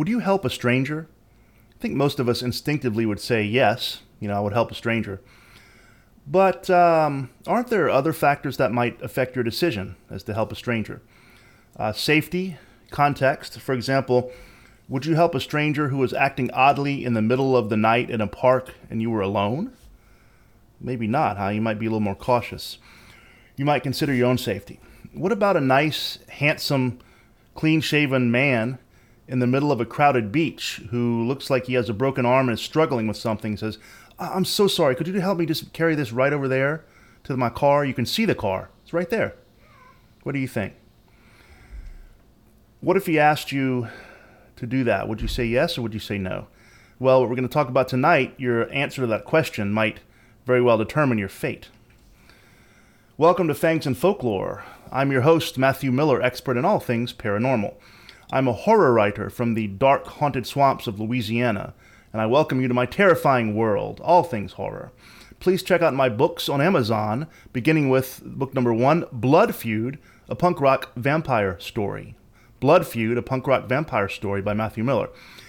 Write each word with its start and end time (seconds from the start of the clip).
Would 0.00 0.08
you 0.08 0.20
help 0.20 0.46
a 0.46 0.48
stranger? 0.48 1.08
I 1.76 1.78
think 1.78 1.92
most 1.92 2.18
of 2.18 2.26
us 2.26 2.40
instinctively 2.40 3.04
would 3.04 3.20
say 3.20 3.42
yes, 3.42 4.00
you 4.18 4.28
know, 4.28 4.34
I 4.34 4.40
would 4.40 4.54
help 4.54 4.70
a 4.70 4.74
stranger. 4.74 5.20
But 6.26 6.70
um, 6.70 7.28
aren't 7.46 7.68
there 7.68 7.90
other 7.90 8.14
factors 8.14 8.56
that 8.56 8.72
might 8.72 8.98
affect 9.02 9.36
your 9.36 9.44
decision 9.44 9.96
as 10.08 10.22
to 10.22 10.32
help 10.32 10.52
a 10.52 10.54
stranger? 10.54 11.02
Uh, 11.76 11.92
safety, 11.92 12.56
context. 12.90 13.60
For 13.60 13.74
example, 13.74 14.32
would 14.88 15.04
you 15.04 15.16
help 15.16 15.34
a 15.34 15.38
stranger 15.40 15.88
who 15.88 15.98
was 15.98 16.14
acting 16.14 16.50
oddly 16.52 17.04
in 17.04 17.12
the 17.12 17.20
middle 17.20 17.54
of 17.54 17.68
the 17.68 17.76
night 17.76 18.08
in 18.08 18.22
a 18.22 18.26
park 18.26 18.72
and 18.88 19.02
you 19.02 19.10
were 19.10 19.20
alone? 19.20 19.70
Maybe 20.80 21.08
not, 21.08 21.36
huh? 21.36 21.48
You 21.48 21.60
might 21.60 21.78
be 21.78 21.84
a 21.84 21.90
little 21.90 22.00
more 22.00 22.14
cautious. 22.14 22.78
You 23.54 23.66
might 23.66 23.82
consider 23.82 24.14
your 24.14 24.28
own 24.28 24.38
safety. 24.38 24.80
What 25.12 25.30
about 25.30 25.58
a 25.58 25.60
nice, 25.60 26.20
handsome, 26.30 27.00
clean 27.54 27.82
shaven 27.82 28.30
man 28.30 28.78
in 29.30 29.38
the 29.38 29.46
middle 29.46 29.70
of 29.70 29.80
a 29.80 29.86
crowded 29.86 30.32
beach 30.32 30.82
who 30.90 31.24
looks 31.24 31.48
like 31.48 31.66
he 31.66 31.74
has 31.74 31.88
a 31.88 31.94
broken 31.94 32.26
arm 32.26 32.48
and 32.48 32.58
is 32.58 32.64
struggling 32.64 33.06
with 33.06 33.16
something? 33.16 33.56
Says, 33.56 33.78
I'm 34.18 34.44
so 34.44 34.66
sorry. 34.66 34.96
Could 34.96 35.06
you 35.06 35.20
help 35.20 35.38
me 35.38 35.46
just 35.46 35.72
carry 35.72 35.94
this 35.94 36.10
right 36.10 36.32
over 36.32 36.48
there 36.48 36.84
to 37.24 37.36
my 37.36 37.48
car? 37.48 37.84
You 37.84 37.94
can 37.94 38.04
see 38.04 38.24
the 38.24 38.34
car, 38.34 38.70
it's 38.82 38.92
right 38.92 39.08
there. 39.08 39.36
What 40.24 40.32
do 40.32 40.40
you 40.40 40.48
think? 40.48 40.74
What 42.80 42.96
if 42.96 43.06
he 43.06 43.20
asked 43.20 43.52
you 43.52 43.88
to 44.56 44.66
do 44.66 44.82
that? 44.84 45.08
Would 45.08 45.20
you 45.20 45.28
say 45.28 45.44
yes 45.44 45.78
or 45.78 45.82
would 45.82 45.94
you 45.94 46.00
say 46.00 46.18
no? 46.18 46.48
Well, 46.98 47.20
what 47.20 47.30
we're 47.30 47.36
going 47.36 47.48
to 47.48 47.54
talk 47.54 47.68
about 47.68 47.86
tonight, 47.86 48.34
your 48.36 48.70
answer 48.72 49.02
to 49.02 49.06
that 49.06 49.24
question 49.24 49.72
might 49.72 50.00
very 50.44 50.60
well 50.60 50.76
determine 50.76 51.18
your 51.18 51.28
fate. 51.28 51.68
Welcome 53.16 53.46
to 53.46 53.54
Fangs 53.54 53.86
and 53.86 53.96
Folklore. 53.96 54.64
I'm 54.90 55.12
your 55.12 55.20
host, 55.20 55.56
Matthew 55.56 55.92
Miller, 55.92 56.20
expert 56.20 56.56
in 56.56 56.64
all 56.64 56.80
things 56.80 57.12
paranormal. 57.12 57.74
I'm 58.32 58.46
a 58.46 58.52
horror 58.52 58.92
writer 58.92 59.28
from 59.28 59.54
the 59.54 59.66
dark, 59.66 60.06
haunted 60.06 60.46
swamps 60.46 60.86
of 60.86 61.00
Louisiana, 61.00 61.74
and 62.12 62.22
I 62.22 62.26
welcome 62.26 62.60
you 62.60 62.68
to 62.68 62.74
my 62.74 62.86
terrifying 62.86 63.56
world, 63.56 64.00
all 64.04 64.22
things 64.22 64.52
horror. 64.52 64.92
Please 65.40 65.64
check 65.64 65.82
out 65.82 65.94
my 65.94 66.08
books 66.08 66.48
on 66.48 66.60
Amazon, 66.60 67.26
beginning 67.52 67.88
with 67.88 68.22
book 68.24 68.54
number 68.54 68.72
one, 68.72 69.04
Blood 69.10 69.56
Feud, 69.56 69.98
a 70.28 70.36
punk 70.36 70.60
rock 70.60 70.92
vampire 70.94 71.58
story. 71.58 72.14
Blood 72.60 72.86
Feud, 72.86 73.18
a 73.18 73.22
punk 73.22 73.48
rock 73.48 73.68
vampire 73.68 74.08
story 74.08 74.42
by 74.42 74.54
Matthew 74.54 74.84
Miller. 74.84 75.08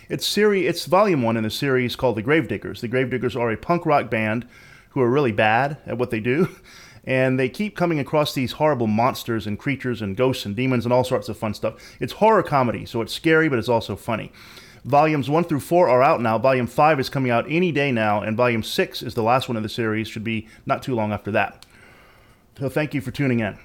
It's 0.09 0.25
series, 0.25 0.67
it's 0.67 0.85
volume 0.85 1.21
one 1.21 1.37
in 1.37 1.43
the 1.43 1.51
series 1.51 1.95
called 1.95 2.15
The 2.15 2.23
Gravediggers. 2.23 2.81
The 2.81 2.87
Gravediggers 2.87 3.35
are 3.35 3.51
a 3.51 3.57
punk 3.57 3.85
rock 3.85 4.09
band 4.09 4.47
who 4.89 5.01
are 5.01 5.09
really 5.09 5.31
bad 5.31 5.77
at 5.85 5.99
what 5.99 6.09
they 6.09 6.19
do, 6.19 6.49
and 7.03 7.39
they 7.39 7.49
keep 7.49 7.75
coming 7.75 7.99
across 7.99 8.33
these 8.33 8.53
horrible 8.53 8.87
monsters 8.87 9.47
and 9.47 9.57
creatures 9.57 10.01
and 10.01 10.15
ghosts 10.15 10.45
and 10.45 10.55
demons 10.55 10.85
and 10.85 10.93
all 10.93 11.03
sorts 11.03 11.29
of 11.29 11.37
fun 11.37 11.53
stuff. 11.53 11.75
It's 11.99 12.13
horror 12.13 12.43
comedy, 12.43 12.85
so 12.85 13.01
it's 13.01 13.13
scary, 13.13 13.49
but 13.49 13.57
it's 13.59 13.69
also 13.69 13.95
funny. 13.95 14.31
Volumes 14.83 15.29
1 15.29 15.43
through 15.43 15.59
4 15.59 15.89
are 15.89 16.03
out 16.03 16.21
now. 16.21 16.37
Volume 16.37 16.67
5 16.67 16.99
is 16.99 17.09
coming 17.09 17.31
out 17.31 17.45
any 17.49 17.71
day 17.71 17.91
now, 17.91 18.21
and 18.21 18.37
Volume 18.37 18.63
6 18.63 19.03
is 19.03 19.13
the 19.13 19.23
last 19.23 19.47
one 19.47 19.57
of 19.57 19.63
the 19.63 19.69
series, 19.69 20.07
should 20.07 20.23
be 20.23 20.47
not 20.65 20.81
too 20.81 20.95
long 20.95 21.11
after 21.11 21.31
that. 21.31 21.65
So 22.57 22.69
thank 22.69 22.93
you 22.93 23.01
for 23.01 23.11
tuning 23.11 23.39
in. 23.39 23.57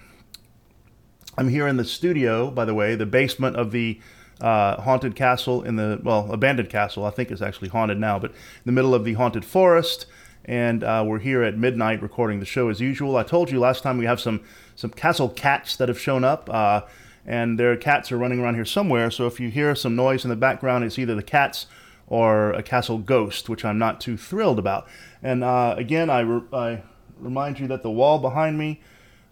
I'm 1.38 1.48
here 1.48 1.68
in 1.68 1.76
the 1.76 1.84
studio, 1.84 2.50
by 2.50 2.64
the 2.64 2.74
way, 2.74 2.94
the 2.94 3.06
basement 3.06 3.56
of 3.56 3.70
the 3.70 4.00
uh, 4.40 4.80
haunted 4.80 5.14
castle 5.14 5.62
in 5.62 5.76
the, 5.76 6.00
well, 6.02 6.30
abandoned 6.32 6.70
castle. 6.70 7.04
I 7.04 7.10
think 7.10 7.30
it's 7.30 7.42
actually 7.42 7.68
haunted 7.68 7.98
now, 7.98 8.18
but 8.18 8.30
in 8.30 8.62
the 8.64 8.72
middle 8.72 8.94
of 8.94 9.04
the 9.04 9.14
haunted 9.14 9.44
forest. 9.44 10.06
And 10.46 10.84
uh, 10.84 11.04
we're 11.06 11.18
here 11.18 11.42
at 11.42 11.58
midnight 11.58 12.00
recording 12.00 12.38
the 12.38 12.46
show 12.46 12.68
as 12.68 12.80
usual. 12.80 13.16
I 13.16 13.24
told 13.24 13.50
you 13.50 13.58
last 13.58 13.82
time 13.82 13.98
we 13.98 14.06
have 14.06 14.20
some, 14.20 14.42
some 14.76 14.90
castle 14.90 15.28
cats 15.28 15.76
that 15.76 15.88
have 15.88 16.00
shown 16.00 16.22
up. 16.24 16.48
Uh, 16.50 16.82
and 17.26 17.58
their 17.58 17.76
cats 17.76 18.12
are 18.12 18.16
running 18.16 18.38
around 18.38 18.54
here 18.54 18.64
somewhere. 18.64 19.10
So 19.10 19.26
if 19.26 19.40
you 19.40 19.50
hear 19.50 19.74
some 19.74 19.96
noise 19.96 20.24
in 20.24 20.30
the 20.30 20.36
background, 20.36 20.84
it's 20.84 20.98
either 20.98 21.16
the 21.16 21.22
cats 21.22 21.66
or 22.06 22.52
a 22.52 22.62
castle 22.62 22.98
ghost, 22.98 23.48
which 23.48 23.64
I'm 23.64 23.78
not 23.78 24.00
too 24.00 24.16
thrilled 24.16 24.60
about. 24.60 24.86
And 25.22 25.42
uh, 25.42 25.74
again, 25.76 26.08
I, 26.08 26.20
re- 26.20 26.48
I 26.52 26.82
remind 27.18 27.58
you 27.58 27.66
that 27.66 27.82
the 27.82 27.90
wall 27.90 28.20
behind 28.20 28.56
me 28.56 28.80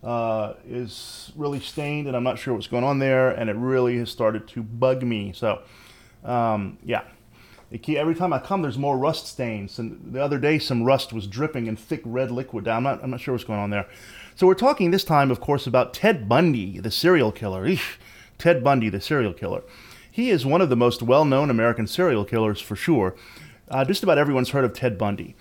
uh, 0.03 0.55
is 0.69 1.33
really 1.37 1.61
stained, 1.61 2.09
and 2.09 2.17
I'm 2.17 2.25
not 2.25 2.39
sure 2.39 2.53
what's 2.53 2.67
going 2.67 2.85
on 2.85 2.99
there, 2.99 3.31
and 3.31 3.49
it 3.49 3.57
really 3.57 3.99
has 3.99 4.11
started 4.11 4.49
to 4.49 4.63
bug 4.63 5.05
me. 5.05 5.33
So, 5.33 5.63
um, 6.25 6.79
yeah. 6.85 7.03
Keep, 7.83 7.99
every 7.99 8.15
time 8.15 8.33
I 8.33 8.39
come, 8.39 8.63
there's 8.63 8.79
more 8.79 8.97
rust 8.97 9.27
stains. 9.27 9.79
And 9.79 10.13
the 10.13 10.23
other 10.23 10.39
day, 10.39 10.59
some 10.59 10.85
rust 10.85 11.13
was 11.13 11.27
dripping 11.27 11.67
in 11.67 11.77
thick 11.77 12.03
red 12.05 12.31
liquid. 12.31 12.69
I'm 12.69 12.83
not, 12.83 13.03
I'm 13.03 13.11
not 13.11 13.21
sure 13.21 13.35
what's 13.35 13.45
going 13.45 13.59
on 13.59 13.71
there. 13.71 13.87
So 14.37 14.47
we're 14.47 14.55
talking 14.55 14.91
this 14.91 15.05
time, 15.05 15.31
of 15.31 15.41
course, 15.41 15.67
about 15.67 15.95
Ted 15.95 16.29
Bundy, 16.29 16.79
the 16.79 16.91
serial 16.91 17.33
killer. 17.33 17.67
Eesh, 17.67 17.97
Ted 18.39 18.63
Bundy, 18.63 18.89
the 18.89 19.01
serial 19.01 19.33
killer. 19.33 19.63
He 20.11 20.31
is 20.31 20.47
one 20.47 20.61
of 20.61 20.69
the 20.69 20.77
most 20.77 21.03
well-known 21.03 21.51
American 21.51 21.87
serial 21.87 22.25
killers 22.25 22.61
for 22.61 22.77
sure. 22.77 23.17
Uh, 23.69 23.85
just 23.85 24.03
about 24.03 24.19
everyone's 24.19 24.51
heard 24.51 24.65
of 24.65 24.73
Ted 24.73 24.97
Bundy. 24.97 25.35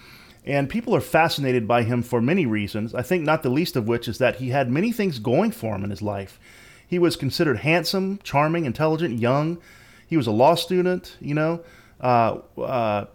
And 0.46 0.70
people 0.70 0.96
are 0.96 1.02
fascinated 1.02 1.68
by 1.68 1.84
him 1.84 2.02
for 2.02 2.22
many 2.22 2.46
reasons. 2.46 2.94
I 2.94 3.02
think 3.02 3.24
not 3.24 3.44
the 3.44 3.50
least 3.50 3.76
of 3.76 3.88
which 3.88 4.08
is 4.08 4.18
that 4.18 4.38
he 4.38 4.50
had 4.50 4.70
many 4.70 4.92
things 4.92 5.20
going 5.20 5.52
for 5.52 5.76
him 5.76 5.84
in 5.84 5.90
his 5.90 6.02
life. 6.02 6.40
He 6.86 7.00
was 7.00 7.16
considered 7.16 7.58
handsome, 7.58 8.20
charming, 8.24 8.66
intelligent, 8.66 9.20
young. 9.20 9.60
He 10.08 10.18
was 10.18 10.28
a 10.28 10.32
law 10.32 10.56
student, 10.56 11.18
you 11.20 11.34
know. 11.34 11.62
Uh, 12.04 12.40
uh, 12.60 13.06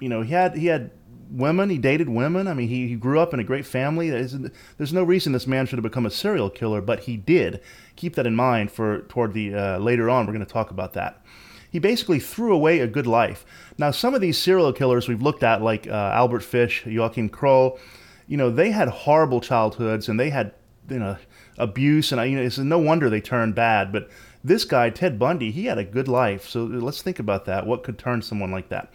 you 0.00 0.08
know, 0.08 0.22
he 0.22 0.32
had 0.32 0.56
he 0.56 0.66
had 0.66 0.90
women. 1.30 1.68
He 1.68 1.76
dated 1.76 2.08
women. 2.08 2.48
I 2.48 2.54
mean, 2.54 2.68
he, 2.68 2.88
he 2.88 2.94
grew 2.94 3.20
up 3.20 3.34
in 3.34 3.40
a 3.40 3.44
great 3.44 3.66
family. 3.66 4.08
There's, 4.08 4.34
there's 4.78 4.94
no 4.94 5.02
reason 5.02 5.32
this 5.32 5.46
man 5.46 5.66
should 5.66 5.76
have 5.76 5.82
become 5.82 6.06
a 6.06 6.10
serial 6.10 6.48
killer, 6.48 6.80
but 6.80 7.00
he 7.00 7.18
did. 7.18 7.60
Keep 7.96 8.14
that 8.14 8.26
in 8.26 8.34
mind 8.34 8.72
for 8.72 9.02
toward 9.02 9.34
the 9.34 9.54
uh, 9.54 9.78
later 9.78 10.08
on. 10.08 10.24
We're 10.24 10.32
going 10.32 10.46
to 10.46 10.50
talk 10.50 10.70
about 10.70 10.94
that 10.94 11.22
he 11.70 11.78
basically 11.78 12.18
threw 12.18 12.54
away 12.54 12.80
a 12.80 12.86
good 12.86 13.06
life. 13.06 13.44
Now, 13.76 13.90
some 13.90 14.14
of 14.14 14.20
these 14.20 14.38
serial 14.38 14.72
killers 14.72 15.08
we've 15.08 15.22
looked 15.22 15.42
at, 15.42 15.62
like 15.62 15.86
uh, 15.86 16.12
Albert 16.14 16.40
Fish, 16.40 16.86
Joachim 16.86 17.28
Kroll, 17.28 17.78
you 18.26 18.36
know, 18.36 18.50
they 18.50 18.70
had 18.70 18.88
horrible 18.88 19.40
childhoods 19.40 20.08
and 20.08 20.18
they 20.18 20.30
had, 20.30 20.52
you 20.88 20.98
know, 20.98 21.16
abuse, 21.58 22.12
and 22.12 22.30
you 22.30 22.36
know, 22.36 22.42
it's 22.42 22.58
no 22.58 22.78
wonder 22.78 23.10
they 23.10 23.20
turned 23.20 23.54
bad. 23.54 23.92
But 23.92 24.08
this 24.44 24.64
guy, 24.64 24.90
Ted 24.90 25.18
Bundy, 25.18 25.50
he 25.50 25.66
had 25.66 25.78
a 25.78 25.84
good 25.84 26.08
life. 26.08 26.48
So 26.48 26.64
let's 26.64 27.02
think 27.02 27.18
about 27.18 27.44
that. 27.46 27.66
What 27.66 27.82
could 27.82 27.98
turn 27.98 28.22
someone 28.22 28.50
like 28.50 28.68
that? 28.68 28.92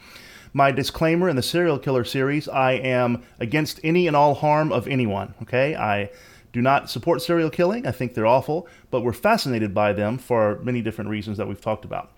My 0.53 0.71
disclaimer 0.71 1.29
in 1.29 1.35
the 1.35 1.41
serial 1.41 1.79
killer 1.79 2.03
series 2.03 2.47
I 2.47 2.73
am 2.73 3.23
against 3.39 3.79
any 3.83 4.07
and 4.07 4.15
all 4.15 4.35
harm 4.35 4.71
of 4.71 4.87
anyone, 4.87 5.33
okay? 5.41 5.75
I 5.75 6.11
do 6.51 6.61
not 6.61 6.89
support 6.89 7.21
serial 7.21 7.49
killing. 7.49 7.87
I 7.87 7.91
think 7.91 8.13
they're 8.13 8.27
awful, 8.27 8.67
but 8.91 9.01
we're 9.01 9.13
fascinated 9.13 9.73
by 9.73 9.93
them 9.93 10.19
for 10.19 10.59
many 10.63 10.81
different 10.81 11.09
reasons 11.09 11.37
that 11.37 11.47
we've 11.47 11.59
talked 11.59 11.85
about. 11.85 12.11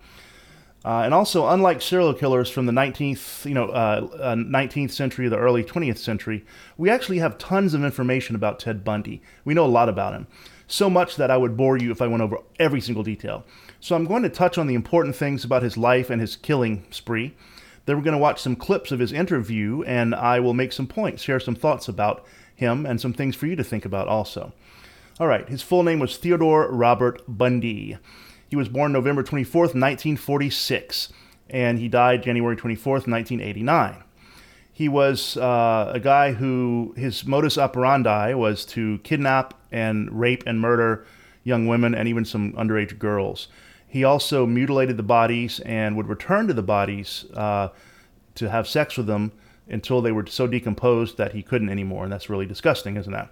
Uh, 0.84 1.00
and 1.00 1.12
also, 1.12 1.48
unlike 1.48 1.82
serial 1.82 2.14
killers 2.14 2.48
from 2.48 2.66
the 2.66 2.72
19th, 2.72 3.44
you 3.44 3.54
know, 3.54 3.64
uh, 3.70 4.06
uh, 4.20 4.34
19th 4.36 4.92
century 4.92 5.26
or 5.26 5.30
the 5.30 5.36
early 5.36 5.64
20th 5.64 5.98
century, 5.98 6.44
we 6.76 6.90
actually 6.90 7.18
have 7.18 7.38
tons 7.38 7.74
of 7.74 7.82
information 7.82 8.36
about 8.36 8.60
Ted 8.60 8.84
Bundy. 8.84 9.20
We 9.44 9.54
know 9.54 9.64
a 9.64 9.66
lot 9.66 9.88
about 9.88 10.12
him. 10.12 10.28
So 10.68 10.90
much 10.90 11.16
that 11.16 11.30
I 11.30 11.36
would 11.36 11.56
bore 11.56 11.76
you 11.76 11.90
if 11.90 12.02
I 12.02 12.06
went 12.06 12.22
over 12.22 12.38
every 12.58 12.80
single 12.80 13.04
detail. 13.04 13.44
So 13.80 13.94
I'm 13.94 14.06
going 14.06 14.22
to 14.24 14.28
touch 14.28 14.58
on 14.58 14.66
the 14.66 14.74
important 14.74 15.14
things 15.14 15.44
about 15.44 15.62
his 15.62 15.76
life 15.76 16.10
and 16.10 16.20
his 16.20 16.36
killing 16.36 16.84
spree. 16.90 17.34
Then 17.84 17.96
we're 17.96 18.02
going 18.02 18.16
to 18.16 18.18
watch 18.18 18.42
some 18.42 18.56
clips 18.56 18.90
of 18.90 18.98
his 18.98 19.12
interview, 19.12 19.82
and 19.84 20.14
I 20.14 20.40
will 20.40 20.54
make 20.54 20.72
some 20.72 20.88
points, 20.88 21.22
share 21.22 21.38
some 21.38 21.54
thoughts 21.54 21.86
about 21.86 22.26
him, 22.54 22.84
and 22.84 23.00
some 23.00 23.12
things 23.12 23.36
for 23.36 23.46
you 23.46 23.54
to 23.54 23.62
think 23.62 23.84
about 23.84 24.08
also. 24.08 24.52
All 25.20 25.28
right, 25.28 25.48
his 25.48 25.62
full 25.62 25.84
name 25.84 26.00
was 26.00 26.16
Theodore 26.16 26.68
Robert 26.70 27.22
Bundy. 27.28 27.96
He 28.48 28.56
was 28.56 28.68
born 28.68 28.92
November 28.92 29.22
24th, 29.22 29.74
1946, 29.74 31.12
and 31.48 31.78
he 31.78 31.88
died 31.88 32.24
January 32.24 32.56
24th, 32.56 33.06
1989. 33.06 34.02
He 34.76 34.90
was 34.90 35.38
uh, 35.38 35.90
a 35.94 35.98
guy 35.98 36.32
who 36.32 36.92
his 36.98 37.24
modus 37.24 37.56
operandi 37.56 38.34
was 38.34 38.66
to 38.66 38.98
kidnap 38.98 39.54
and 39.72 40.12
rape 40.12 40.42
and 40.46 40.60
murder 40.60 41.06
young 41.44 41.66
women 41.66 41.94
and 41.94 42.06
even 42.06 42.26
some 42.26 42.52
underage 42.52 42.98
girls. 42.98 43.48
He 43.88 44.04
also 44.04 44.44
mutilated 44.44 44.98
the 44.98 45.02
bodies 45.02 45.60
and 45.60 45.96
would 45.96 46.08
return 46.08 46.46
to 46.48 46.52
the 46.52 46.62
bodies 46.62 47.24
uh, 47.32 47.68
to 48.34 48.50
have 48.50 48.68
sex 48.68 48.98
with 48.98 49.06
them 49.06 49.32
until 49.66 50.02
they 50.02 50.12
were 50.12 50.26
so 50.26 50.46
decomposed 50.46 51.16
that 51.16 51.32
he 51.32 51.42
couldn't 51.42 51.70
anymore. 51.70 52.04
And 52.04 52.12
that's 52.12 52.28
really 52.28 52.44
disgusting, 52.44 52.98
isn't 52.98 53.14
that? 53.14 53.30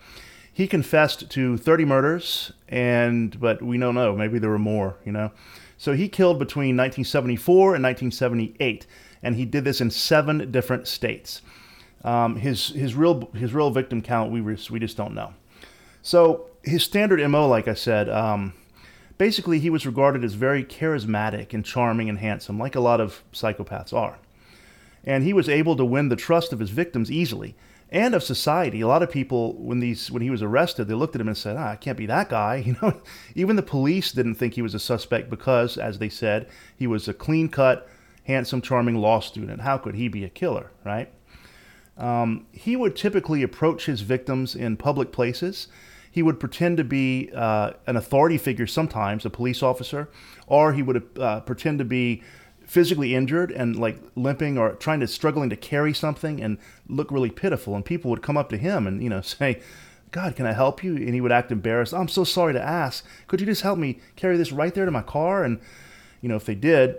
He 0.50 0.66
confessed 0.66 1.28
to 1.28 1.58
30 1.58 1.84
murders, 1.84 2.52
and 2.68 3.38
but 3.38 3.60
we 3.60 3.76
don't 3.76 3.94
know. 3.94 4.16
Maybe 4.16 4.38
there 4.38 4.48
were 4.48 4.58
more, 4.58 4.96
you 5.04 5.12
know. 5.12 5.30
So 5.76 5.92
he 5.92 6.08
killed 6.08 6.38
between 6.38 6.74
1974 6.74 7.74
and 7.74 7.84
1978, 7.84 8.86
and 9.24 9.36
he 9.36 9.44
did 9.44 9.64
this 9.64 9.80
in 9.80 9.90
seven 9.90 10.50
different 10.52 10.86
states. 10.86 11.42
Um, 12.04 12.36
his 12.36 12.68
his 12.68 12.94
real 12.94 13.30
his 13.34 13.52
real 13.52 13.70
victim 13.70 14.02
count 14.02 14.30
we 14.30 14.40
we 14.40 14.78
just 14.78 14.96
don't 14.96 15.14
know. 15.14 15.34
So 16.02 16.46
his 16.62 16.84
standard 16.84 17.26
mo, 17.28 17.48
like 17.48 17.66
I 17.66 17.74
said, 17.74 18.08
um, 18.10 18.52
basically 19.18 19.58
he 19.58 19.70
was 19.70 19.86
regarded 19.86 20.22
as 20.22 20.34
very 20.34 20.62
charismatic 20.62 21.54
and 21.54 21.64
charming 21.64 22.08
and 22.08 22.18
handsome, 22.18 22.58
like 22.58 22.74
a 22.74 22.80
lot 22.80 23.00
of 23.00 23.22
psychopaths 23.32 23.92
are. 23.92 24.18
And 25.02 25.24
he 25.24 25.32
was 25.32 25.48
able 25.48 25.76
to 25.76 25.84
win 25.84 26.08
the 26.08 26.16
trust 26.16 26.52
of 26.52 26.58
his 26.58 26.70
victims 26.70 27.10
easily 27.10 27.54
and 27.90 28.14
of 28.14 28.22
society. 28.22 28.80
A 28.80 28.88
lot 28.88 29.02
of 29.02 29.10
people, 29.10 29.54
when 29.54 29.80
these 29.80 30.10
when 30.10 30.22
he 30.22 30.30
was 30.30 30.42
arrested, 30.42 30.88
they 30.88 30.94
looked 30.94 31.14
at 31.14 31.20
him 31.20 31.28
and 31.28 31.36
said, 31.36 31.56
ah, 31.56 31.70
"I 31.70 31.76
can't 31.76 31.96
be 31.96 32.06
that 32.06 32.28
guy." 32.28 32.56
You 32.66 32.76
know, 32.82 33.00
even 33.34 33.56
the 33.56 33.62
police 33.62 34.12
didn't 34.12 34.34
think 34.34 34.54
he 34.54 34.62
was 34.62 34.74
a 34.74 34.78
suspect 34.78 35.30
because, 35.30 35.78
as 35.78 35.98
they 35.98 36.08
said, 36.08 36.48
he 36.76 36.86
was 36.86 37.06
a 37.08 37.14
clean-cut, 37.14 37.88
handsome, 38.24 38.60
charming 38.60 38.96
law 38.96 39.20
student. 39.20 39.62
How 39.62 39.78
could 39.78 39.94
he 39.94 40.08
be 40.08 40.24
a 40.24 40.28
killer, 40.28 40.70
right? 40.84 41.12
Um, 41.96 42.46
he 42.52 42.76
would 42.76 42.96
typically 42.96 43.42
approach 43.42 43.86
his 43.86 44.00
victims 44.00 44.54
in 44.54 44.76
public 44.76 45.12
places. 45.12 45.68
He 46.10 46.22
would 46.22 46.40
pretend 46.40 46.76
to 46.78 46.84
be 46.84 47.30
uh, 47.34 47.72
an 47.86 47.96
authority 47.96 48.38
figure, 48.38 48.66
sometimes 48.66 49.24
a 49.24 49.30
police 49.30 49.62
officer, 49.62 50.08
or 50.46 50.72
he 50.72 50.82
would 50.82 51.08
uh, 51.18 51.40
pretend 51.40 51.78
to 51.78 51.84
be 51.84 52.22
physically 52.66 53.14
injured 53.14 53.50
and 53.50 53.76
like 53.76 53.98
limping 54.14 54.56
or 54.56 54.72
trying 54.72 55.00
to 55.00 55.06
struggling 55.06 55.50
to 55.50 55.56
carry 55.56 55.92
something 55.92 56.42
and 56.42 56.58
look 56.88 57.10
really 57.10 57.30
pitiful 57.30 57.74
and 57.74 57.84
people 57.84 58.10
would 58.10 58.22
come 58.22 58.36
up 58.36 58.48
to 58.48 58.56
him 58.56 58.86
and 58.86 59.02
you 59.02 59.10
know 59.10 59.20
say 59.20 59.60
god 60.12 60.34
can 60.34 60.46
i 60.46 60.52
help 60.52 60.82
you 60.82 60.96
and 60.96 61.12
he 61.12 61.20
would 61.20 61.30
act 61.30 61.52
embarrassed 61.52 61.92
i'm 61.92 62.08
so 62.08 62.24
sorry 62.24 62.52
to 62.54 62.62
ask 62.62 63.04
could 63.26 63.38
you 63.38 63.46
just 63.46 63.62
help 63.62 63.78
me 63.78 64.00
carry 64.16 64.36
this 64.36 64.50
right 64.50 64.74
there 64.74 64.86
to 64.86 64.90
my 64.90 65.02
car 65.02 65.44
and 65.44 65.60
you 66.20 66.28
know 66.28 66.36
if 66.36 66.46
they 66.46 66.54
did 66.54 66.96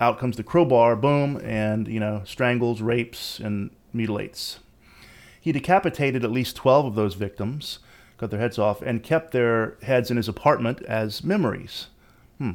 out 0.00 0.18
comes 0.18 0.36
the 0.36 0.42
crowbar 0.42 0.96
boom 0.96 1.40
and 1.44 1.86
you 1.86 2.00
know 2.00 2.22
strangles 2.24 2.80
rapes 2.80 3.38
and 3.38 3.70
mutilates 3.92 4.60
he 5.40 5.52
decapitated 5.52 6.24
at 6.24 6.30
least 6.30 6.56
12 6.56 6.86
of 6.86 6.94
those 6.94 7.14
victims 7.14 7.78
cut 8.18 8.30
their 8.30 8.40
heads 8.40 8.58
off 8.58 8.82
and 8.82 9.02
kept 9.02 9.32
their 9.32 9.76
heads 9.82 10.10
in 10.10 10.16
his 10.16 10.28
apartment 10.28 10.82
as 10.82 11.22
memories 11.22 11.88
hmm 12.38 12.52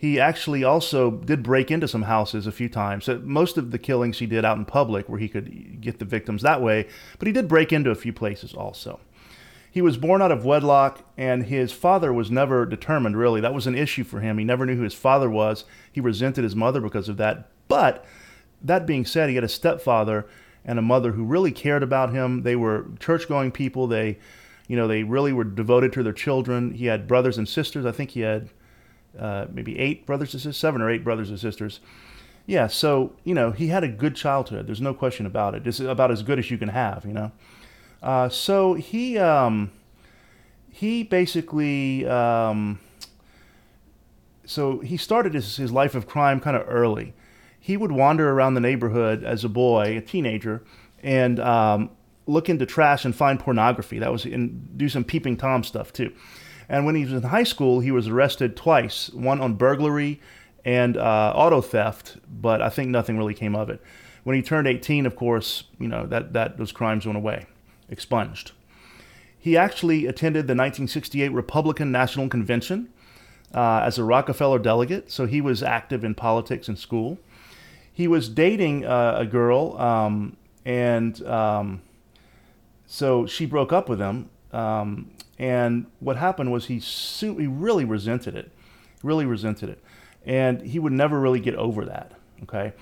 he 0.00 0.18
actually 0.18 0.64
also 0.64 1.10
did 1.10 1.42
break 1.42 1.70
into 1.70 1.86
some 1.86 2.04
houses 2.04 2.46
a 2.46 2.52
few 2.52 2.70
times. 2.70 3.04
So 3.04 3.18
most 3.22 3.58
of 3.58 3.70
the 3.70 3.78
killings 3.78 4.18
he 4.18 4.24
did 4.24 4.46
out 4.46 4.56
in 4.56 4.64
public 4.64 5.10
where 5.10 5.18
he 5.18 5.28
could 5.28 5.82
get 5.82 5.98
the 5.98 6.06
victims 6.06 6.40
that 6.40 6.62
way, 6.62 6.88
but 7.18 7.26
he 7.26 7.34
did 7.34 7.48
break 7.48 7.70
into 7.70 7.90
a 7.90 7.94
few 7.94 8.10
places 8.10 8.54
also. 8.54 8.98
He 9.70 9.82
was 9.82 9.96
born 9.96 10.20
out 10.20 10.32
of 10.32 10.44
wedlock, 10.44 11.04
and 11.16 11.44
his 11.44 11.70
father 11.70 12.12
was 12.12 12.30
never 12.30 12.66
determined, 12.66 13.16
really. 13.16 13.40
That 13.40 13.54
was 13.54 13.66
an 13.66 13.76
issue 13.76 14.02
for 14.02 14.20
him. 14.20 14.38
He 14.38 14.44
never 14.44 14.66
knew 14.66 14.76
who 14.76 14.82
his 14.82 14.94
father 14.94 15.30
was. 15.30 15.64
He 15.92 16.00
resented 16.00 16.42
his 16.42 16.56
mother 16.56 16.80
because 16.80 17.08
of 17.08 17.16
that. 17.18 17.48
But 17.68 18.04
that 18.60 18.86
being 18.86 19.06
said, 19.06 19.28
he 19.28 19.36
had 19.36 19.44
a 19.44 19.48
stepfather 19.48 20.26
and 20.64 20.78
a 20.78 20.82
mother 20.82 21.12
who 21.12 21.24
really 21.24 21.52
cared 21.52 21.82
about 21.82 22.12
him. 22.12 22.42
They 22.42 22.56
were 22.56 22.86
church 22.98 23.28
going 23.28 23.52
people. 23.52 23.86
They, 23.86 24.18
you 24.66 24.76
know, 24.76 24.88
they 24.88 25.04
really 25.04 25.32
were 25.32 25.44
devoted 25.44 25.92
to 25.94 26.02
their 26.02 26.12
children. 26.12 26.72
He 26.72 26.86
had 26.86 27.06
brothers 27.06 27.38
and 27.38 27.48
sisters. 27.48 27.86
I 27.86 27.92
think 27.92 28.10
he 28.10 28.20
had 28.20 28.50
uh, 29.18 29.46
maybe 29.52 29.78
eight 29.78 30.04
brothers 30.04 30.34
and 30.34 30.42
sisters, 30.42 30.56
seven 30.56 30.82
or 30.82 30.90
eight 30.90 31.04
brothers 31.04 31.30
and 31.30 31.38
sisters. 31.38 31.80
Yeah, 32.46 32.66
so 32.66 33.12
you 33.22 33.34
know 33.34 33.52
he 33.52 33.68
had 33.68 33.84
a 33.84 33.88
good 33.88 34.16
childhood. 34.16 34.66
There's 34.66 34.80
no 34.80 34.94
question 34.94 35.26
about 35.26 35.54
it. 35.54 35.66
It's 35.66 35.78
about 35.78 36.10
as 36.10 36.22
good 36.22 36.38
as 36.38 36.50
you 36.50 36.58
can 36.58 36.68
have, 36.68 37.04
you 37.04 37.12
know. 37.12 37.30
Uh, 38.02 38.28
so 38.28 38.74
he 38.74 39.18
um, 39.18 39.70
he 40.68 41.02
basically 41.02 42.06
um, 42.06 42.80
so 44.44 44.80
he 44.80 44.96
started 44.96 45.34
his, 45.34 45.56
his 45.56 45.70
life 45.70 45.94
of 45.94 46.06
crime 46.06 46.40
kind 46.40 46.56
of 46.56 46.64
early. 46.68 47.14
He 47.58 47.76
would 47.76 47.92
wander 47.92 48.30
around 48.30 48.54
the 48.54 48.60
neighborhood 48.60 49.22
as 49.22 49.44
a 49.44 49.48
boy, 49.48 49.98
a 49.98 50.00
teenager, 50.00 50.64
and 51.02 51.38
um, 51.38 51.90
look 52.26 52.48
into 52.48 52.66
trash 52.66 53.04
and 53.04 53.14
find 53.14 53.38
pornography. 53.38 53.98
That 53.98 54.10
was 54.10 54.24
and 54.24 54.76
do 54.76 54.88
some 54.88 55.04
peeping 55.04 55.36
tom 55.36 55.62
stuff 55.62 55.92
too. 55.92 56.12
And 56.68 56.86
when 56.86 56.94
he 56.94 57.04
was 57.04 57.12
in 57.12 57.22
high 57.22 57.42
school, 57.42 57.80
he 57.80 57.90
was 57.90 58.08
arrested 58.08 58.56
twice 58.56 59.10
one 59.10 59.40
on 59.40 59.54
burglary 59.54 60.20
and 60.64 60.96
uh, 60.96 61.32
auto 61.34 61.60
theft, 61.60 62.16
but 62.28 62.62
I 62.62 62.68
think 62.68 62.90
nothing 62.90 63.18
really 63.18 63.34
came 63.34 63.56
of 63.56 63.70
it. 63.70 63.82
When 64.24 64.36
he 64.36 64.42
turned 64.42 64.66
18, 64.66 65.06
of 65.06 65.16
course, 65.16 65.64
you 65.78 65.88
know, 65.88 66.06
that, 66.06 66.32
that 66.34 66.58
those 66.58 66.72
crimes 66.72 67.06
went 67.06 67.16
away, 67.16 67.46
expunged. 67.90 68.52
He 69.38 69.56
actually 69.56 70.06
attended 70.06 70.46
the 70.46 70.52
1968 70.52 71.28
Republican 71.28 71.90
National 71.90 72.28
Convention 72.28 72.90
uh, 73.54 73.80
as 73.84 73.98
a 73.98 74.04
Rockefeller 74.04 74.58
delegate, 74.58 75.10
so 75.10 75.26
he 75.26 75.40
was 75.40 75.62
active 75.62 76.04
in 76.04 76.14
politics 76.14 76.68
in 76.68 76.76
school. 76.76 77.18
He 77.92 78.06
was 78.06 78.28
dating 78.28 78.84
uh, 78.84 79.16
a 79.18 79.26
girl, 79.26 79.76
um, 79.78 80.36
and 80.64 81.22
um, 81.26 81.82
so 82.86 83.26
she 83.26 83.46
broke 83.46 83.72
up 83.72 83.88
with 83.88 83.98
him. 83.98 84.30
Um, 84.52 85.10
and 85.38 85.86
what 86.00 86.16
happened 86.16 86.52
was 86.52 86.66
he 86.66 86.78
su- 86.80 87.38
he 87.38 87.46
really 87.46 87.84
resented 87.84 88.36
it, 88.36 88.52
really 89.02 89.24
resented 89.24 89.70
it, 89.70 89.82
and 90.24 90.60
he 90.60 90.78
would 90.78 90.92
never 90.92 91.18
really 91.18 91.40
get 91.40 91.54
over 91.54 91.84
that. 91.86 92.12
Okay, 92.42 92.74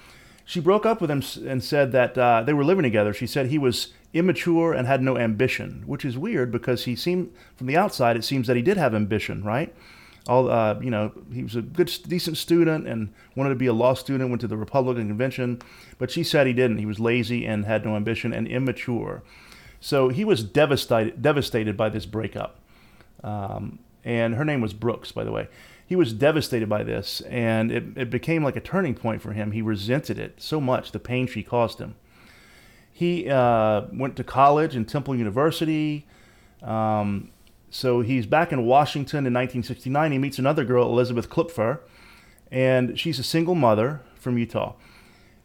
she 0.44 0.60
broke 0.60 0.84
up 0.84 1.00
with 1.00 1.10
him 1.10 1.22
and 1.48 1.62
said 1.62 1.92
that 1.92 2.18
uh, 2.18 2.42
they 2.42 2.52
were 2.52 2.64
living 2.64 2.82
together. 2.82 3.12
She 3.12 3.26
said 3.26 3.46
he 3.46 3.58
was 3.58 3.92
immature 4.14 4.72
and 4.72 4.86
had 4.86 5.02
no 5.02 5.18
ambition, 5.18 5.82
which 5.86 6.04
is 6.04 6.16
weird 6.16 6.50
because 6.50 6.84
he 6.84 6.96
seemed 6.96 7.32
from 7.56 7.66
the 7.66 7.76
outside 7.76 8.16
it 8.16 8.24
seems 8.24 8.46
that 8.46 8.56
he 8.56 8.62
did 8.62 8.76
have 8.76 8.94
ambition, 8.94 9.44
right? 9.44 9.74
All 10.26 10.50
uh, 10.50 10.78
you 10.80 10.90
know, 10.90 11.12
he 11.32 11.42
was 11.42 11.56
a 11.56 11.62
good, 11.62 11.90
decent 12.06 12.36
student 12.36 12.86
and 12.86 13.12
wanted 13.34 13.50
to 13.50 13.54
be 13.56 13.66
a 13.66 13.72
law 13.72 13.94
student. 13.94 14.28
Went 14.28 14.42
to 14.42 14.48
the 14.48 14.56
Republican 14.56 15.08
convention, 15.08 15.60
but 15.98 16.10
she 16.10 16.22
said 16.22 16.46
he 16.46 16.52
didn't. 16.52 16.78
He 16.78 16.86
was 16.86 17.00
lazy 17.00 17.46
and 17.46 17.64
had 17.64 17.84
no 17.84 17.96
ambition 17.96 18.34
and 18.34 18.46
immature. 18.46 19.22
So 19.80 20.08
he 20.08 20.24
was 20.24 20.42
devastated, 20.42 21.22
devastated 21.22 21.76
by 21.76 21.88
this 21.88 22.04
breakup. 22.04 22.58
Um, 23.22 23.78
and 24.04 24.34
her 24.34 24.44
name 24.44 24.60
was 24.60 24.74
Brooks, 24.74 25.12
by 25.12 25.24
the 25.24 25.32
way. 25.32 25.48
He 25.86 25.96
was 25.96 26.12
devastated 26.12 26.68
by 26.68 26.82
this, 26.82 27.22
and 27.22 27.72
it, 27.72 27.84
it 27.96 28.10
became 28.10 28.44
like 28.44 28.56
a 28.56 28.60
turning 28.60 28.94
point 28.94 29.22
for 29.22 29.32
him. 29.32 29.52
He 29.52 29.62
resented 29.62 30.18
it 30.18 30.34
so 30.36 30.60
much, 30.60 30.92
the 30.92 30.98
pain 30.98 31.26
she 31.26 31.42
caused 31.42 31.78
him. 31.78 31.94
He 32.98 33.30
uh, 33.30 33.82
went 33.92 34.16
to 34.16 34.24
college 34.24 34.74
in 34.74 34.84
Temple 34.84 35.14
University. 35.14 36.04
Um, 36.64 37.30
so 37.70 38.00
he's 38.00 38.26
back 38.26 38.50
in 38.50 38.66
Washington 38.66 39.18
in 39.18 39.32
1969. 39.32 40.10
He 40.10 40.18
meets 40.18 40.40
another 40.40 40.64
girl, 40.64 40.88
Elizabeth 40.88 41.30
Klipfer, 41.30 41.78
and 42.50 42.98
she's 42.98 43.20
a 43.20 43.22
single 43.22 43.54
mother 43.54 44.00
from 44.16 44.36
Utah. 44.36 44.74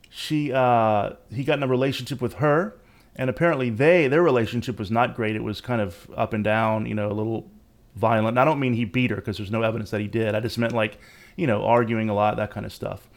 She 0.10 0.52
uh, 0.52 1.12
he 1.32 1.44
got 1.44 1.60
in 1.60 1.64
a 1.64 1.68
relationship 1.68 2.22
with 2.22 2.36
her 2.36 2.76
and 3.16 3.30
apparently 3.30 3.70
they 3.70 4.08
their 4.08 4.24
relationship 4.24 4.80
was 4.80 4.90
not 4.90 5.16
great. 5.16 5.36
It 5.36 5.44
was 5.44 5.62
kind 5.62 5.80
of 5.80 6.10
up 6.18 6.34
and 6.34 6.44
down, 6.44 6.88
you 6.88 6.96
know, 6.96 7.12
a 7.12 7.14
little 7.14 7.52
violent. 7.96 8.30
And 8.30 8.40
I 8.40 8.46
don't 8.46 8.60
mean 8.60 8.74
he 8.74 8.86
beat 8.86 9.12
her 9.12 9.18
because 9.18 9.38
there's 9.38 9.52
no 9.52 9.62
evidence 9.62 9.92
that 9.92 10.02
he 10.02 10.08
did. 10.08 10.34
I 10.34 10.40
just 10.40 10.58
meant 10.58 10.74
like, 10.74 10.98
you 11.36 11.46
know, 11.46 11.64
arguing 11.64 12.10
a 12.10 12.16
lot, 12.16 12.38
that 12.38 12.50
kind 12.50 12.66
of 12.66 12.74
stuff. 12.74 13.08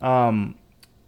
Um, 0.00 0.54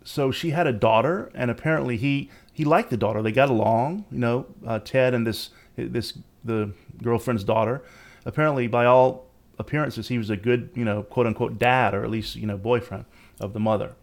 so 0.06 0.30
she 0.30 0.50
had 0.50 0.68
a 0.68 0.72
daughter, 0.72 1.30
and 1.34 1.50
apparently 1.50 1.96
he 1.96 2.30
he 2.52 2.64
liked 2.64 2.90
the 2.90 2.96
daughter. 2.96 3.22
They 3.22 3.32
got 3.32 3.50
along, 3.50 4.04
you 4.10 4.18
know, 4.18 4.46
uh, 4.64 4.78
Ted 4.78 5.14
and 5.14 5.26
this 5.26 5.50
this 5.76 6.16
the 6.44 6.72
girlfriend's 7.02 7.42
daughter. 7.42 7.82
Apparently, 8.24 8.68
by 8.68 8.86
all 8.86 9.26
appearances, 9.58 10.08
he 10.08 10.16
was 10.16 10.30
a 10.30 10.36
good, 10.36 10.70
you 10.74 10.84
know, 10.84 11.02
quote 11.02 11.26
unquote 11.26 11.58
dad, 11.58 11.92
or 11.92 12.04
at 12.04 12.10
least 12.10 12.36
you 12.36 12.46
know 12.46 12.56
boyfriend 12.56 13.04
of 13.40 13.52
the 13.52 13.60
mother. 13.60 13.94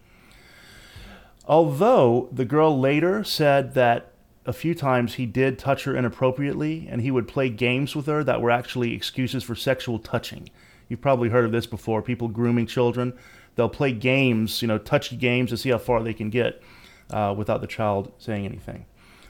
Although 1.47 2.27
the 2.31 2.45
girl 2.45 2.77
later 2.77 3.23
said 3.23 3.73
that 3.73 4.11
a 4.45 4.53
few 4.53 4.75
times 4.75 5.13
he 5.13 5.25
did 5.25 5.57
touch 5.57 5.85
her 5.85 5.95
inappropriately 5.95 6.85
and 6.89 7.01
he 7.01 7.11
would 7.11 7.29
play 7.29 7.49
games 7.49 7.95
with 7.95 8.07
her 8.07 8.25
that 8.25 8.41
were 8.41 8.51
actually 8.51 8.93
excuses 8.93 9.43
for 9.43 9.55
sexual 9.55 9.99
touching. 9.99 10.49
You've 10.89 11.01
probably 11.01 11.29
heard 11.29 11.45
of 11.45 11.51
this 11.51 11.65
before. 11.65 12.01
People 12.01 12.27
grooming 12.27 12.67
children, 12.67 13.13
they'll 13.55 13.69
play 13.69 13.91
games, 13.91 14.61
you 14.61 14.67
know, 14.67 14.77
touchy 14.77 15.15
games 15.15 15.49
to 15.51 15.57
see 15.57 15.69
how 15.69 15.77
far 15.77 16.01
they 16.01 16.13
can 16.13 16.29
get 16.29 16.61
uh, 17.09 17.33
without 17.37 17.61
the 17.61 17.67
child 17.67 18.11
saying 18.17 18.45
anything. 18.45 18.85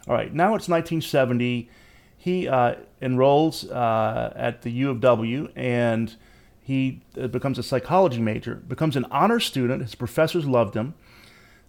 All 0.08 0.15
right, 0.15 0.34
now 0.34 0.56
it's 0.56 0.68
1970. 0.68 1.70
He 2.18 2.48
uh, 2.48 2.75
enrolls 3.01 3.70
uh, 3.70 4.34
at 4.36 4.62
the 4.62 4.72
U 4.72 4.89
of 4.89 5.01
W 5.01 5.50
and 5.56 6.15
he 6.62 7.01
uh, 7.22 7.27
becomes 7.27 7.60
a 7.60 7.63
psychology 7.63 8.22
major, 8.22 8.56
becomes 8.56 8.96
an 8.96 9.06
honor 9.12 9.39
student. 9.39 9.82
His 9.82 9.96
professors 9.96 10.46
loved 10.46 10.75
him. 10.75 10.94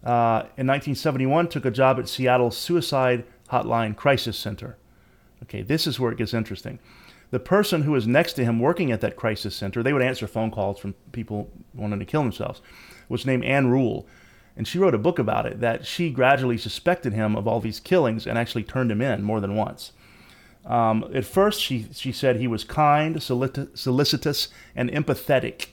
Uh, 0.03 0.47
in 0.55 0.67
1971, 0.67 1.49
took 1.49 1.65
a 1.65 1.71
job 1.71 1.99
at 1.99 2.07
Seattle 2.07 2.51
Suicide 2.51 3.25
Hotline 3.51 3.95
Crisis 3.95 4.37
Center. 4.37 4.77
Okay, 5.43 5.61
this 5.61 5.85
is 5.87 5.99
where 5.99 6.11
it 6.11 6.17
gets 6.17 6.33
interesting. 6.33 6.79
The 7.31 7.39
person 7.39 7.83
who 7.83 7.91
was 7.91 8.07
next 8.07 8.33
to 8.33 8.45
him 8.45 8.59
working 8.59 8.91
at 8.91 9.01
that 9.01 9.15
crisis 9.15 9.55
center, 9.55 9.81
they 9.81 9.93
would 9.93 10.01
answer 10.01 10.27
phone 10.27 10.51
calls 10.51 10.79
from 10.79 10.95
people 11.11 11.49
wanting 11.73 11.99
to 11.99 12.05
kill 12.05 12.21
themselves, 12.23 12.61
was 13.09 13.25
named 13.25 13.43
Ann 13.43 13.67
Rule. 13.67 14.07
And 14.57 14.67
she 14.67 14.79
wrote 14.79 14.95
a 14.95 14.99
book 14.99 15.19
about 15.19 15.45
it 15.45 15.59
that 15.59 15.85
she 15.85 16.09
gradually 16.09 16.57
suspected 16.57 17.13
him 17.13 17.35
of 17.35 17.47
all 17.47 17.59
these 17.59 17.79
killings 17.79 18.25
and 18.25 18.37
actually 18.37 18.63
turned 18.63 18.91
him 18.91 19.01
in 19.01 19.21
more 19.21 19.41
than 19.41 19.55
once. 19.55 19.91
Um, 20.65 21.05
at 21.13 21.25
first, 21.25 21.61
she, 21.61 21.87
she 21.93 22.11
said 22.11 22.37
he 22.37 22.47
was 22.47 22.63
kind, 22.63 23.21
solicitous, 23.21 24.47
and 24.75 24.89
empathetic. 24.89 25.67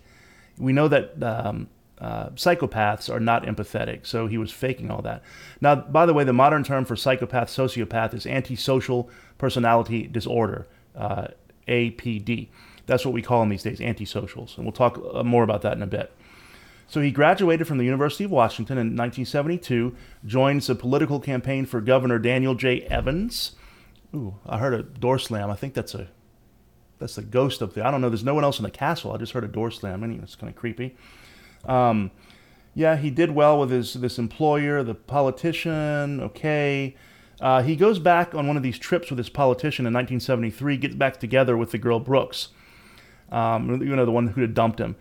We 0.59 0.73
know 0.73 0.89
that 0.89 1.23
um, 1.23 1.69
uh, 1.99 2.31
psychopaths 2.31 3.09
are 3.09 3.21
not 3.21 3.45
empathetic, 3.45 4.07
so 4.07 4.27
he 4.27 4.37
was 4.37 4.51
faking 4.51 4.91
all 4.91 5.03
that. 5.03 5.23
Now, 5.61 5.77
by 5.77 6.05
the 6.05 6.13
way, 6.13 6.25
the 6.25 6.33
modern 6.33 6.65
term 6.65 6.85
for 6.85 6.97
psychopath, 6.97 7.49
sociopath 7.49 8.13
is 8.13 8.27
antisocial 8.27 9.09
personality 9.39 10.09
disorder, 10.09 10.67
uh, 10.95 11.29
APD. 11.69 12.49
That's 12.87 13.05
what 13.05 13.15
we 13.15 13.23
call 13.23 13.41
them 13.41 13.49
these 13.49 13.63
days, 13.63 13.81
antisocials, 13.81 14.57
and 14.57 14.65
we'll 14.65 14.73
talk 14.73 15.01
uh, 15.15 15.23
more 15.23 15.45
about 15.45 15.63
that 15.63 15.77
in 15.77 15.83
a 15.83 15.87
bit. 15.87 16.13
So 16.89 17.01
he 17.01 17.11
graduated 17.11 17.67
from 17.67 17.79
the 17.79 17.85
University 17.85 18.25
of 18.25 18.31
Washington 18.31 18.77
in 18.77 18.89
1972, 18.89 19.97
joins 20.27 20.67
the 20.67 20.75
political 20.75 21.21
campaign 21.21 21.65
for 21.65 21.81
Governor 21.81 22.19
Daniel 22.19 22.55
J. 22.55 22.83
Evans. 22.83 23.53
Ooh, 24.15 24.35
I 24.45 24.59
heard 24.59 24.75
a 24.75 24.83
door 24.83 25.19
slam. 25.19 25.51
I 25.51 25.55
think 25.55 25.75
that's 25.75 25.95
a 25.95 26.09
that's 26.99 27.15
the 27.17 27.23
ghost 27.23 27.63
up 27.63 27.75
there. 27.75 27.87
I 27.87 27.91
don't 27.91 28.01
know. 28.01 28.11
There's 28.11 28.25
no 28.25 28.35
one 28.35 28.45
else 28.45 28.59
in 28.59 28.63
the 28.63 28.71
castle. 28.71 29.13
I 29.13 29.17
just 29.17 29.33
heard 29.33 29.43
a 29.43 29.49
door 29.49 29.71
slam. 29.71 30.05
Anyway, 30.05 30.23
it's 30.23 30.37
kind 30.37 30.51
of 30.51 30.57
creepy. 30.57 30.95
Um, 31.65 32.11
yeah, 32.75 32.97
he 32.97 33.11
did 33.11 33.31
well 33.31 33.59
with 33.59 33.71
his 33.71 33.95
this 33.95 34.19
employer, 34.19 34.83
the 34.83 34.95
politician. 34.95 36.21
Okay. 36.21 36.95
Uh, 37.43 37.63
he 37.63 37.77
goes 37.77 37.99
back 37.99 38.35
on 38.35 38.47
one 38.47 38.57
of 38.57 38.63
these 38.63 38.79
trips 38.79 39.11
with 39.11 39.19
his 39.19 39.29
politician 39.29 39.85
in 39.85 39.93
1973, 39.93 40.77
gets 40.79 40.95
back 40.95 41.21
together 41.21 41.57
with 41.57 41.73
the 41.73 41.79
girl 41.79 41.99
Brooks, 41.99 42.49
um, 43.31 43.83
you 43.83 43.95
know, 43.95 44.07
the 44.07 44.13
one 44.13 44.29
who 44.29 44.41
had 44.41 44.55
dumped 44.55 44.81
him 44.81 44.97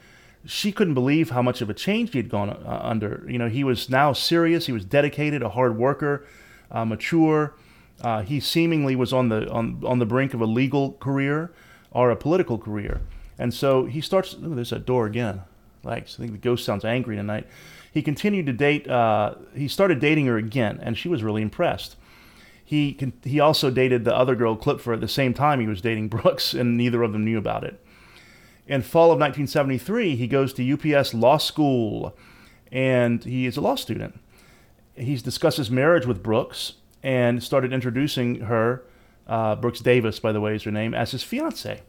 she 0.45 0.71
couldn't 0.71 0.93
believe 0.93 1.29
how 1.29 1.41
much 1.41 1.61
of 1.61 1.69
a 1.69 1.73
change 1.73 2.11
he 2.11 2.17
had 2.17 2.29
gone 2.29 2.49
uh, 2.49 2.79
under. 2.83 3.25
You 3.27 3.37
know, 3.37 3.49
he 3.49 3.63
was 3.63 3.89
now 3.89 4.13
serious. 4.13 4.65
He 4.65 4.71
was 4.71 4.85
dedicated, 4.85 5.43
a 5.43 5.49
hard 5.49 5.77
worker, 5.77 6.25
uh, 6.71 6.85
mature. 6.85 7.53
Uh, 8.01 8.23
he 8.23 8.39
seemingly 8.39 8.95
was 8.95 9.13
on 9.13 9.29
the 9.29 9.49
on 9.51 9.81
on 9.85 9.99
the 9.99 10.05
brink 10.05 10.33
of 10.33 10.41
a 10.41 10.45
legal 10.45 10.93
career 10.93 11.51
or 11.91 12.09
a 12.09 12.15
political 12.15 12.57
career, 12.57 13.01
and 13.37 13.53
so 13.53 13.85
he 13.85 14.01
starts. 14.01 14.35
Oh, 14.43 14.55
there's 14.55 14.71
that 14.71 14.85
door 14.85 15.05
again. 15.05 15.41
Like, 15.83 16.03
I 16.03 16.07
think 16.07 16.31
the 16.31 16.37
ghost 16.37 16.63
sounds 16.65 16.85
angry 16.85 17.15
tonight. 17.15 17.47
He 17.91 18.01
continued 18.01 18.45
to 18.47 18.53
date. 18.53 18.87
Uh, 18.87 19.35
he 19.55 19.67
started 19.67 19.99
dating 19.99 20.27
her 20.27 20.37
again, 20.37 20.79
and 20.81 20.97
she 20.97 21.09
was 21.09 21.23
really 21.23 21.41
impressed. 21.41 21.95
He 22.71 22.97
he 23.25 23.37
also 23.37 23.69
dated 23.69 24.05
the 24.05 24.15
other 24.15 24.33
girl, 24.33 24.55
Klipfer, 24.55 24.93
at 24.93 25.01
the 25.01 25.07
same 25.09 25.33
time 25.33 25.59
he 25.59 25.67
was 25.67 25.81
dating 25.81 26.07
Brooks, 26.07 26.53
and 26.53 26.77
neither 26.77 27.03
of 27.03 27.11
them 27.11 27.25
knew 27.25 27.37
about 27.37 27.65
it. 27.65 27.85
In 28.65 28.81
fall 28.81 29.11
of 29.11 29.19
1973, 29.19 30.15
he 30.15 30.25
goes 30.25 30.53
to 30.53 30.95
UPS 30.95 31.13
Law 31.13 31.35
School, 31.35 32.15
and 32.71 33.21
he 33.25 33.45
is 33.45 33.57
a 33.57 33.61
law 33.61 33.75
student. 33.75 34.17
He 34.95 35.17
discusses 35.17 35.69
marriage 35.69 36.05
with 36.05 36.23
Brooks 36.23 36.75
and 37.03 37.43
started 37.43 37.73
introducing 37.73 38.39
her, 38.39 38.85
uh, 39.27 39.57
Brooks 39.57 39.81
Davis, 39.81 40.21
by 40.21 40.31
the 40.31 40.39
way, 40.39 40.55
is 40.55 40.63
her 40.63 40.71
name, 40.71 40.93
as 40.93 41.11
his 41.11 41.23
fiance. 41.23 41.81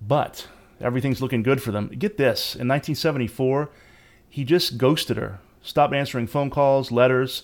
But 0.00 0.48
everything's 0.80 1.20
looking 1.20 1.42
good 1.42 1.62
for 1.62 1.72
them. 1.72 1.88
Get 1.88 2.16
this 2.16 2.54
in 2.54 2.68
1974, 2.68 3.68
he 4.30 4.44
just 4.44 4.78
ghosted 4.78 5.18
her, 5.18 5.40
stopped 5.60 5.92
answering 5.92 6.26
phone 6.26 6.48
calls, 6.48 6.90
letters. 6.90 7.42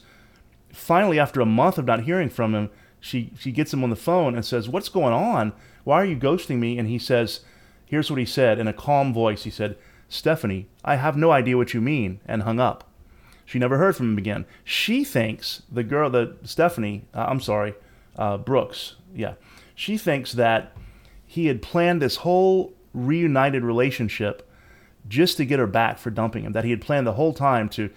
Finally, 0.73 1.19
after 1.19 1.41
a 1.41 1.47
month 1.47 1.79
of 1.79 1.85
not 1.85 2.03
hearing 2.03 2.29
from 2.29 2.55
him, 2.55 2.71
she, 3.01 3.33
she 3.39 3.53
gets 3.53 3.73
him 3.73 3.85
on 3.85 3.91
the 3.91 3.97
phone 3.97 4.35
and 4.35 4.45
says, 4.45 4.69
What's 4.69 4.89
going 4.89 5.13
on? 5.13 5.53
Why 5.85 6.01
are 6.01 6.05
you 6.05 6.17
ghosting 6.17 6.59
me? 6.59 6.79
And 6.79 6.89
he 6.89 6.99
says, 6.99 7.41
Here's 7.85 8.11
what 8.11 8.19
he 8.19 8.25
said 8.25 8.59
in 8.59 8.69
a 8.69 8.73
calm 8.73 9.13
voice. 9.13 9.45
He 9.45 9.51
said, 9.51 9.77
Stephanie, 10.09 10.69
I 10.85 10.97
have 10.97 11.17
no 11.17 11.31
idea 11.31 11.57
what 11.57 11.75
you 11.75 11.81
mean, 11.81 12.21
and 12.27 12.43
hung 12.43 12.61
up. 12.61 12.89
She 13.45 13.59
never 13.59 13.79
heard 13.79 13.97
from 13.97 14.13
him 14.13 14.19
again. 14.19 14.47
She 14.65 15.05
thinks 15.05 15.63
the 15.71 15.83
girl, 15.83 16.11
the 16.11 16.37
Stephanie, 16.43 17.05
uh, 17.15 17.27
I'm 17.29 17.41
sorry, 17.41 17.75
uh, 18.17 18.39
Brooks, 18.39 18.97
yeah, 19.15 19.35
she 19.75 19.99
thinks 19.99 20.33
that 20.33 20.77
he 21.27 21.47
had 21.47 21.63
planned 21.63 22.01
this 22.01 22.17
whole 22.17 22.73
reunited 22.95 23.65
relationship 23.65 24.49
just 25.09 25.37
to 25.39 25.45
get 25.45 25.59
her 25.59 25.67
back 25.67 25.99
for 25.99 26.11
dumping 26.11 26.45
him. 26.45 26.53
That 26.53 26.65
he 26.65 26.71
had 26.71 26.81
planned 26.81 27.07
the 27.07 27.15
whole 27.15 27.33
time 27.33 27.69
to, 27.71 27.91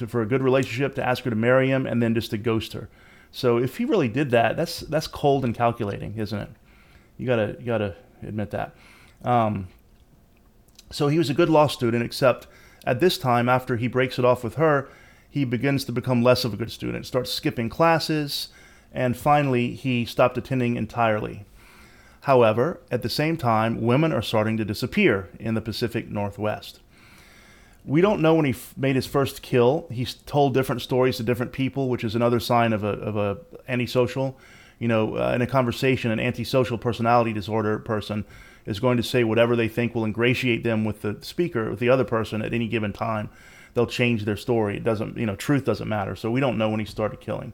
to 0.00 0.06
for 0.06 0.20
a 0.20 0.26
good 0.26 0.42
relationship, 0.42 0.94
to 0.96 1.06
ask 1.06 1.24
her 1.24 1.30
to 1.30 1.36
marry 1.36 1.68
him, 1.68 1.86
and 1.86 2.02
then 2.02 2.14
just 2.14 2.30
to 2.30 2.38
ghost 2.38 2.72
her. 2.72 2.88
So 3.32 3.56
if 3.58 3.76
he 3.76 3.84
really 3.84 4.08
did 4.08 4.30
that, 4.32 4.56
that's 4.56 4.80
that's 4.80 5.06
cold 5.06 5.44
and 5.44 5.54
calculating, 5.54 6.18
isn't 6.18 6.38
it? 6.38 6.50
You 7.16 7.26
gotta 7.26 7.56
you 7.58 7.66
gotta 7.66 7.96
admit 8.22 8.50
that. 8.50 8.74
Um, 9.24 9.68
so 10.90 11.08
he 11.08 11.18
was 11.18 11.30
a 11.30 11.34
good 11.34 11.48
law 11.48 11.68
student, 11.68 12.04
except 12.04 12.46
at 12.84 13.00
this 13.00 13.18
time, 13.18 13.48
after 13.48 13.76
he 13.76 13.88
breaks 13.88 14.18
it 14.18 14.24
off 14.24 14.42
with 14.42 14.54
her, 14.54 14.88
he 15.28 15.44
begins 15.44 15.84
to 15.84 15.92
become 15.92 16.22
less 16.22 16.44
of 16.44 16.54
a 16.54 16.56
good 16.56 16.72
student, 16.72 17.06
starts 17.06 17.30
skipping 17.30 17.68
classes, 17.68 18.48
and 18.92 19.16
finally 19.16 19.74
he 19.74 20.04
stopped 20.04 20.38
attending 20.38 20.76
entirely. 20.76 21.44
However, 22.22 22.80
at 22.90 23.02
the 23.02 23.08
same 23.08 23.36
time, 23.36 23.80
women 23.80 24.12
are 24.12 24.22
starting 24.22 24.56
to 24.56 24.64
disappear 24.64 25.28
in 25.38 25.54
the 25.54 25.60
Pacific 25.60 26.10
Northwest. 26.10 26.80
We 27.84 28.00
don't 28.00 28.20
know 28.20 28.34
when 28.34 28.44
he 28.44 28.50
f- 28.52 28.74
made 28.76 28.96
his 28.96 29.06
first 29.06 29.42
kill. 29.42 29.86
He's 29.90 30.14
told 30.14 30.54
different 30.54 30.82
stories 30.82 31.16
to 31.16 31.22
different 31.22 31.52
people, 31.52 31.88
which 31.88 32.04
is 32.04 32.14
another 32.14 32.40
sign 32.40 32.72
of 32.72 32.84
a, 32.84 32.88
of 32.88 33.16
a 33.16 33.38
antisocial. 33.68 34.38
You 34.78 34.88
know, 34.88 35.16
uh, 35.16 35.32
in 35.34 35.42
a 35.42 35.46
conversation, 35.46 36.10
an 36.10 36.20
antisocial 36.20 36.78
personality 36.78 37.32
disorder 37.32 37.78
person 37.78 38.24
is 38.66 38.80
going 38.80 38.96
to 38.96 39.02
say 39.02 39.24
whatever 39.24 39.56
they 39.56 39.68
think 39.68 39.94
will 39.94 40.04
ingratiate 40.04 40.62
them 40.62 40.84
with 40.84 41.02
the 41.02 41.18
speaker, 41.22 41.70
with 41.70 41.80
the 41.80 41.88
other 41.88 42.04
person 42.04 42.42
at 42.42 42.52
any 42.52 42.68
given 42.68 42.92
time. 42.92 43.30
They'll 43.74 43.86
change 43.86 44.24
their 44.24 44.36
story. 44.36 44.76
It 44.76 44.84
doesn't, 44.84 45.16
you 45.16 45.26
know, 45.26 45.36
truth 45.36 45.64
doesn't 45.64 45.88
matter. 45.88 46.16
So 46.16 46.30
we 46.30 46.40
don't 46.40 46.58
know 46.58 46.68
when 46.68 46.80
he 46.80 46.86
started 46.86 47.20
killing. 47.20 47.52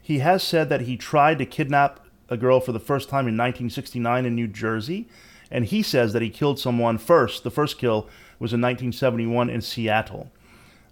He 0.00 0.18
has 0.18 0.42
said 0.42 0.68
that 0.68 0.82
he 0.82 0.96
tried 0.96 1.38
to 1.38 1.46
kidnap 1.46 2.00
a 2.28 2.36
girl 2.36 2.60
for 2.60 2.72
the 2.72 2.80
first 2.80 3.08
time 3.08 3.28
in 3.28 3.36
1969 3.36 4.24
in 4.24 4.34
New 4.34 4.48
Jersey, 4.48 5.08
and 5.50 5.66
he 5.66 5.82
says 5.82 6.12
that 6.12 6.22
he 6.22 6.30
killed 6.30 6.58
someone 6.58 6.98
first. 6.98 7.44
The 7.44 7.50
first 7.50 7.78
kill 7.78 8.08
was 8.42 8.52
in 8.52 8.60
1971 8.60 9.48
in 9.48 9.60
Seattle. 9.62 10.30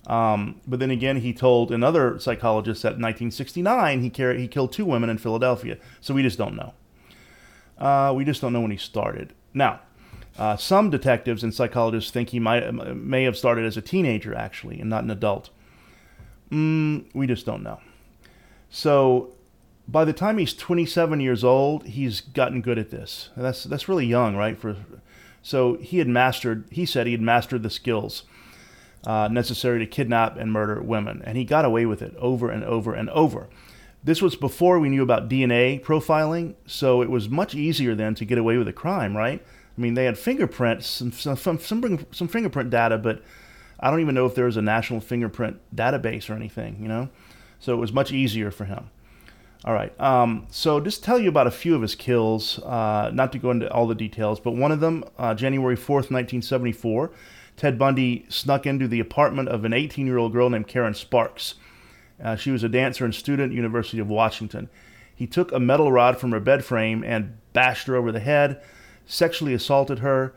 Um, 0.07 0.61
but 0.67 0.81
then 0.81 0.91
again, 0.91 1.17
he 1.17 1.35
told 1.35 1.71
another 1.71 2.19
psychologist 2.19 2.83
that 2.83 2.95
in 2.95 3.03
1969 3.03 4.01
he, 4.01 4.09
carried, 4.09 4.41
he 4.41 4.49
killed 4.49 4.73
two 4.73 4.87
women 4.87 5.11
in 5.11 5.19
Philadelphia. 5.19 5.77
So 6.01 6.15
we 6.15 6.23
just 6.23 6.39
don't 6.39 6.57
know. 6.57 6.75
Uh, 7.77 8.13
we 8.15 8.25
just 8.25 8.41
don't 8.41 8.53
know 8.53 8.61
when 8.61 8.71
he 8.71 8.77
started. 8.77 9.35
Now, 9.53 9.81
uh, 10.39 10.57
some 10.57 10.91
detectives 10.91 11.43
and 11.43 11.53
psychologists 11.53 12.11
think 12.11 12.31
he 12.31 12.39
might 12.39 12.73
may 12.95 13.25
have 13.25 13.37
started 13.37 13.65
as 13.65 13.77
a 13.77 13.83
teenager 13.83 14.35
actually, 14.35 14.81
and 14.81 14.89
not 14.89 15.03
an 15.03 15.11
adult. 15.11 15.51
Mm, 16.51 17.07
we 17.15 17.27
just 17.27 17.45
don't 17.45 17.63
know. 17.63 17.81
So, 18.71 19.33
by 19.89 20.05
the 20.05 20.13
time 20.13 20.39
he's 20.39 20.55
27 20.55 21.21
years 21.21 21.43
old, 21.43 21.85
he's 21.87 22.21
gotten 22.21 22.63
good 22.63 22.79
at 22.79 22.91
this. 22.91 23.31
That's 23.37 23.65
that's 23.65 23.89
really 23.89 24.07
young, 24.07 24.37
right? 24.37 24.57
For 24.57 24.77
so 25.43 25.75
he 25.77 25.99
had 25.99 26.09
mastered. 26.09 26.65
He 26.71 26.87
said 26.87 27.07
he 27.07 27.13
had 27.13 27.23
mastered 27.23 27.63
the 27.63 27.71
skills 27.71 28.25
uh, 29.07 29.29
necessary 29.29 29.79
to 29.79 29.87
kidnap 29.87 30.37
and 30.37 30.53
murder 30.53 30.81
women, 30.83 31.23
and 31.25 31.37
he 31.37 31.45
got 31.45 31.65
away 31.65 31.87
with 31.87 32.03
it 32.03 32.15
over 32.17 32.51
and 32.51 32.65
over 32.65 32.95
and 32.95 33.09
over. 33.11 33.49
This 34.03 34.23
was 34.23 34.35
before 34.35 34.79
we 34.79 34.89
knew 34.89 35.03
about 35.03 35.29
DNA 35.29 35.83
profiling, 35.83 36.55
so 36.67 37.03
it 37.03 37.11
was 37.11 37.29
much 37.29 37.55
easier 37.55 37.95
then 37.95 38.15
to 38.15 38.25
get 38.25 38.39
away 38.39 38.57
with 38.57 38.69
a 38.69 38.73
crime, 38.73 39.17
right? 39.17 39.45
I 39.77 39.81
mean, 39.81 39.95
they 39.95 40.07
had 40.07 40.19
fingerprints, 40.19 40.87
some, 40.87 41.13
some, 41.13 41.37
some, 41.37 42.07
some 42.11 42.29
fingerprint 42.29 42.71
data, 42.71 42.99
but 42.99 43.23
I 43.79 43.91
don't 43.91 44.01
even 44.01 44.15
know 44.15 44.27
if 44.27 44.35
there 44.35 44.47
was 44.47 44.57
a 44.57 44.63
national 44.63 45.01
fingerprint 45.01 45.61
database 45.75 46.31
or 46.31 46.35
anything, 46.35 46.79
you 46.81 46.89
know? 46.89 47.09
So 47.61 47.75
it 47.75 47.79
was 47.79 47.93
much 47.93 48.11
easier 48.11 48.51
for 48.51 48.65
him. 48.65 48.91
All 49.65 49.75
right. 49.75 49.99
Um, 50.01 50.47
so 50.51 50.81
just 50.81 51.05
tell 51.05 51.19
you 51.19 51.29
about 51.29 51.47
a 51.47 51.51
few 51.51 51.75
of 51.75 51.83
his 51.83 51.95
kills, 51.95 52.59
uh, 52.61 53.11
not 53.13 53.31
to 53.33 53.39
go 53.39 53.51
into 53.51 53.71
all 53.71 53.87
the 53.87 53.95
details, 53.95 54.41
but 54.41 54.53
one 54.53 54.73
of 54.73 54.81
them, 54.81 55.05
uh, 55.19 55.35
January 55.35 55.77
4th, 55.77 56.11
1974, 56.11 57.11
Ted 57.57 57.79
Bundy 57.79 58.25
snuck 58.31 58.65
into 58.65 58.89
the 58.89 59.01
apartment 59.01 59.51
of 59.51 59.67
an 59.67 59.75
18 59.75 60.07
year 60.07 60.17
old 60.17 60.33
girl 60.33 60.49
named 60.49 60.67
Karen 60.67 60.95
Sparks. 60.95 61.57
Uh, 62.23 62.37
she 62.37 62.51
was 62.51 62.65
a 62.65 62.71
dancer 62.71 63.05
and 63.05 63.15
student 63.15 63.53
at 63.53 63.57
University 63.57 63.99
of 63.99 64.09
Washington. 64.09 64.71
He 65.15 65.27
took 65.27 65.53
a 65.53 65.61
metal 65.61 65.93
rod 65.93 66.19
from 66.19 66.33
her 66.33 66.41
bed 66.41 66.65
frame 66.65 67.05
and 67.05 67.37
bashed 67.53 67.87
her 67.87 67.97
over 67.97 68.11
the 68.11 68.21
head, 68.21 68.63
sexually 69.05 69.53
assaulted 69.53 69.99
her, 69.99 70.35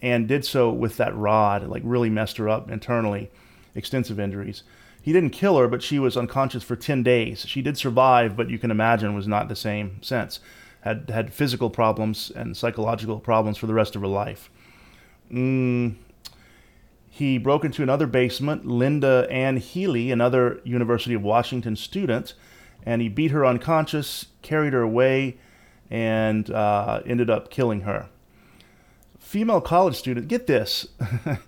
and 0.00 0.26
did 0.26 0.44
so 0.46 0.70
with 0.70 0.96
that 0.96 1.14
rod, 1.14 1.66
like 1.66 1.82
really 1.84 2.08
messed 2.08 2.38
her 2.38 2.48
up 2.48 2.70
internally, 2.70 3.30
extensive 3.74 4.18
injuries. 4.18 4.62
He 5.04 5.12
didn't 5.12 5.30
kill 5.30 5.58
her, 5.58 5.68
but 5.68 5.82
she 5.82 5.98
was 5.98 6.16
unconscious 6.16 6.62
for 6.62 6.76
10 6.76 7.02
days. 7.02 7.44
She 7.46 7.60
did 7.60 7.76
survive, 7.76 8.38
but 8.38 8.48
you 8.48 8.58
can 8.58 8.70
imagine 8.70 9.14
was 9.14 9.28
not 9.28 9.50
the 9.50 9.54
same 9.54 10.02
sense. 10.02 10.40
Had 10.80 11.10
had 11.10 11.30
physical 11.30 11.68
problems 11.68 12.32
and 12.34 12.56
psychological 12.56 13.20
problems 13.20 13.58
for 13.58 13.66
the 13.66 13.74
rest 13.74 13.94
of 13.94 14.00
her 14.00 14.08
life. 14.08 14.50
Mm, 15.30 15.96
he 17.10 17.36
broke 17.36 17.66
into 17.66 17.82
another 17.82 18.06
basement, 18.06 18.64
Linda 18.64 19.26
Ann 19.30 19.58
Healy, 19.58 20.10
another 20.10 20.62
University 20.64 21.12
of 21.12 21.20
Washington 21.20 21.76
student, 21.76 22.32
and 22.86 23.02
he 23.02 23.10
beat 23.10 23.30
her 23.30 23.44
unconscious, 23.44 24.28
carried 24.40 24.72
her 24.72 24.80
away, 24.80 25.36
and 25.90 26.48
uh, 26.48 27.02
ended 27.04 27.28
up 27.28 27.50
killing 27.50 27.82
her. 27.82 28.08
Female 29.18 29.60
college 29.60 29.96
student, 29.96 30.28
get 30.28 30.46
this. 30.46 30.88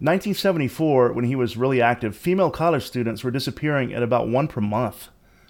1974, 0.00 1.12
when 1.12 1.26
he 1.26 1.36
was 1.36 1.58
really 1.58 1.82
active, 1.82 2.16
female 2.16 2.50
college 2.50 2.86
students 2.86 3.22
were 3.22 3.30
disappearing 3.30 3.92
at 3.92 4.02
about 4.02 4.28
one 4.28 4.48
per 4.48 4.62
month. 4.62 5.08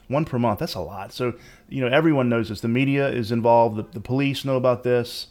One 0.09 0.25
per 0.25 0.41
month, 0.41 0.59
that's 0.59 0.75
a 0.75 0.81
lot. 0.81 1.13
So, 1.13 1.35
you 1.69 1.81
know, 1.81 1.87
everyone 1.87 2.29
knows 2.29 2.49
this. 2.49 2.61
The 2.61 2.67
media 2.67 3.09
is 3.09 3.31
involved, 3.31 3.77
the, 3.77 3.85
the 3.85 4.01
police 4.01 4.45
know 4.45 4.57
about 4.57 4.83
this. 4.83 5.29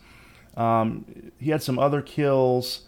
Um, 0.55 1.31
he 1.37 1.49
had 1.49 1.61
some 1.61 1.77
other 1.77 2.01
kills. 2.01 2.83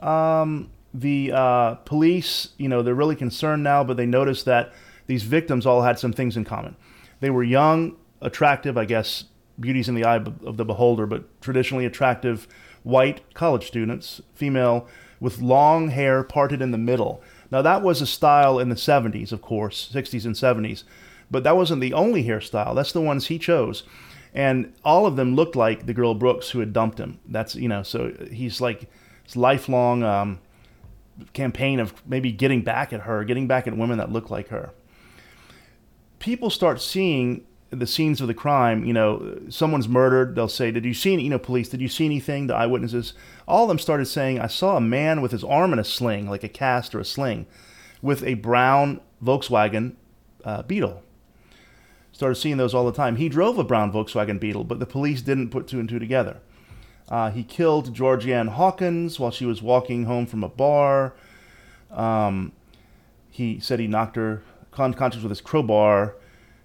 Um, 0.00 0.70
the 0.92 1.30
uh, 1.32 1.74
police, 1.76 2.48
you 2.56 2.68
know, 2.68 2.82
they're 2.82 2.94
really 2.94 3.14
concerned 3.14 3.62
now, 3.62 3.84
but 3.84 3.96
they 3.96 4.06
noticed 4.06 4.46
that 4.46 4.72
these 5.06 5.22
victims 5.22 5.64
all 5.64 5.82
had 5.82 5.96
some 5.96 6.12
things 6.12 6.36
in 6.36 6.44
common. 6.44 6.74
They 7.20 7.30
were 7.30 7.44
young, 7.44 7.96
attractive, 8.20 8.76
I 8.76 8.84
guess, 8.84 9.24
beauties 9.60 9.88
in 9.88 9.94
the 9.94 10.04
eye 10.04 10.16
of 10.16 10.56
the 10.56 10.64
beholder, 10.64 11.06
but 11.06 11.40
traditionally 11.40 11.84
attractive 11.84 12.48
white 12.82 13.22
college 13.34 13.66
students, 13.66 14.20
female, 14.34 14.88
with 15.20 15.40
long 15.40 15.88
hair 15.90 16.22
parted 16.22 16.62
in 16.62 16.70
the 16.70 16.78
middle. 16.78 17.22
Now, 17.50 17.62
that 17.62 17.82
was 17.82 18.00
a 18.00 18.06
style 18.06 18.58
in 18.58 18.68
the 18.68 18.74
70s, 18.74 19.32
of 19.32 19.42
course, 19.42 19.90
60s 19.92 20.24
and 20.24 20.34
70s, 20.34 20.84
but 21.30 21.44
that 21.44 21.56
wasn't 21.56 21.80
the 21.80 21.92
only 21.92 22.24
hairstyle. 22.24 22.74
That's 22.74 22.92
the 22.92 23.00
ones 23.00 23.26
he 23.26 23.38
chose. 23.38 23.84
And 24.34 24.74
all 24.84 25.06
of 25.06 25.16
them 25.16 25.34
looked 25.34 25.56
like 25.56 25.86
the 25.86 25.94
girl 25.94 26.14
Brooks 26.14 26.50
who 26.50 26.60
had 26.60 26.72
dumped 26.72 26.98
him. 26.98 27.18
That's, 27.26 27.54
you 27.54 27.68
know, 27.68 27.82
so 27.82 28.12
he's 28.30 28.60
like, 28.60 28.90
his 29.24 29.36
lifelong 29.36 30.02
um, 30.02 30.40
campaign 31.32 31.80
of 31.80 31.94
maybe 32.06 32.32
getting 32.32 32.62
back 32.62 32.92
at 32.92 33.00
her, 33.00 33.24
getting 33.24 33.46
back 33.46 33.66
at 33.66 33.76
women 33.76 33.98
that 33.98 34.12
look 34.12 34.30
like 34.30 34.48
her. 34.48 34.70
People 36.18 36.50
start 36.50 36.80
seeing 36.80 37.44
the 37.70 37.86
scenes 37.86 38.20
of 38.20 38.28
the 38.28 38.34
crime, 38.34 38.84
you 38.84 38.92
know, 38.92 39.38
someone's 39.50 39.88
murdered, 39.88 40.34
they'll 40.34 40.48
say, 40.48 40.70
Did 40.70 40.84
you 40.84 40.94
see 40.94 41.12
any, 41.12 41.24
you 41.24 41.30
know, 41.30 41.38
police, 41.38 41.68
did 41.68 41.80
you 41.80 41.88
see 41.88 42.06
anything? 42.06 42.46
The 42.46 42.54
eyewitnesses, 42.54 43.12
all 43.46 43.64
of 43.64 43.68
them 43.68 43.78
started 43.78 44.06
saying, 44.06 44.40
I 44.40 44.46
saw 44.46 44.76
a 44.76 44.80
man 44.80 45.20
with 45.20 45.32
his 45.32 45.44
arm 45.44 45.72
in 45.72 45.78
a 45.78 45.84
sling, 45.84 46.30
like 46.30 46.44
a 46.44 46.48
cast 46.48 46.94
or 46.94 47.00
a 47.00 47.04
sling, 47.04 47.46
with 48.00 48.22
a 48.24 48.34
brown 48.34 49.00
Volkswagen 49.22 49.96
uh, 50.44 50.62
Beetle. 50.62 51.02
Started 52.12 52.36
seeing 52.36 52.56
those 52.56 52.74
all 52.74 52.86
the 52.86 52.92
time. 52.92 53.16
He 53.16 53.28
drove 53.28 53.58
a 53.58 53.64
brown 53.64 53.92
Volkswagen 53.92 54.40
Beetle, 54.40 54.64
but 54.64 54.80
the 54.80 54.86
police 54.86 55.20
didn't 55.20 55.50
put 55.50 55.68
two 55.68 55.78
and 55.78 55.88
two 55.88 55.98
together. 55.98 56.38
Uh, 57.08 57.30
he 57.30 57.42
killed 57.42 57.94
Georgianne 57.94 58.48
Hawkins 58.48 59.20
while 59.20 59.30
she 59.30 59.44
was 59.44 59.62
walking 59.62 60.04
home 60.04 60.26
from 60.26 60.42
a 60.42 60.48
bar. 60.48 61.14
Um, 61.90 62.52
he 63.30 63.60
said 63.60 63.78
he 63.78 63.86
knocked 63.86 64.16
her 64.16 64.42
unconscious 64.76 65.22
with 65.22 65.30
his 65.30 65.40
crowbar 65.40 66.14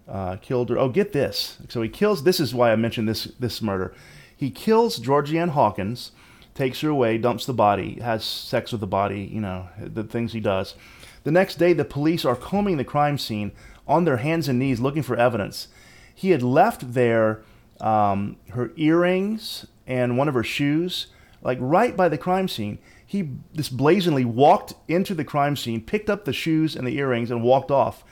uh, 0.08 0.38
killed 0.38 0.70
her. 0.70 0.78
Oh, 0.78 0.90
get 0.90 1.14
this. 1.14 1.58
So 1.70 1.82
he 1.82 1.90
kills. 1.90 2.24
This 2.24 2.40
is 2.40 2.54
why 2.54 2.72
I 2.72 2.76
mentioned 2.76 3.08
this 3.08 3.26
this 3.40 3.62
murder. 3.62 3.94
He 4.36 4.50
kills 4.50 5.00
Georgianne 5.00 5.52
Hawkins, 5.52 6.12
takes 6.54 6.82
her 6.82 6.90
away, 6.90 7.18
dumps 7.18 7.46
the 7.46 7.54
body, 7.54 8.00
has 8.02 8.24
sex 8.24 8.72
with 8.72 8.82
the 8.82 8.88
body. 8.88 9.30
You 9.32 9.42
know 9.42 9.70
the 9.80 10.04
things 10.04 10.34
he 10.34 10.40
does. 10.40 10.76
The 11.24 11.32
next 11.32 11.56
day, 11.56 11.74
the 11.74 11.86
police 11.86 12.26
are 12.26 12.36
combing 12.36 12.78
the 12.78 12.84
crime 12.84 13.18
scene 13.18 13.54
on 13.88 14.06
their 14.06 14.18
hands 14.18 14.48
and 14.48 14.60
knees 14.60 14.80
looking 14.80 15.04
for 15.04 15.16
evidence. 15.16 15.70
He 16.14 16.32
had 16.32 16.44
left 16.44 16.94
there 16.94 17.44
um, 17.80 18.38
her 18.50 18.72
earrings 18.76 19.66
and 19.88 20.18
one 20.18 20.28
of 20.28 20.34
her 20.34 20.44
shoes, 20.44 21.08
like 21.42 21.58
right 21.62 21.96
by 21.96 22.10
the 22.10 22.18
crime 22.18 22.48
scene. 22.48 22.80
He 23.06 23.30
just 23.54 23.78
blazingly 23.78 24.26
walked 24.26 24.74
into 24.88 25.14
the 25.14 25.24
crime 25.24 25.56
scene, 25.56 25.82
picked 25.82 26.10
up 26.10 26.26
the 26.26 26.34
shoes 26.34 26.76
and 26.76 26.88
the 26.88 26.98
earrings, 26.98 27.30
and 27.30 27.44
walked 27.44 27.72
off. 27.72 28.04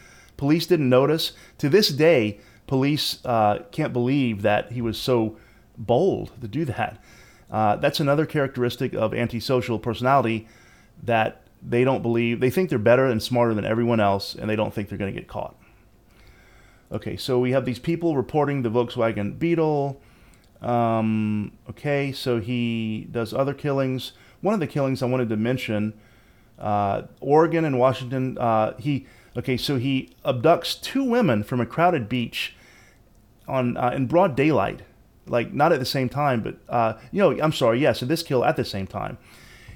Police 0.42 0.66
didn't 0.66 0.90
notice. 0.90 1.34
To 1.60 1.70
this 1.70 1.90
day, 1.90 2.40
police 2.66 3.24
uh, 3.26 3.60
can't 3.72 3.94
believe 3.94 4.42
that 4.42 4.72
he 4.72 4.82
was 4.82 4.98
so 4.98 5.38
bold 5.78 6.32
to 6.42 6.48
do 6.48 6.66
that. 6.66 7.00
Uh, 7.52 7.76
that's 7.76 8.00
another 8.00 8.26
characteristic 8.26 8.96
of 8.96 9.14
antisocial 9.14 9.78
personality 9.78 10.48
that 11.04 11.44
they 11.62 11.84
don't 11.84 12.02
believe. 12.02 12.40
They 12.40 12.50
think 12.50 12.72
they're 12.72 12.80
better 12.80 13.06
and 13.06 13.22
smarter 13.22 13.54
than 13.54 13.66
everyone 13.66 14.00
else, 14.00 14.34
and 14.34 14.50
they 14.50 14.56
don't 14.56 14.74
think 14.74 14.90
they're 14.90 14.98
going 14.98 15.14
to 15.14 15.20
get 15.20 15.28
caught. 15.28 15.56
Okay, 16.92 17.18
so 17.18 17.38
we 17.38 17.52
have 17.52 17.66
these 17.66 17.78
people 17.78 18.16
reporting 18.16 18.64
the 18.64 18.72
Volkswagen 18.72 19.38
Beetle. 19.38 20.02
Um, 20.60 21.52
okay, 21.70 22.12
so 22.12 22.40
he 22.40 23.08
does 23.12 23.32
other 23.32 23.54
killings. 23.54 24.14
One 24.42 24.56
of 24.56 24.60
the 24.60 24.66
killings 24.66 25.04
I 25.04 25.06
wanted 25.06 25.30
to 25.30 25.38
mention, 25.38 25.94
uh, 26.58 27.04
Oregon 27.20 27.64
and 27.64 27.78
Washington. 27.78 28.40
Uh, 28.40 28.76
he 28.80 29.06
Okay, 29.38 29.56
so 29.56 29.78
he 29.78 30.14
abducts 30.26 30.80
two 30.82 31.04
women 31.04 31.44
from 31.44 31.62
a 31.62 31.66
crowded 31.66 32.10
beach 32.10 32.56
on 33.48 33.78
uh, 33.78 33.92
in 33.96 34.08
broad 34.08 34.36
daylight, 34.36 34.82
like 35.26 35.54
not 35.54 35.72
at 35.72 35.80
the 35.80 35.86
same 35.86 36.10
time, 36.10 36.42
but 36.42 36.58
uh, 36.68 36.94
you 37.12 37.22
know, 37.22 37.42
I'm 37.42 37.54
sorry, 37.54 37.80
yes, 37.80 38.02
in 38.02 38.08
this 38.08 38.24
kill 38.24 38.44
at 38.44 38.58
the 38.58 38.66
same 38.66 38.88
time. 38.88 39.18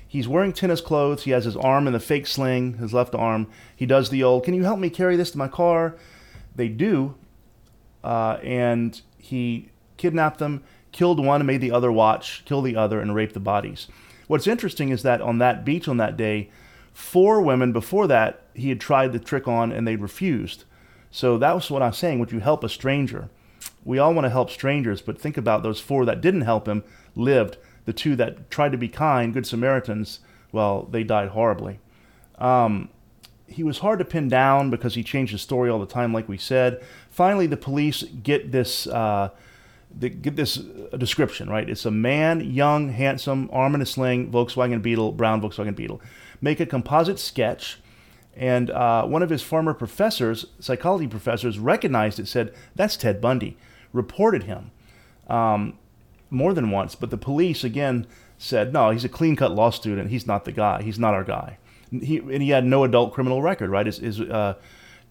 He's 0.08 0.28
wearing 0.28 0.54
tennis 0.54 0.82
clothes. 0.82 1.24
He 1.24 1.32
has 1.32 1.46
his 1.46 1.58
arm 1.58 1.88
in 1.88 1.94
the 1.94 2.00
fake 2.00 2.28
sling, 2.28 2.78
his 2.78 2.94
left 2.94 3.16
arm. 3.16 3.48
He 3.76 3.86
does 3.86 4.10
the 4.10 4.24
old, 4.24 4.44
"Can 4.44 4.54
you 4.54 4.64
help 4.64 4.80
me 4.80 4.90
carry 4.90 5.16
this 5.16 5.32
to 5.32 5.38
my 5.38 5.48
car?" 5.48 5.96
They 6.56 6.68
do, 6.68 7.16
uh, 8.04 8.38
and 8.44 9.02
he 9.18 9.70
kidnapped 9.98 10.40
them, 10.40 10.64
killed 10.92 11.24
one, 11.24 11.42
and 11.42 11.48
made 11.48 11.62
the 11.62 11.72
other 11.72 11.92
watch, 11.92 12.44
kill 12.46 12.62
the 12.62 12.76
other, 12.76 13.00
and 13.00 13.16
rape 13.16 13.34
the 13.34 13.40
bodies. 13.40 13.88
What's 14.28 14.48
interesting 14.48 14.90
is 14.90 15.04
that 15.04 15.22
on 15.22 15.38
that 15.40 15.64
beach 15.66 15.88
on 15.88 15.98
that 15.98 16.18
day, 16.18 16.50
four 16.94 17.42
women 17.42 17.72
before 17.72 18.08
that 18.08 18.45
he 18.56 18.70
had 18.70 18.80
tried 18.80 19.12
the 19.12 19.20
trick 19.20 19.48
on 19.48 19.72
and 19.72 19.88
they'd 19.88 20.02
refused. 20.02 20.64
So 21.12 21.38
that 21.38 21.56
was 21.56 21.70
what 21.70 21.82
I'm 21.82 21.94
saying. 21.94 22.20
Would 22.20 22.32
you 22.32 22.40
help 22.40 22.64
a 22.64 22.70
stranger? 22.70 23.30
We 23.84 24.00
all 24.00 24.14
want 24.14 24.26
to 24.26 24.30
help 24.30 24.50
strangers, 24.50 25.02
but 25.02 25.20
think 25.20 25.38
about 25.38 25.64
those 25.64 25.80
four 25.80 26.06
that 26.06 26.22
didn't 26.22 26.42
help 26.42 26.68
him 26.68 26.84
lived. 27.16 27.58
The 27.86 27.94
two 27.94 28.16
that 28.16 28.50
tried 28.50 28.72
to 28.72 28.78
be 28.78 28.88
kind, 28.88 29.34
good 29.34 29.46
Samaritans, 29.46 30.20
well, 30.52 30.84
they 30.84 31.04
died 31.04 31.30
horribly. 31.30 31.80
Um, 32.40 32.90
he 33.48 33.64
was 33.64 33.80
hard 33.80 34.00
to 34.00 34.06
pin 34.06 34.28
down 34.28 34.70
because 34.70 34.96
he 34.96 35.04
changed 35.04 35.32
his 35.32 35.42
story 35.42 35.70
all 35.70 35.80
the 35.80 35.86
time, 35.86 36.14
like 36.14 36.28
we 36.28 36.38
said. 36.38 36.84
Finally, 37.10 37.48
the 37.48 37.58
police 37.58 38.04
get 38.04 38.52
this. 38.52 38.88
Uh, 38.88 39.30
get 39.98 40.36
this 40.36 40.58
uh, 40.58 40.98
description 40.98 41.50
right. 41.50 41.70
It's 41.70 41.86
a 41.86 41.92
man, 41.92 42.42
young, 42.42 42.90
handsome, 42.90 43.50
arm 43.54 43.76
in 43.76 43.82
a 43.82 43.86
sling, 43.86 44.30
Volkswagen 44.30 44.82
Beetle, 44.82 45.14
brown 45.14 45.42
Volkswagen 45.42 45.74
Beetle. 45.74 46.02
Make 46.42 46.60
a 46.60 46.66
composite 46.66 47.18
sketch 47.18 47.80
and 48.36 48.70
uh, 48.70 49.06
one 49.06 49.24
of 49.24 49.30
his 49.30 49.42
former 49.42 49.74
professors, 49.74 50.46
psychology 50.60 51.08
professors, 51.08 51.58
recognized 51.58 52.20
it, 52.20 52.28
said, 52.28 52.54
That's 52.76 52.98
Ted 52.98 53.22
Bundy, 53.22 53.58
reported 53.94 54.44
him 54.44 54.72
um, 55.28 55.78
more 56.30 56.54
than 56.54 56.70
once. 56.70 56.96
But 56.96 57.12
the 57.12 57.18
police, 57.18 57.64
again, 57.64 58.06
said, 58.38 58.74
No, 58.74 58.90
he's 58.90 59.06
a 59.06 59.10
clean 59.10 59.36
cut 59.36 59.52
law 59.52 59.70
student. 59.70 60.10
He's 60.10 60.28
not 60.28 60.44
the 60.44 60.52
guy. 60.52 60.82
He's 60.82 61.00
not 61.00 61.14
our 61.14 61.24
guy. 61.24 61.58
He, 61.92 62.18
and 62.18 62.42
he 62.42 62.50
had 62.50 62.66
no 62.66 62.84
adult 62.84 63.14
criminal 63.14 63.42
record, 63.42 63.70
right? 63.70 63.86
His, 63.86 63.98
his 64.00 64.20
uh, 64.20 64.56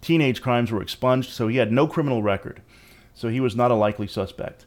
teenage 0.01 0.41
crimes 0.41 0.71
were 0.71 0.81
expunged, 0.81 1.31
so 1.31 1.47
he 1.47 1.57
had 1.57 1.71
no 1.71 1.87
criminal 1.87 2.21
record. 2.21 2.61
So 3.15 3.29
he 3.29 3.39
was 3.39 3.55
not 3.55 3.71
a 3.71 3.75
likely 3.75 4.07
suspect. 4.07 4.65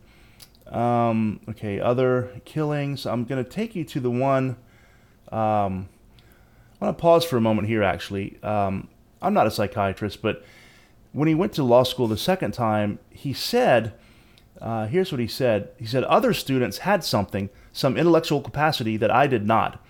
Um, 0.66 1.40
okay, 1.48 1.78
other 1.78 2.40
killings. 2.44 3.06
I'm 3.06 3.24
going 3.24 3.42
to 3.42 3.48
take 3.48 3.76
you 3.76 3.84
to 3.84 4.00
the 4.00 4.10
one. 4.10 4.56
Um, 5.30 5.88
I 6.80 6.86
want 6.86 6.98
to 6.98 7.02
pause 7.02 7.24
for 7.24 7.36
a 7.36 7.40
moment 7.40 7.68
here, 7.68 7.82
actually. 7.82 8.38
Um, 8.42 8.88
I'm 9.20 9.34
not 9.34 9.46
a 9.46 9.50
psychiatrist, 9.50 10.22
but 10.22 10.44
when 11.12 11.28
he 11.28 11.34
went 11.34 11.52
to 11.54 11.62
law 11.62 11.82
school 11.82 12.06
the 12.06 12.16
second 12.16 12.52
time, 12.52 12.98
he 13.10 13.32
said, 13.32 13.94
uh, 14.60 14.86
here's 14.86 15.12
what 15.12 15.20
he 15.20 15.26
said. 15.26 15.70
He 15.78 15.86
said, 15.86 16.04
Other 16.04 16.32
students 16.32 16.78
had 16.78 17.04
something, 17.04 17.50
some 17.72 17.96
intellectual 17.96 18.40
capacity 18.40 18.96
that 18.96 19.10
I 19.10 19.26
did 19.26 19.46
not. 19.46 19.84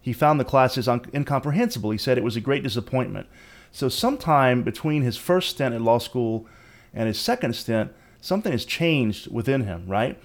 He 0.00 0.12
found 0.12 0.40
the 0.40 0.44
classes 0.44 0.88
un- 0.88 1.04
incomprehensible. 1.14 1.90
He 1.90 1.98
said 1.98 2.18
it 2.18 2.24
was 2.24 2.36
a 2.36 2.40
great 2.40 2.62
disappointment. 2.62 3.26
So, 3.70 3.88
sometime 3.88 4.62
between 4.62 5.02
his 5.02 5.16
first 5.16 5.50
stint 5.50 5.74
at 5.74 5.80
law 5.80 5.98
school 5.98 6.46
and 6.92 7.06
his 7.06 7.18
second 7.18 7.54
stint, 7.56 7.92
something 8.20 8.52
has 8.52 8.64
changed 8.64 9.32
within 9.32 9.62
him, 9.62 9.86
right? 9.86 10.18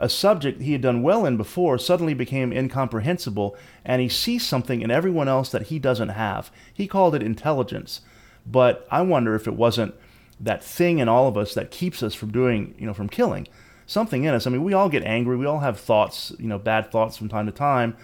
A 0.00 0.08
subject 0.08 0.62
he 0.62 0.72
had 0.72 0.80
done 0.80 1.02
well 1.02 1.26
in 1.26 1.36
before 1.36 1.78
suddenly 1.78 2.14
became 2.14 2.52
incomprehensible, 2.52 3.54
and 3.84 4.00
he 4.00 4.08
sees 4.08 4.46
something 4.46 4.80
in 4.80 4.90
everyone 4.90 5.28
else 5.28 5.50
that 5.50 5.66
he 5.66 5.78
doesn't 5.78 6.08
have. 6.08 6.50
He 6.72 6.88
called 6.88 7.14
it 7.14 7.22
intelligence, 7.22 8.00
but 8.46 8.88
I 8.90 9.02
wonder 9.02 9.34
if 9.34 9.46
it 9.46 9.54
wasn't 9.54 9.94
that 10.40 10.64
thing 10.64 10.98
in 10.98 11.08
all 11.08 11.28
of 11.28 11.36
us 11.36 11.52
that 11.52 11.70
keeps 11.70 12.02
us 12.02 12.14
from 12.14 12.32
doing, 12.32 12.74
you 12.78 12.86
know, 12.86 12.94
from 12.94 13.10
killing. 13.10 13.46
Something 13.86 14.24
in 14.24 14.32
us. 14.32 14.46
I 14.46 14.50
mean, 14.50 14.64
we 14.64 14.72
all 14.72 14.88
get 14.88 15.04
angry. 15.04 15.36
We 15.36 15.46
all 15.46 15.58
have 15.60 15.78
thoughts, 15.78 16.32
you 16.38 16.46
know, 16.46 16.58
bad 16.58 16.90
thoughts 16.90 17.18
from 17.18 17.28
time 17.28 17.44
to 17.44 17.52
time, 17.52 17.94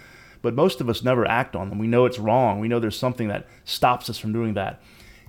but 0.43 0.53
most 0.53 0.79
of 0.79 0.89
us 0.89 1.03
never 1.03 1.27
act 1.27 1.55
on 1.55 1.69
them. 1.69 1.79
We 1.79 1.87
know 1.87 2.05
it's 2.05 2.19
wrong. 2.19 2.59
We 2.59 2.67
know 2.67 2.79
there's 2.79 2.97
something 2.99 3.27
that 3.29 3.47
stops 3.65 4.07
us 4.07 4.19
from 4.19 4.33
doing 4.33 4.53
that. 4.53 4.81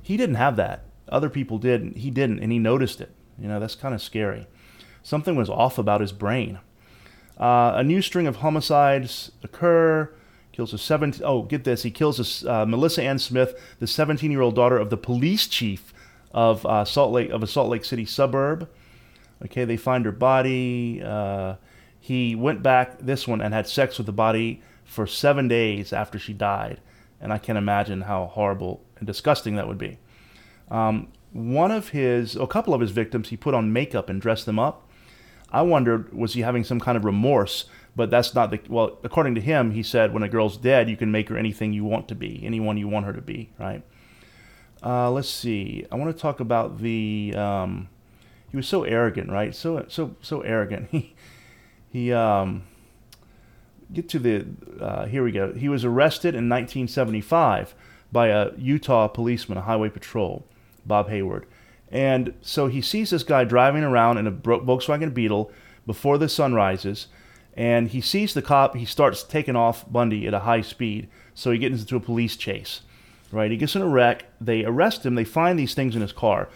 He 0.03 0.19
didn't 0.19 0.35
have 0.35 0.57
that. 0.57 0.85
Other 1.09 1.31
people 1.31 1.57
did. 1.57 1.97
He 1.97 2.11
didn't, 2.11 2.41
and 2.41 2.53
he 2.53 2.59
noticed 2.59 3.01
it. 3.01 3.15
You 3.39 3.49
know, 3.49 3.59
that's 3.59 3.75
kind 3.75 3.95
of 3.95 4.03
scary. 4.03 4.47
Something 5.03 5.37
was 5.37 5.49
off 5.49 5.79
about 5.79 6.01
his 6.01 6.13
brain. 6.13 6.59
Uh, 7.39 7.73
a 7.77 7.85
new 7.85 8.03
string 8.03 8.27
of 8.27 8.37
homicides 8.37 9.33
occur. 9.43 10.13
Kills 10.53 10.73
a 10.73 10.79
17. 10.79 11.23
Oh, 11.25 11.43
get 11.43 11.65
this. 11.65 11.83
He 11.85 11.91
kills 11.91 12.45
a, 12.45 12.53
uh, 12.53 12.67
Melissa 12.67 13.03
Ann 13.03 13.19
Smith, 13.19 13.59
the 13.79 13.87
17 13.87 14.31
year 14.31 14.41
old 14.41 14.57
daughter 14.57 14.77
of 14.77 14.91
the 14.91 14.97
police 14.97 15.47
chief 15.47 15.95
of 16.33 16.67
uh, 16.67 16.85
Salt 16.85 17.13
Lake 17.13 17.31
of 17.31 17.43
a 17.43 17.47
Salt 17.47 17.69
Lake 17.71 17.85
City 17.85 18.05
suburb. 18.05 18.69
Okay, 19.45 19.65
they 19.65 19.77
find 19.77 20.05
her 20.05 20.13
body. 20.13 21.01
Uh, 21.03 21.55
he 22.01 22.35
went 22.35 22.63
back 22.63 22.99
this 22.99 23.29
one 23.29 23.41
and 23.41 23.55
had 23.55 23.69
sex 23.69 23.99
with 23.99 24.07
the 24.07 24.13
body 24.13 24.63
for 24.85 25.07
seven 25.07 25.47
days 25.47 25.93
after 25.93 26.19
she 26.19 26.33
died, 26.33 26.81
and 27.21 27.33
I 27.33 27.39
can't 27.39 27.59
imagine 27.59 28.03
how 28.03 28.27
horrible 28.27 28.83
and 28.99 29.07
disgusting 29.07 29.57
that 29.57 29.69
would 29.69 29.79
be. 29.79 29.99
Um, 30.71 31.09
one 31.33 31.71
of 31.71 31.91
his, 31.91 32.37
a 32.37 32.47
couple 32.47 32.75
of 32.75 32.81
his 32.81 32.91
victims, 32.91 33.29
he 33.29 33.37
put 33.37 33.55
on 33.55 33.73
makeup 33.73 34.09
and 34.09 34.21
dressed 34.21 34.47
them 34.47 34.59
up. 34.59 34.88
I 35.51 35.63
wondered, 35.63 36.13
was 36.13 36.35
he 36.35 36.43
having 36.43 36.65
some 36.65 36.81
kind 36.81 36.97
of 36.97 37.05
remorse? 37.05 37.67
But 37.97 38.11
that's 38.11 38.35
not 38.35 38.51
the, 38.51 38.61
well, 38.69 38.99
according 39.03 39.35
to 39.37 39.41
him, 39.41 39.73
he 39.73 39.83
said, 39.83 40.13
when 40.13 40.23
a 40.23 40.29
girl's 40.29 40.57
dead, 40.57 40.89
you 40.89 40.97
can 40.97 41.11
make 41.11 41.29
her 41.31 41.37
anything 41.37 41.73
you 41.73 41.85
want 41.85 42.07
to 42.09 42.15
be, 42.15 42.41
anyone 42.45 42.77
you 42.77 42.87
want 42.87 43.07
her 43.07 43.13
to 43.13 43.21
be, 43.21 43.51
right? 43.59 43.83
Uh, 44.85 45.11
let's 45.11 45.29
see. 45.29 45.85
I 45.91 45.97
want 45.97 46.15
to 46.15 46.21
talk 46.21 46.39
about 46.39 46.79
the, 46.79 47.35
um, 47.37 47.89
he 48.51 48.57
was 48.57 48.69
so 48.69 48.85
arrogant, 48.85 49.31
right? 49.31 49.55
So, 49.55 49.85
so, 49.89 50.15
so 50.21 50.41
arrogant. 50.43 50.89
He, 51.91 52.01
he, 52.01 52.13
um, 52.13 52.65
get 53.93 54.09
to 54.11 54.19
the 54.19 54.47
uh, 54.81 55.07
here 55.07 55.23
we 55.23 55.33
go. 55.33 55.53
He 55.53 55.69
was 55.69 55.85
arrested 55.85 56.35
in 56.35 56.49
1975 56.49 57.75
by 58.13 58.29
a 58.29 58.51
Utah 58.57 59.09
policeman, 59.09 59.59
a 59.59 59.63
highway 59.63 59.89
patrol, 59.89 60.45
Bob 60.87 61.09
Hayward. 61.09 61.47
And 61.91 62.35
so 62.43 62.67
he 62.67 62.83
sees 62.83 63.11
this 63.11 63.23
guy 63.23 63.45
driving 63.45 63.83
around 63.83 64.19
in 64.19 64.27
a 64.27 64.33
Volkswagen 64.33 65.15
Beetle 65.15 65.51
before 65.87 66.19
the 66.19 66.29
sun 66.29 66.55
rises, 66.55 67.07
and 67.55 67.89
he 67.89 68.01
sees 68.01 68.35
the 68.35 68.43
cop. 68.43 68.77
He 68.77 68.85
starts 68.85 69.23
taking 69.23 69.57
off 69.57 69.91
Bundy 69.91 70.27
at 70.27 70.35
a 70.35 70.41
high 70.41 70.61
speed, 70.61 71.09
so 71.35 71.51
he 71.51 71.59
gets 71.59 71.81
into 71.81 71.97
a 71.97 72.01
police 72.01 72.37
chase. 72.37 72.83
Right? 73.33 73.51
He 73.51 73.57
gets 73.57 73.75
in 73.75 73.83
a 73.83 73.89
wreck. 73.89 74.25
They 74.41 74.65
arrest 74.65 75.05
him. 75.05 75.15
They 75.15 75.25
find 75.25 75.59
these 75.59 75.75
things 75.75 75.95
in 75.95 76.03
his 76.03 76.13
car: 76.13 76.49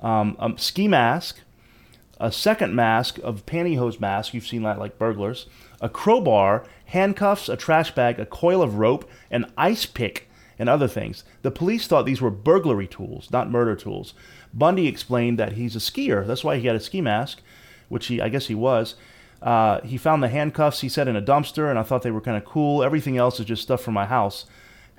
um, 0.00 0.36
a 0.38 0.52
ski 0.56 0.88
mask, 0.88 1.40
a 2.20 2.32
second 2.32 2.74
mask 2.74 3.18
of 3.22 3.46
pantyhose 3.46 4.00
mask. 4.00 4.34
You've 4.34 4.46
seen 4.46 4.62
that 4.62 4.78
like 4.78 4.98
burglars. 4.98 5.46
A 5.80 5.88
crowbar, 5.88 6.64
handcuffs, 6.86 7.48
a 7.48 7.56
trash 7.56 7.94
bag, 7.94 8.18
a 8.18 8.26
coil 8.26 8.62
of 8.62 8.78
rope, 8.78 9.08
an 9.30 9.50
ice 9.56 9.86
pick, 9.86 10.27
and 10.58 10.68
other 10.68 10.88
things. 10.88 11.24
The 11.42 11.50
police 11.50 11.86
thought 11.86 12.04
these 12.04 12.20
were 12.20 12.30
burglary 12.30 12.86
tools, 12.86 13.30
not 13.30 13.50
murder 13.50 13.76
tools. 13.76 14.14
Bundy 14.52 14.86
explained 14.86 15.38
that 15.38 15.52
he's 15.52 15.76
a 15.76 15.78
skier. 15.78 16.26
That's 16.26 16.44
why 16.44 16.58
he 16.58 16.66
had 16.66 16.76
a 16.76 16.80
ski 16.80 17.00
mask, 17.00 17.40
which 17.88 18.06
he, 18.06 18.20
I 18.20 18.28
guess 18.28 18.46
he 18.46 18.54
was. 18.54 18.94
Uh, 19.40 19.80
he 19.82 19.96
found 19.96 20.22
the 20.22 20.28
handcuffs, 20.28 20.80
he 20.80 20.88
said, 20.88 21.06
in 21.06 21.14
a 21.14 21.22
dumpster, 21.22 21.70
and 21.70 21.78
I 21.78 21.82
thought 21.82 22.02
they 22.02 22.10
were 22.10 22.20
kind 22.20 22.36
of 22.36 22.44
cool. 22.44 22.82
Everything 22.82 23.16
else 23.16 23.38
is 23.38 23.46
just 23.46 23.62
stuff 23.62 23.80
from 23.80 23.94
my 23.94 24.06
house. 24.06 24.46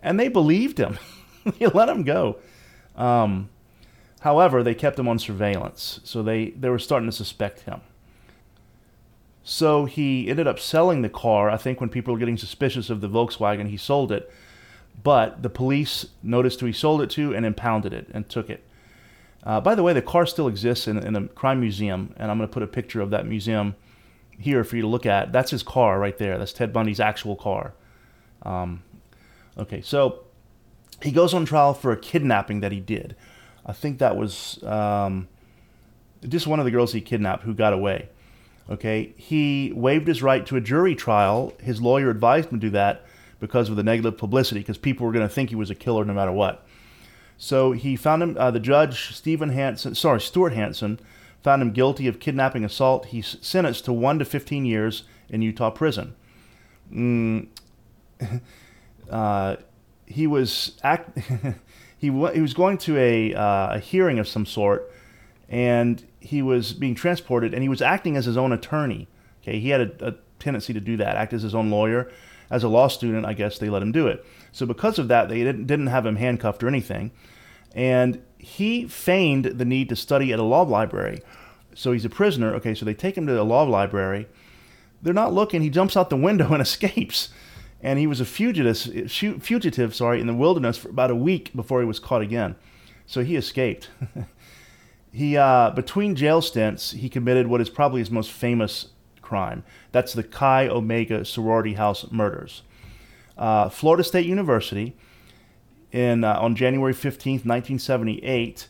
And 0.02 0.20
they 0.20 0.30
believed 0.30 0.78
him. 0.78 0.98
they 1.60 1.68
let 1.68 1.90
him 1.90 2.04
go. 2.04 2.38
Um, 2.96 3.50
however, 4.22 4.64
they 4.64 4.76
kept 4.76 4.98
him 4.98 5.10
on 5.10 5.20
surveillance, 5.20 6.00
so 6.04 6.24
they, 6.24 6.52
they 6.52 6.70
were 6.70 6.80
starting 6.80 7.10
to 7.10 7.16
suspect 7.16 7.62
him. 7.62 7.82
So 9.44 9.86
he 9.86 10.30
ended 10.30 10.48
up 10.48 10.60
selling 10.60 11.02
the 11.02 11.10
car. 11.10 11.50
I 11.50 11.58
think 11.58 11.82
when 11.82 11.90
people 11.90 12.14
were 12.14 12.20
getting 12.20 12.38
suspicious 12.38 12.90
of 12.90 13.02
the 13.02 13.10
Volkswagen, 13.10 13.70
he 13.70 13.78
sold 13.78 14.12
it. 14.12 14.32
But 15.02 15.44
the 15.44 15.50
police 15.50 16.08
noticed 16.24 16.60
who 16.60 16.66
he 16.66 16.74
sold 16.74 17.02
it 17.02 17.10
to 17.12 17.34
and 17.34 17.46
impounded 17.46 17.94
it 17.94 18.08
and 18.14 18.28
took 18.28 18.50
it. 18.50 18.66
Uh, 19.44 19.62
by 19.62 19.76
the 19.76 19.84
way, 19.84 19.94
the 19.94 20.02
car 20.02 20.26
still 20.26 20.48
exists 20.48 20.88
in, 20.88 20.98
in 20.98 21.16
a 21.16 21.28
crime 21.30 21.62
museum, 21.62 22.14
and 22.18 22.30
I'm 22.30 22.38
going 22.38 22.50
to 22.50 22.54
put 22.54 22.64
a 22.64 22.68
picture 22.68 23.00
of 23.00 23.10
that 23.12 23.26
museum 23.26 23.76
here 24.38 24.64
for 24.64 24.76
you 24.76 24.82
to 24.82 24.88
look 24.88 25.06
at. 25.06 25.32
That's 25.32 25.52
his 25.52 25.64
car 25.64 26.00
right 26.00 26.18
there. 26.18 26.38
That's 26.38 26.52
Ted 26.52 26.74
Bundy's 26.74 27.00
actual 27.00 27.36
car. 27.36 27.74
Um, 28.44 28.84
okay, 29.58 29.82
so 29.82 30.26
he 31.02 31.12
goes 31.12 31.34
on 31.34 31.46
trial 31.46 31.74
for 31.74 31.92
a 31.92 31.98
kidnapping 31.98 32.60
that 32.60 32.72
he 32.72 32.80
did. 32.80 33.16
I 33.66 33.74
think 33.74 34.00
that 34.00 34.18
was 34.18 34.62
um, 34.64 35.30
just 36.28 36.48
one 36.48 36.60
of 36.60 36.66
the 36.66 36.72
girls 36.72 36.92
he 36.92 37.02
kidnapped 37.02 37.44
who 37.44 37.54
got 37.54 37.72
away. 37.72 38.10
Okay, 38.70 39.14
he 39.16 39.72
waived 39.76 40.08
his 40.08 40.22
right 40.22 40.46
to 40.46 40.56
a 40.56 40.62
jury 40.62 40.96
trial. 40.96 41.54
His 41.62 41.82
lawyer 41.82 42.10
advised 42.10 42.50
him 42.50 42.60
to 42.60 42.68
do 42.68 42.72
that 42.72 43.06
because 43.40 43.70
of 43.70 43.76
the 43.76 43.84
negative 43.84 44.18
publicity, 44.18 44.60
because 44.60 44.78
people 44.78 45.06
were 45.06 45.14
going 45.14 45.28
to 45.28 45.34
think 45.34 45.50
he 45.50 45.56
was 45.56 45.70
a 45.70 45.76
killer 45.76 46.04
no 46.06 46.14
matter 46.14 46.32
what. 46.32 46.66
So 47.38 47.72
he 47.72 47.96
found 47.96 48.22
him, 48.22 48.38
uh, 48.38 48.52
the 48.52 48.60
judge, 48.60 49.16
Stephen 49.16 49.50
Hansen, 49.50 49.96
sorry, 49.96 50.20
Stuart 50.20 50.54
Hansen, 50.54 51.00
found 51.42 51.62
him 51.62 51.72
guilty 51.72 52.08
of 52.08 52.20
kidnapping 52.20 52.66
assault. 52.66 53.08
He's 53.08 53.38
sentenced 53.42 53.86
to 53.86 53.94
1 53.94 54.20
to 54.20 54.26
15 54.26 54.66
years 54.66 55.04
in 55.30 55.42
Utah 55.42 55.70
prison. 55.70 56.16
Mm, 56.92 57.48
uh, 59.10 59.56
he 60.06 60.28
was 60.28 60.78
act 60.84 61.18
he, 61.98 62.10
w- 62.10 62.34
he 62.34 62.42
was 62.42 62.54
going 62.54 62.78
to 62.80 62.98
a, 62.98 63.34
uh, 63.34 63.76
a 63.76 63.80
hearing 63.80 64.20
of 64.20 64.28
some 64.28 64.46
sort, 64.46 64.92
and 65.48 66.04
he 66.20 66.42
was 66.42 66.74
being 66.74 66.96
transported, 66.96 67.54
and 67.54 67.64
he 67.64 67.70
was 67.70 67.82
acting 67.82 68.18
as 68.18 68.26
his 68.26 68.38
own 68.38 68.52
attorney. 68.52 69.08
Okay, 69.42 69.60
he 69.60 69.70
had 69.70 69.82
a, 69.82 70.08
a 70.10 70.16
tendency 70.40 70.74
to 70.74 70.80
do 70.80 70.98
that, 70.98 71.16
act 71.16 71.34
as 71.34 71.44
his 71.44 71.56
own 71.56 71.70
lawyer. 71.70 72.12
As 72.50 72.64
a 72.64 72.68
law 72.68 72.88
student, 72.88 73.26
I 73.26 73.34
guess 73.34 73.58
they 73.58 73.70
let 73.70 73.82
him 73.82 73.92
do 73.92 74.08
it. 74.08 74.26
So 74.52 74.66
because 74.66 74.98
of 74.98 75.08
that, 75.10 75.30
they 75.30 75.44
didn't, 75.44 75.68
didn't 75.68 75.88
have 75.88 76.06
him 76.06 76.16
handcuffed 76.16 76.64
or 76.64 76.68
anything 76.68 77.12
and 77.74 78.22
he 78.38 78.88
feigned 78.88 79.46
the 79.46 79.66
need 79.66 79.90
to 79.90 79.96
study 79.96 80.34
at 80.34 80.40
a 80.40 80.44
law 80.44 80.62
library. 80.62 81.22
So 81.76 81.92
he's 81.92 82.06
a 82.06 82.10
prisoner. 82.10 82.54
Okay, 82.56 82.74
so 82.74 82.86
they 82.86 82.94
take 82.94 83.18
him 83.18 83.28
to 83.28 83.34
the 83.34 83.44
law 83.44 83.64
library. 83.64 84.28
They're 85.02 85.14
not 85.14 85.34
looking. 85.34 85.62
He 85.62 85.70
jumps 85.70 85.96
out 85.96 86.10
the 86.10 86.18
window 86.18 86.48
and 86.54 86.62
escapes. 86.62 87.30
And 87.82 87.98
he 87.98 88.08
was 88.08 88.20
a 88.20 88.26
fugitive, 88.26 88.78
fugitive, 89.10 89.96
sorry, 89.96 90.20
in 90.20 90.28
the 90.28 90.34
wilderness 90.34 90.78
for 90.78 90.90
about 90.90 91.12
a 91.12 91.16
week 91.16 91.56
before 91.56 91.80
he 91.80 91.86
was 91.86 92.00
caught 92.00 92.22
again. 92.22 92.56
So 93.06 93.24
he 93.24 93.38
escaped. 93.38 93.90
he 95.14 95.38
uh, 95.38 95.70
between 95.72 96.16
jail 96.16 96.42
stints, 96.42 96.92
he 96.92 97.08
committed 97.08 97.48
what 97.48 97.62
is 97.62 97.70
probably 97.70 98.02
his 98.02 98.12
most 98.12 98.32
famous 98.32 98.88
crime. 99.30 99.64
That's 99.92 100.14
the 100.14 100.24
Chi 100.24 100.68
Omega 100.68 101.24
sorority 101.24 101.74
house 101.74 102.12
murders. 102.12 102.64
Uh, 103.38 103.70
Florida 103.70 104.04
State 104.04 104.26
University 104.26 104.98
in 105.92 106.24
uh, 106.24 106.34
on 106.40 106.56
January 106.56 106.94
15th, 106.94 107.46
1978 107.46 108.68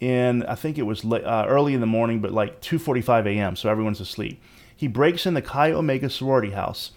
in 0.00 0.44
I 0.44 0.54
think 0.54 0.78
it 0.78 0.84
was 0.84 1.04
uh, 1.04 1.44
early 1.48 1.74
in 1.74 1.80
the 1.80 1.86
morning, 1.86 2.20
but 2.20 2.32
like 2.32 2.60
2:45 2.60 3.26
a.m. 3.26 3.56
So 3.56 3.68
everyone's 3.68 4.00
asleep. 4.00 4.40
He 4.74 4.86
breaks 4.86 5.26
in 5.26 5.34
the 5.34 5.42
Chi 5.42 5.72
Omega 5.72 6.08
sorority 6.08 6.52
house. 6.52 6.92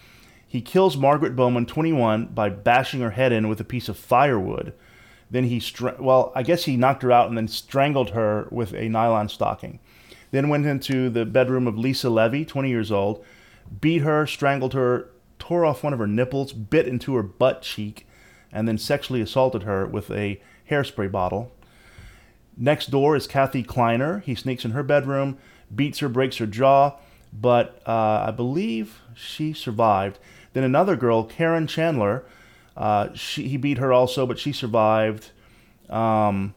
He 0.47 0.61
kills 0.61 0.97
Margaret 0.97 1.35
Bowman, 1.35 1.65
21, 1.65 2.27
by 2.27 2.49
bashing 2.49 2.99
her 2.99 3.11
head 3.11 3.31
in 3.31 3.47
with 3.47 3.59
a 3.59 3.63
piece 3.63 3.89
of 3.89 3.97
firewood. 3.97 4.73
Then 5.31 5.45
he, 5.45 5.61
str- 5.61 5.97
well, 5.97 6.33
I 6.35 6.43
guess 6.43 6.65
he 6.65 6.75
knocked 6.75 7.03
her 7.03 7.11
out 7.11 7.29
and 7.29 7.37
then 7.37 7.47
strangled 7.47 8.09
her 8.09 8.47
with 8.51 8.73
a 8.73 8.89
nylon 8.89 9.29
stocking. 9.29 9.79
Then 10.31 10.49
went 10.49 10.65
into 10.65 11.09
the 11.09 11.25
bedroom 11.25 11.67
of 11.67 11.77
Lisa 11.77 12.09
Levy, 12.09 12.45
20 12.45 12.69
years 12.69 12.91
old, 12.91 13.23
beat 13.79 13.99
her, 13.99 14.25
strangled 14.25 14.73
her, 14.73 15.09
tore 15.39 15.65
off 15.65 15.83
one 15.83 15.93
of 15.93 15.99
her 15.99 16.07
nipples, 16.07 16.53
bit 16.53 16.87
into 16.87 17.15
her 17.15 17.23
butt 17.23 17.61
cheek, 17.61 18.07
and 18.51 18.67
then 18.67 18.77
sexually 18.77 19.21
assaulted 19.21 19.63
her 19.63 19.85
with 19.85 20.09
a 20.11 20.41
hairspray 20.69 21.11
bottle. 21.11 21.51
Next 22.57 22.91
door 22.91 23.15
is 23.15 23.27
Kathy 23.27 23.63
Kleiner. 23.63 24.19
He 24.19 24.35
sneaks 24.35 24.65
in 24.65 24.71
her 24.71 24.83
bedroom, 24.83 25.37
beats 25.73 25.99
her, 25.99 26.09
breaks 26.09 26.37
her 26.37 26.45
jaw, 26.45 26.97
but 27.33 27.81
uh, 27.87 28.25
I 28.27 28.31
believe 28.31 28.99
she 29.15 29.53
survived. 29.53 30.19
Then 30.53 30.63
another 30.63 30.95
girl, 30.95 31.23
Karen 31.23 31.65
Chandler, 31.67 32.25
uh, 32.75 33.13
she, 33.13 33.47
he 33.47 33.57
beat 33.57 33.77
her 33.77 33.93
also, 33.93 34.25
but 34.25 34.39
she 34.39 34.51
survived. 34.51 35.31
Um, 35.89 36.53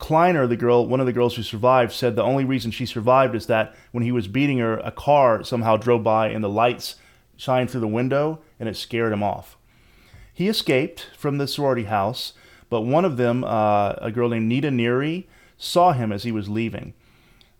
Kleiner, 0.00 0.46
the 0.46 0.56
girl, 0.56 0.86
one 0.86 0.98
of 0.98 1.06
the 1.06 1.12
girls 1.12 1.36
who 1.36 1.42
survived, 1.42 1.92
said 1.92 2.16
the 2.16 2.22
only 2.22 2.44
reason 2.44 2.70
she 2.70 2.86
survived 2.86 3.34
is 3.34 3.46
that 3.46 3.76
when 3.92 4.02
he 4.02 4.10
was 4.10 4.26
beating 4.26 4.58
her, 4.58 4.78
a 4.78 4.90
car 4.90 5.44
somehow 5.44 5.76
drove 5.76 6.02
by 6.02 6.28
and 6.28 6.42
the 6.42 6.48
lights 6.48 6.96
shined 7.36 7.70
through 7.70 7.82
the 7.82 7.86
window 7.86 8.40
and 8.58 8.68
it 8.68 8.76
scared 8.76 9.12
him 9.12 9.22
off. 9.22 9.58
He 10.32 10.48
escaped 10.48 11.06
from 11.16 11.36
the 11.36 11.46
sorority 11.46 11.84
house, 11.84 12.32
but 12.70 12.80
one 12.80 13.04
of 13.04 13.18
them, 13.18 13.44
uh, 13.44 13.92
a 13.98 14.10
girl 14.10 14.30
named 14.30 14.48
Nita 14.48 14.68
Neary, 14.68 15.26
saw 15.58 15.92
him 15.92 16.12
as 16.12 16.22
he 16.22 16.32
was 16.32 16.48
leaving, 16.48 16.94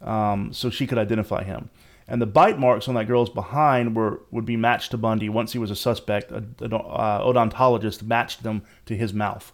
um, 0.00 0.50
so 0.54 0.70
she 0.70 0.86
could 0.86 0.98
identify 0.98 1.44
him. 1.44 1.68
And 2.08 2.22
the 2.22 2.26
bite 2.26 2.58
marks 2.58 2.88
on 2.88 2.94
that 2.94 3.06
girl's 3.06 3.28
behind 3.28 3.94
were 3.94 4.22
would 4.30 4.46
be 4.46 4.56
matched 4.56 4.92
to 4.92 4.98
Bundy 4.98 5.28
once 5.28 5.52
he 5.52 5.58
was 5.58 5.70
a 5.70 5.76
suspect. 5.76 6.32
An 6.32 6.56
uh, 6.60 7.20
odontologist 7.20 8.02
matched 8.02 8.42
them 8.42 8.62
to 8.86 8.96
his 8.96 9.12
mouth. 9.12 9.52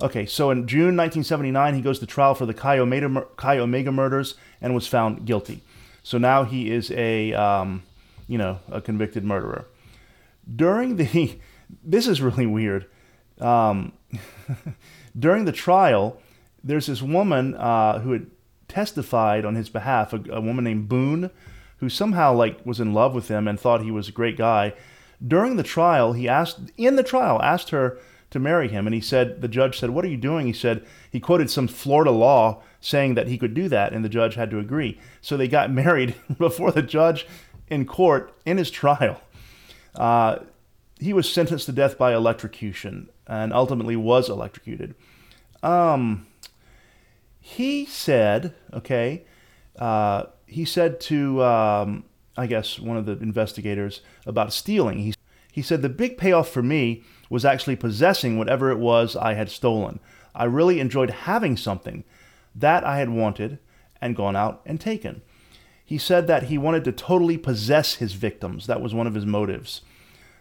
Okay, 0.00 0.26
so 0.26 0.50
in 0.50 0.68
June 0.68 0.96
1979, 0.96 1.74
he 1.74 1.80
goes 1.80 1.98
to 1.98 2.06
trial 2.06 2.34
for 2.34 2.46
the 2.46 2.54
Chi 2.54 2.78
Omega, 2.78 3.26
Chi 3.36 3.58
Omega 3.58 3.90
murders 3.90 4.36
and 4.60 4.74
was 4.74 4.86
found 4.86 5.24
guilty. 5.26 5.62
So 6.04 6.18
now 6.18 6.44
he 6.44 6.70
is 6.70 6.92
a, 6.92 7.32
um, 7.32 7.82
you 8.28 8.38
know, 8.38 8.60
a 8.70 8.80
convicted 8.80 9.24
murderer. 9.24 9.66
During 10.54 10.96
the 10.96 11.38
this 11.84 12.06
is 12.06 12.22
really 12.22 12.46
weird. 12.46 12.86
Um, 13.40 13.92
during 15.18 15.44
the 15.44 15.52
trial, 15.52 16.20
there's 16.62 16.86
this 16.86 17.02
woman 17.02 17.54
uh, 17.56 17.98
who 18.00 18.12
had 18.12 18.26
testified 18.68 19.44
on 19.44 19.54
his 19.54 19.68
behalf, 19.68 20.12
a, 20.12 20.22
a, 20.30 20.40
woman 20.40 20.64
named 20.64 20.88
Boone, 20.88 21.30
who 21.78 21.88
somehow 21.88 22.34
like 22.34 22.64
was 22.64 22.80
in 22.80 22.94
love 22.94 23.14
with 23.14 23.28
him 23.28 23.48
and 23.48 23.58
thought 23.58 23.82
he 23.82 23.90
was 23.90 24.08
a 24.08 24.12
great 24.12 24.36
guy. 24.36 24.74
During 25.26 25.56
the 25.56 25.62
trial, 25.62 26.12
he 26.12 26.28
asked 26.28 26.70
in 26.76 26.96
the 26.96 27.02
trial 27.02 27.42
asked 27.42 27.70
her 27.70 27.98
to 28.30 28.38
marry 28.38 28.68
him, 28.68 28.86
and 28.86 28.94
he 28.94 29.00
said 29.00 29.40
the 29.40 29.48
judge 29.48 29.78
said, 29.78 29.90
"What 29.90 30.04
are 30.04 30.08
you 30.08 30.16
doing?" 30.16 30.46
He 30.46 30.52
said 30.52 30.84
he 31.10 31.20
quoted 31.20 31.50
some 31.50 31.68
Florida 31.68 32.10
law 32.10 32.62
saying 32.80 33.14
that 33.14 33.28
he 33.28 33.38
could 33.38 33.54
do 33.54 33.68
that, 33.68 33.92
and 33.92 34.04
the 34.04 34.08
judge 34.08 34.34
had 34.34 34.50
to 34.50 34.58
agree. 34.58 34.98
So 35.20 35.36
they 35.36 35.48
got 35.48 35.70
married 35.84 36.14
before 36.38 36.72
the 36.72 36.82
judge 36.82 37.26
in 37.68 37.86
court 37.86 38.32
in 38.44 38.58
his 38.58 38.70
trial. 38.70 39.20
Uh, 39.94 40.38
he 41.00 41.12
was 41.12 41.30
sentenced 41.30 41.66
to 41.66 41.72
death 41.72 41.96
by 41.96 42.14
electrocution 42.14 43.08
and 43.26 43.52
ultimately 43.52 43.96
was 43.96 44.28
electrocuted. 44.28 44.94
Um, 45.62 46.26
he 47.40 47.84
said, 47.86 48.54
okay, 48.72 49.24
uh, 49.78 50.24
he 50.46 50.64
said 50.64 51.00
to, 51.02 51.42
um, 51.42 52.04
I 52.36 52.46
guess, 52.46 52.78
one 52.78 52.96
of 52.96 53.06
the 53.06 53.12
investigators 53.18 54.00
about 54.26 54.52
stealing. 54.52 54.98
He, 54.98 55.14
he 55.52 55.62
said, 55.62 55.82
the 55.82 55.88
big 55.88 56.18
payoff 56.18 56.48
for 56.48 56.62
me 56.62 57.04
was 57.28 57.44
actually 57.44 57.76
possessing 57.76 58.38
whatever 58.38 58.70
it 58.70 58.78
was 58.78 59.16
I 59.16 59.34
had 59.34 59.50
stolen. 59.50 60.00
I 60.34 60.44
really 60.44 60.80
enjoyed 60.80 61.10
having 61.10 61.56
something 61.56 62.04
that 62.54 62.84
I 62.84 62.98
had 62.98 63.10
wanted 63.10 63.58
and 64.00 64.16
gone 64.16 64.36
out 64.36 64.62
and 64.64 64.80
taken. 64.80 65.22
He 65.84 65.98
said 65.98 66.26
that 66.26 66.44
he 66.44 66.58
wanted 66.58 66.84
to 66.84 66.92
totally 66.92 67.38
possess 67.38 67.94
his 67.94 68.12
victims. 68.12 68.66
That 68.66 68.80
was 68.80 68.94
one 68.94 69.06
of 69.06 69.14
his 69.14 69.26
motives. 69.26 69.82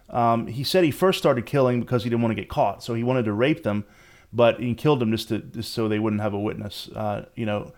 Um, 0.10 0.48
he 0.48 0.64
said 0.64 0.84
he 0.84 0.92
first 0.92 1.20
started 1.20 1.46
killing 1.46 1.80
because 1.80 2.04
he 2.04 2.10
didn't 2.10 2.22
want 2.22 2.36
to 2.36 2.42
get 2.42 2.50
caught, 2.50 2.84
so 2.84 2.94
he 2.94 3.04
wanted 3.04 3.26
to 3.26 3.34
rape 3.34 3.64
them, 3.64 3.86
but 4.32 4.60
he 4.60 4.74
killed 4.74 5.00
them 5.00 5.12
just, 5.12 5.30
to, 5.30 5.40
just 5.40 5.74
so 5.74 5.88
they 5.88 6.00
wouldn't 6.00 6.22
have 6.22 6.34
a 6.34 6.40
witness. 6.40 6.90
Uh, 6.96 7.26
you 7.36 7.46
know, 7.46 7.74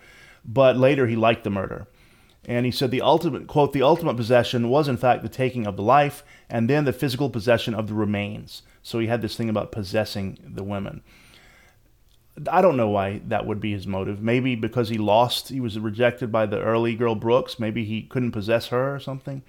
but 0.46 0.78
later 0.78 1.08
he 1.08 1.16
liked 1.16 1.44
the 1.44 1.50
murder. 1.50 1.88
And 2.46 2.66
he 2.66 2.72
said 2.72 2.92
the 2.92 3.02
ultimate 3.02 3.48
quote, 3.48 3.74
the 3.74 3.84
ultimate 3.84 4.16
possession 4.16 4.70
was 4.70 4.88
in 4.88 4.98
fact 4.98 5.22
the 5.22 5.30
taking 5.30 5.68
of 5.68 5.76
the 5.76 5.84
life 5.84 6.24
and 6.50 6.70
then 6.70 6.86
the 6.86 6.94
physical 6.94 7.30
possession 7.30 7.74
of 7.74 7.88
the 7.88 7.94
remains. 7.94 8.64
So 8.82 9.00
he 9.00 9.08
had 9.08 9.22
this 9.22 9.36
thing 9.36 9.50
about 9.50 9.72
possessing 9.72 10.38
the 10.44 10.64
women. 10.64 11.02
I 12.50 12.62
don't 12.62 12.78
know 12.78 12.90
why 12.90 13.22
that 13.28 13.46
would 13.46 13.60
be 13.60 13.74
his 13.74 13.86
motive. 13.86 14.22
Maybe 14.22 14.56
because 14.56 14.90
he 14.90 14.98
lost, 14.98 15.50
he 15.50 15.60
was 15.60 15.78
rejected 15.78 16.32
by 16.32 16.46
the 16.46 16.62
early 16.62 16.96
girl 16.96 17.16
Brooks. 17.16 17.60
Maybe 17.60 17.84
he 17.84 18.04
couldn't 18.04 18.32
possess 18.32 18.68
her 18.68 18.96
or 18.96 19.00
something. 19.00 19.44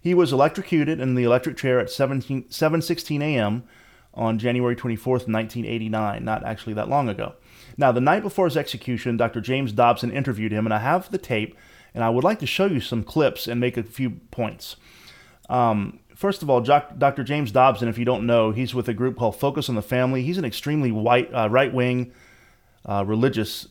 He 0.00 0.14
was 0.14 0.32
electrocuted 0.32 1.00
in 1.00 1.14
the 1.14 1.24
electric 1.24 1.56
chair 1.56 1.80
at 1.80 1.90
17, 1.90 2.44
7:16 2.44 3.22
a.m. 3.22 3.64
on 4.12 4.38
January 4.38 4.76
24th, 4.76 5.26
1989, 5.26 6.24
not 6.24 6.44
actually 6.44 6.74
that 6.74 6.88
long 6.88 7.08
ago. 7.08 7.34
Now, 7.76 7.90
the 7.90 8.00
night 8.00 8.22
before 8.22 8.44
his 8.44 8.56
execution, 8.56 9.16
Dr. 9.16 9.40
James 9.40 9.72
Dobson 9.72 10.12
interviewed 10.12 10.52
him, 10.52 10.66
and 10.66 10.74
I 10.74 10.78
have 10.78 11.10
the 11.10 11.18
tape 11.18 11.56
and 11.94 12.02
I 12.02 12.10
would 12.10 12.24
like 12.24 12.40
to 12.40 12.46
show 12.46 12.66
you 12.66 12.80
some 12.80 13.04
clips 13.04 13.46
and 13.46 13.60
make 13.60 13.76
a 13.76 13.82
few 13.82 14.10
points. 14.10 14.76
Um, 15.48 16.00
first 16.24 16.42
of 16.42 16.48
all, 16.48 16.62
Dr. 16.62 17.22
James 17.22 17.52
Dobson, 17.52 17.86
if 17.86 17.98
you 17.98 18.06
don't 18.06 18.24
know, 18.24 18.50
he's 18.50 18.74
with 18.74 18.88
a 18.88 18.94
group 18.94 19.18
called 19.18 19.36
Focus 19.36 19.68
on 19.68 19.74
the 19.74 19.82
Family. 19.82 20.22
He's 20.22 20.38
an 20.38 20.46
extremely 20.46 20.90
white, 20.90 21.30
uh, 21.34 21.50
right 21.50 21.70
wing, 21.70 22.12
uh, 22.86 23.04
religious 23.06 23.68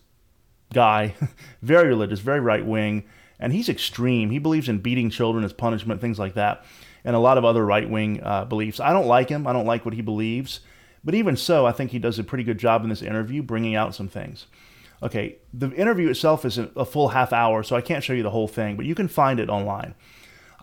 guy, 0.72 1.16
very 1.64 1.88
religious, 1.88 2.20
very 2.20 2.40
right 2.40 2.64
wing, 2.64 3.06
and 3.40 3.54
he's 3.54 3.70
extreme. 3.70 4.30
He 4.30 4.38
believes 4.38 4.70
in 4.70 4.78
beating 4.78 5.10
children 5.10 5.44
as 5.44 5.52
punishment, 5.52 6.00
things 6.00 6.20
like 6.20 6.36
that, 6.36 6.64
and 7.04 7.16
a 7.16 7.20
lot 7.20 7.40
of 7.40 7.44
other 7.44 7.66
right 7.66 7.90
wing 7.90 8.22
uh, 8.22 8.46
beliefs. 8.46 8.80
I 8.80 8.94
don't 8.94 9.08
like 9.08 9.30
him. 9.30 9.48
I 9.48 9.54
don't 9.54 9.66
like 9.66 9.84
what 9.84 9.96
he 9.96 10.04
believes. 10.04 10.60
But 11.04 11.16
even 11.16 11.36
so, 11.36 11.66
I 11.66 11.72
think 11.72 11.90
he 11.90 11.98
does 11.98 12.20
a 12.20 12.24
pretty 12.24 12.44
good 12.44 12.60
job 12.60 12.84
in 12.84 12.90
this 12.90 13.02
interview 13.02 13.42
bringing 13.42 13.74
out 13.74 13.96
some 13.96 14.10
things. 14.10 14.46
Okay, 15.02 15.38
the 15.56 15.72
interview 15.72 16.08
itself 16.08 16.46
is 16.46 16.60
a 16.60 16.86
full 16.86 17.08
half 17.08 17.34
hour, 17.34 17.64
so 17.64 17.76
I 17.76 17.82
can't 17.82 18.04
show 18.04 18.14
you 18.14 18.22
the 18.22 18.30
whole 18.30 18.48
thing, 18.48 18.76
but 18.76 18.86
you 18.86 18.94
can 18.94 19.08
find 19.08 19.40
it 19.40 19.50
online. 19.50 19.96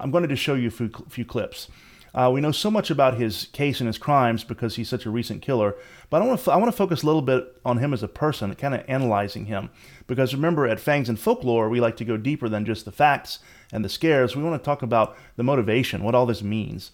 I'm 0.01 0.11
going 0.11 0.23
to 0.23 0.29
just 0.29 0.43
show 0.43 0.55
you 0.55 0.69
a 0.69 0.71
few, 0.71 0.91
few 1.09 1.25
clips. 1.25 1.69
Uh, 2.13 2.31
we 2.33 2.41
know 2.41 2.51
so 2.51 2.71
much 2.71 2.91
about 2.91 3.19
his 3.19 3.47
case 3.53 3.81
and 3.81 3.87
his 3.87 3.99
crimes 3.99 4.43
because 4.43 4.77
he's 4.77 4.89
such 4.89 5.07
a 5.07 5.11
recent 5.11 5.43
killer, 5.43 5.77
but 6.09 6.21
I 6.21 6.27
want 6.27 6.41
to 6.41 6.51
I 6.51 6.57
want 6.57 6.71
to 6.71 6.77
focus 6.77 7.03
a 7.03 7.07
little 7.07 7.23
bit 7.23 7.57
on 7.65 7.79
him 7.79 7.93
as 7.93 8.03
a 8.03 8.09
person, 8.09 8.53
kind 8.57 8.75
of 8.75 8.85
analyzing 8.89 9.47
him. 9.47 9.71
Because 10.09 10.35
remember, 10.35 10.67
at 10.67 10.81
Fangs 10.81 11.09
and 11.09 11.19
Folklore, 11.19 11.69
we 11.69 11.81
like 11.81 11.97
to 11.99 12.05
go 12.05 12.17
deeper 12.17 12.49
than 12.49 12.65
just 12.65 12.85
the 12.85 12.93
facts 12.93 13.39
and 13.73 13.85
the 13.85 13.89
scares. 13.89 14.35
We 14.35 14.43
want 14.43 14.61
to 14.61 14.65
talk 14.65 14.83
about 14.83 15.17
the 15.37 15.45
motivation, 15.45 16.03
what 16.03 16.17
all 16.17 16.27
this 16.27 16.43
means. 16.43 16.91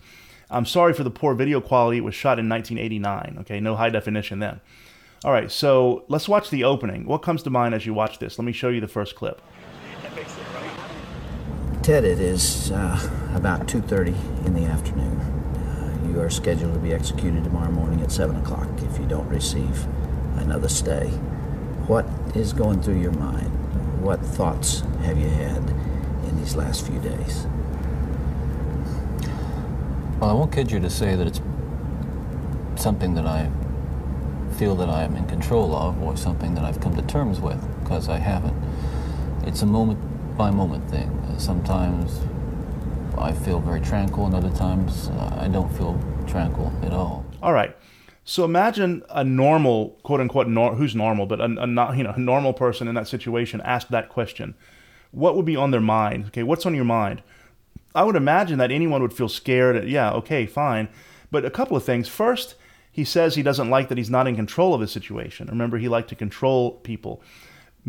I'm 0.51 0.66
sorry 0.66 0.92
for 0.92 1.03
the 1.03 1.11
poor 1.11 1.35
video 1.35 1.61
quality. 1.61 1.99
It 1.99 2.05
was 2.05 2.14
shot 2.14 2.38
in 2.38 2.49
1989. 2.49 3.38
Okay, 3.40 3.59
no 3.59 3.75
high 3.75 3.90
definition 3.90 4.38
then. 4.38 4.61
All 5.25 5.33
right, 5.33 5.51
so 5.51 6.05
let's 6.09 6.29
watch 6.29 6.51
the 6.51 6.62
opening. 6.62 7.07
What 7.07 7.23
comes 7.23 7.42
to 7.45 7.51
mind 7.51 7.75
as 7.75 7.87
you 7.87 7.95
watch 7.95 8.19
this? 8.19 8.38
Let 8.38 8.45
me 8.45 8.53
show 8.53 8.69
you 8.69 8.83
the 8.83 8.87
first 8.87 9.16
clip. 9.16 9.40
Ted, 11.87 12.05
it 12.05 12.18
is 12.18 12.72
uh, 12.72 12.99
about 13.33 13.68
2.30 13.68 14.44
in 14.44 14.55
the 14.55 14.64
afternoon. 14.64 15.20
Uh, 15.20 16.09
you 16.09 16.20
are 16.20 16.29
scheduled 16.29 16.75
to 16.75 16.81
be 16.81 16.92
executed 16.92 17.44
tomorrow 17.44 17.70
morning 17.70 18.01
at 18.01 18.11
7 18.11 18.35
o'clock 18.35 18.66
if 18.79 18.99
you 18.99 19.07
don't 19.07 19.29
receive 19.29 19.87
another 20.38 20.68
stay. 20.68 21.07
What 21.87 22.05
is 22.35 22.53
going 22.53 22.83
through 22.83 23.01
your 23.01 23.12
mind? 23.12 23.53
What 24.03 24.18
thoughts 24.18 24.81
have 25.05 25.16
you 25.16 25.29
had 25.29 25.59
in 26.29 26.37
these 26.40 26.57
last 26.57 26.85
few 26.85 26.99
days? 26.99 27.46
Well, 30.18 30.31
I 30.31 30.33
won't 30.33 30.51
kid 30.51 30.72
you 30.72 30.81
to 30.81 30.90
say 30.90 31.14
that 31.14 31.29
it's 31.29 31.40
something 32.75 33.14
that 33.14 33.27
I 33.27 33.49
feel 34.57 34.75
that 34.75 34.88
I 34.88 35.05
am 35.05 35.14
in 35.14 35.29
control 35.29 35.72
of 35.77 36.03
or 36.03 36.16
something 36.16 36.57
that 36.57 36.64
I've 36.64 36.81
come 36.81 36.96
to 36.96 37.03
terms 37.03 37.38
with, 37.38 37.62
because 37.85 38.09
I 38.09 38.18
haven't. 38.18 38.61
It's 39.46 39.62
a 39.62 39.66
moment 39.66 40.01
by 40.37 40.51
moment 40.51 40.90
thing. 40.90 41.16
Sometimes 41.38 42.20
I 43.18 43.33
feel 43.33 43.61
very 43.61 43.81
tranquil, 43.81 44.27
and 44.27 44.35
other 44.35 44.51
times 44.51 45.09
uh, 45.09 45.38
I 45.40 45.49
don't 45.49 45.72
feel 45.77 46.01
tranquil 46.27 46.72
at 46.83 46.92
all. 46.92 47.25
All 47.42 47.53
right. 47.53 47.77
So 48.25 48.44
imagine 48.44 49.05
a 49.11 49.22
normal, 49.22 49.90
quote 50.03 50.20
unquote, 50.20 50.49
nor- 50.49 50.75
who's 50.75 50.96
normal, 50.96 51.27
but 51.27 51.40
a, 51.40 51.44
a 51.44 51.66
not, 51.66 51.96
you 51.96 52.03
know, 52.03 52.11
a 52.11 52.18
normal 52.18 52.53
person 52.53 52.88
in 52.88 52.94
that 52.96 53.07
situation 53.07 53.61
asked 53.61 53.90
that 53.92 54.09
question. 54.09 54.55
What 55.12 55.37
would 55.37 55.46
be 55.46 55.57
on 55.57 55.70
their 55.70 55.81
mind? 55.81 56.27
Okay, 56.27 56.42
what's 56.42 56.66
on 56.66 56.75
your 56.75 56.85
mind? 56.85 57.22
I 57.94 58.03
would 58.03 58.16
imagine 58.16 58.59
that 58.59 58.72
anyone 58.72 59.01
would 59.01 59.14
feel 59.14 59.29
scared. 59.29 59.88
Yeah, 59.88 60.12
okay, 60.12 60.44
fine. 60.44 60.88
But 61.31 61.44
a 61.44 61.51
couple 61.51 61.77
of 61.77 61.85
things. 61.85 62.09
First, 62.09 62.57
he 62.90 63.05
says 63.05 63.35
he 63.35 63.42
doesn't 63.42 63.70
like 63.70 63.88
that 63.88 63.99
he's 63.99 64.11
not 64.11 64.27
in 64.27 64.37
control 64.37 64.75
of 64.75 64.81
the 64.81 64.88
situation. 64.88 65.49
Remember, 65.49 65.79
he 65.79 65.88
liked 65.88 66.09
to 66.09 66.14
control 66.16 66.72
people. 66.72 67.22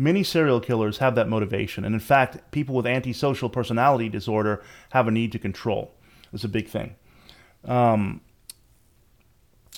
Many 0.00 0.22
serial 0.22 0.60
killers 0.60 0.98
have 0.98 1.16
that 1.16 1.28
motivation. 1.28 1.84
And 1.84 1.92
in 1.92 2.00
fact, 2.00 2.52
people 2.52 2.76
with 2.76 2.86
antisocial 2.86 3.50
personality 3.50 4.08
disorder 4.08 4.62
have 4.90 5.08
a 5.08 5.10
need 5.10 5.32
to 5.32 5.40
control. 5.40 5.92
It's 6.32 6.44
a 6.44 6.48
big 6.48 6.68
thing. 6.68 6.94
Um, 7.64 8.20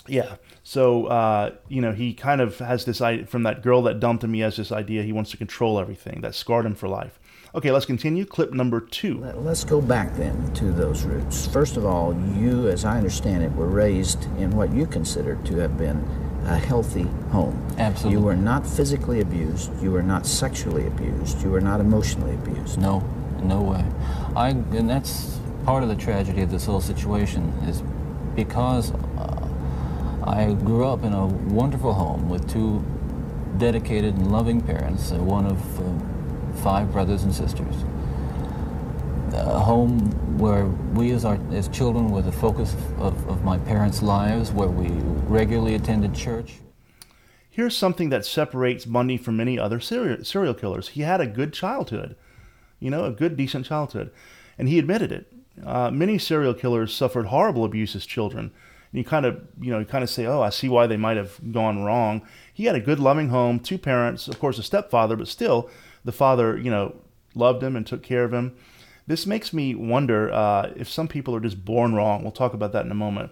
yeah. 0.07 0.35
So, 0.63 1.07
uh, 1.07 1.55
you 1.69 1.81
know, 1.81 1.91
he 1.91 2.13
kind 2.13 2.39
of 2.39 2.59
has 2.59 2.85
this 2.85 3.01
idea 3.01 3.25
from 3.25 3.41
that 3.43 3.63
girl 3.63 3.81
that 3.83 3.99
dumped 3.99 4.23
him. 4.23 4.33
He 4.33 4.41
has 4.41 4.57
this 4.57 4.71
idea 4.71 5.01
he 5.01 5.11
wants 5.11 5.31
to 5.31 5.37
control 5.37 5.79
everything. 5.79 6.21
That 6.21 6.35
scarred 6.35 6.67
him 6.67 6.75
for 6.75 6.87
life. 6.87 7.19
Okay, 7.55 7.71
let's 7.71 7.87
continue. 7.87 8.23
Clip 8.23 8.53
number 8.53 8.79
two. 8.79 9.19
Let's 9.35 9.63
go 9.63 9.81
back 9.81 10.15
then 10.15 10.53
to 10.53 10.71
those 10.71 11.03
roots. 11.03 11.47
First 11.47 11.77
of 11.77 11.85
all, 11.85 12.15
you, 12.37 12.67
as 12.69 12.85
I 12.85 12.97
understand 12.97 13.43
it, 13.43 13.51
were 13.53 13.67
raised 13.67 14.25
in 14.37 14.51
what 14.51 14.71
you 14.71 14.85
consider 14.85 15.35
to 15.35 15.55
have 15.57 15.77
been 15.77 16.07
a 16.45 16.57
healthy 16.57 17.07
home. 17.31 17.67
Absolutely. 17.77 18.19
You 18.19 18.25
were 18.25 18.35
not 18.35 18.65
physically 18.65 19.21
abused. 19.21 19.71
You 19.81 19.91
were 19.91 20.03
not 20.03 20.25
sexually 20.25 20.87
abused. 20.87 21.41
You 21.41 21.51
were 21.51 21.61
not 21.61 21.79
emotionally 21.79 22.33
abused. 22.33 22.79
No, 22.79 23.01
no 23.43 23.61
way. 23.61 23.85
I, 24.35 24.49
and 24.49 24.89
that's 24.89 25.39
part 25.65 25.83
of 25.83 25.89
the 25.89 25.95
tragedy 25.95 26.41
of 26.41 26.51
this 26.51 26.65
whole 26.65 26.81
situation 26.81 27.49
is 27.67 27.81
because 28.35 28.91
uh, 28.91 29.47
I 30.23 30.53
grew 30.53 30.85
up 30.85 31.03
in 31.03 31.13
a 31.13 31.25
wonderful 31.25 31.93
home 31.93 32.29
with 32.29 32.49
two 32.51 32.83
dedicated 33.57 34.15
and 34.15 34.31
loving 34.31 34.61
parents, 34.61 35.11
uh, 35.11 35.17
one 35.17 35.45
of 35.45 35.79
uh, 35.79 36.61
five 36.61 36.91
brothers 36.91 37.23
and 37.23 37.33
sisters. 37.33 37.75
A 39.33 39.59
home 39.59 39.99
where 40.37 40.65
we 40.65 41.11
as, 41.11 41.23
our, 41.23 41.39
as 41.51 41.67
children 41.69 42.09
were 42.09 42.21
the 42.21 42.31
focus 42.31 42.75
of, 42.97 43.27
of 43.29 43.43
my 43.43 43.57
parents' 43.57 44.01
lives, 44.01 44.51
where 44.51 44.67
we 44.67 44.89
regularly 45.27 45.75
attended 45.75 46.13
church. 46.13 46.55
Here's 47.49 47.75
something 47.75 48.09
that 48.09 48.25
separates 48.25 48.85
Bundy 48.85 49.17
from 49.17 49.37
many 49.37 49.57
other 49.57 49.79
serial, 49.79 50.23
serial 50.23 50.53
killers. 50.53 50.89
He 50.89 51.01
had 51.01 51.21
a 51.21 51.27
good 51.27 51.53
childhood, 51.53 52.15
you 52.79 52.89
know, 52.89 53.05
a 53.05 53.11
good, 53.11 53.37
decent 53.37 53.65
childhood. 53.65 54.11
And 54.57 54.67
he 54.67 54.79
admitted 54.79 55.11
it. 55.11 55.31
Uh, 55.65 55.91
many 55.91 56.17
serial 56.17 56.53
killers 56.53 56.93
suffered 56.93 57.27
horrible 57.27 57.63
abuse 57.63 57.95
as 57.95 58.05
children. 58.05 58.51
And 58.91 58.97
you 58.97 59.03
kind 59.03 59.25
of, 59.25 59.41
you 59.59 59.71
know, 59.71 59.79
you 59.79 59.85
kind 59.85 60.03
of 60.03 60.09
say, 60.09 60.25
oh, 60.25 60.41
I 60.41 60.49
see 60.49 60.69
why 60.69 60.87
they 60.87 60.97
might 60.97 61.17
have 61.17 61.39
gone 61.51 61.83
wrong. 61.83 62.21
He 62.53 62.65
had 62.65 62.75
a 62.75 62.81
good, 62.81 62.99
loving 62.99 63.29
home, 63.29 63.59
two 63.59 63.77
parents, 63.77 64.27
of 64.27 64.39
course, 64.39 64.57
a 64.59 64.63
stepfather, 64.63 65.15
but 65.15 65.27
still, 65.27 65.69
the 66.03 66.11
father, 66.11 66.57
you 66.57 66.69
know, 66.69 66.95
loved 67.33 67.63
him 67.63 67.75
and 67.75 67.87
took 67.87 68.03
care 68.03 68.23
of 68.23 68.33
him. 68.33 68.55
This 69.07 69.25
makes 69.25 69.51
me 69.51 69.75
wonder 69.75 70.31
uh, 70.31 70.71
if 70.75 70.89
some 70.89 71.07
people 71.07 71.35
are 71.35 71.39
just 71.39 71.65
born 71.65 71.93
wrong. 71.93 72.21
We'll 72.21 72.31
talk 72.31 72.53
about 72.53 72.71
that 72.73 72.85
in 72.85 72.91
a 72.91 72.95
moment. 72.95 73.31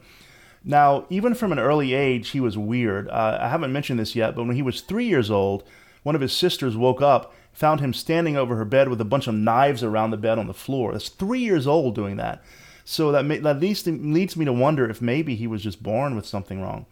Now, 0.64 1.06
even 1.10 1.36
from 1.36 1.52
an 1.52 1.60
early 1.60 1.94
age, 1.94 2.30
he 2.30 2.40
was 2.40 2.58
weird. 2.58 3.08
Uh, 3.10 3.38
I 3.42 3.50
haven't 3.50 3.72
mentioned 3.72 4.00
this 4.00 4.16
yet, 4.16 4.36
but 4.36 4.44
when 4.44 4.56
he 4.56 4.62
was 4.62 4.82
three 4.82 5.06
years 5.06 5.32
old, 5.32 5.64
one 6.04 6.16
of 6.16 6.22
his 6.22 6.34
sisters 6.34 6.76
woke 6.76 7.02
up, 7.02 7.34
found 7.54 7.80
him 7.80 7.94
standing 7.94 8.36
over 8.36 8.56
her 8.56 8.66
bed 8.66 8.90
with 8.90 9.00
a 9.00 9.06
bunch 9.06 9.28
of 9.28 9.36
knives 9.36 9.84
around 9.84 10.12
the 10.12 10.18
bed 10.18 10.38
on 10.38 10.48
the 10.48 10.54
floor. 10.54 10.92
That's 10.92 11.10
three 11.10 11.40
years 11.40 11.66
old 11.66 11.96
doing 11.96 12.18
that. 12.18 12.44
So 12.84 13.12
that, 13.12 13.24
may, 13.24 13.38
that 13.38 13.60
leads, 13.60 13.86
leads 13.86 14.36
me 14.36 14.46
to 14.46 14.54
wonder 14.54 14.90
if 14.90 15.02
maybe 15.02 15.36
he 15.36 15.48
was 15.48 15.62
just 15.62 15.84
born 15.84 16.16
with 16.16 16.26
something 16.26 16.62
wrong. 16.62 16.88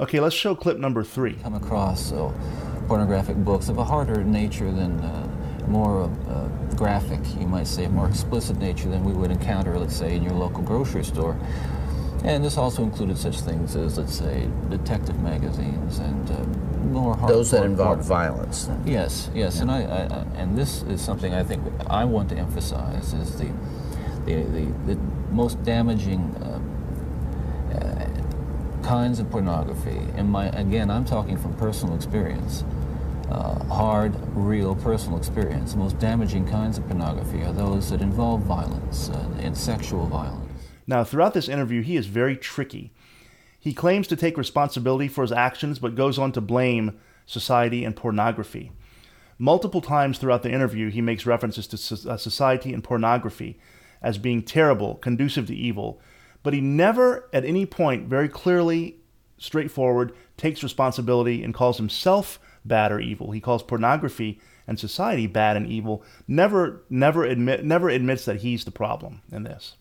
Okay, 0.00 0.20
let's 0.20 0.34
show 0.34 0.54
clip 0.54 0.78
number 0.78 1.04
three. 1.04 1.34
Come 1.42 1.54
across 1.54 2.04
so 2.04 2.34
pornographic 2.88 3.36
books 3.36 3.68
of 3.68 3.78
a 3.78 3.84
harder 3.84 4.24
nature 4.24 4.70
than 4.70 5.00
uh, 5.00 5.66
more 5.68 6.10
uh, 6.28 6.48
graphic, 6.76 7.20
you 7.38 7.46
might 7.46 7.66
say, 7.66 7.86
more 7.86 8.08
explicit 8.08 8.58
nature 8.58 8.88
than 8.88 9.04
we 9.04 9.12
would 9.12 9.30
encounter, 9.30 9.78
let's 9.78 9.96
say, 9.96 10.16
in 10.16 10.22
your 10.22 10.34
local 10.34 10.62
grocery 10.62 11.04
store. 11.04 11.36
And 12.24 12.42
this 12.44 12.56
also 12.56 12.82
included 12.82 13.18
such 13.18 13.40
things 13.40 13.76
as, 13.76 13.98
let's 13.98 14.16
say, 14.18 14.48
detective 14.70 15.18
magazines 15.20 15.98
and 15.98 16.30
uh, 16.30 16.42
more 16.84 17.14
hard, 17.16 17.30
those 17.30 17.50
that 17.50 17.64
involve 17.64 18.04
violence. 18.04 18.68
Yes, 18.84 19.30
yes, 19.34 19.56
yeah. 19.56 19.62
and 19.62 19.70
I, 19.70 19.80
I, 19.82 20.40
and 20.40 20.56
this 20.56 20.82
is 20.84 21.00
something 21.00 21.34
I 21.34 21.42
think 21.42 21.62
I 21.86 22.04
want 22.04 22.28
to 22.30 22.36
emphasize 22.36 23.12
is 23.14 23.38
the 23.38 23.50
the, 24.24 24.36
the, 24.42 24.94
the 24.94 24.96
most 25.30 25.62
damaging 25.64 26.34
uh, 26.36 26.60
kinds 28.84 29.18
of 29.18 29.30
pornography, 29.30 29.98
and 30.16 30.30
my 30.30 30.46
again, 30.48 30.90
I'm 30.90 31.04
talking 31.04 31.36
from 31.36 31.54
personal 31.54 31.94
experience, 31.94 32.64
uh, 33.30 33.64
hard, 33.64 34.14
real 34.36 34.74
personal 34.74 35.18
experience. 35.18 35.72
The 35.72 35.78
most 35.78 35.98
damaging 35.98 36.46
kinds 36.46 36.78
of 36.78 36.86
pornography 36.86 37.42
are 37.42 37.52
those 37.52 37.90
that 37.90 38.00
involve 38.00 38.42
violence 38.42 39.08
uh, 39.10 39.28
and 39.40 39.56
sexual 39.56 40.06
violence. 40.06 40.50
Now, 40.86 41.04
throughout 41.04 41.34
this 41.34 41.48
interview, 41.48 41.82
he 41.82 41.96
is 41.96 42.06
very 42.06 42.36
tricky. 42.36 42.92
He 43.58 43.72
claims 43.72 44.06
to 44.08 44.16
take 44.16 44.36
responsibility 44.36 45.08
for 45.08 45.22
his 45.22 45.32
actions, 45.32 45.78
but 45.78 45.94
goes 45.94 46.18
on 46.18 46.32
to 46.32 46.40
blame 46.40 46.98
society 47.24 47.84
and 47.84 47.96
pornography. 47.96 48.72
Multiple 49.38 49.80
times 49.80 50.18
throughout 50.18 50.42
the 50.42 50.52
interview, 50.52 50.90
he 50.90 51.00
makes 51.00 51.26
references 51.26 51.66
to 51.68 52.10
uh, 52.10 52.16
society 52.16 52.72
and 52.72 52.84
pornography 52.84 53.58
as 54.02 54.18
being 54.18 54.42
terrible, 54.42 54.96
conducive 54.96 55.46
to 55.46 55.56
evil, 55.56 56.00
but 56.42 56.52
he 56.52 56.60
never 56.60 57.28
at 57.32 57.44
any 57.44 57.64
point 57.64 58.06
very 58.06 58.28
clearly, 58.28 58.96
straightforward, 59.38 60.14
takes 60.36 60.62
responsibility 60.62 61.42
and 61.42 61.54
calls 61.54 61.78
himself 61.78 62.38
bad 62.64 62.92
or 62.92 63.00
evil. 63.00 63.30
He 63.30 63.40
calls 63.40 63.62
pornography 63.62 64.40
and 64.66 64.78
society 64.78 65.26
bad 65.26 65.56
and 65.56 65.66
evil. 65.66 66.02
Never, 66.26 66.82
never 66.88 67.24
admit, 67.24 67.64
never 67.64 67.88
admits 67.88 68.24
that 68.24 68.40
he's 68.40 68.64
the 68.64 68.70
problem 68.70 69.22
in 69.30 69.42
this. 69.42 69.76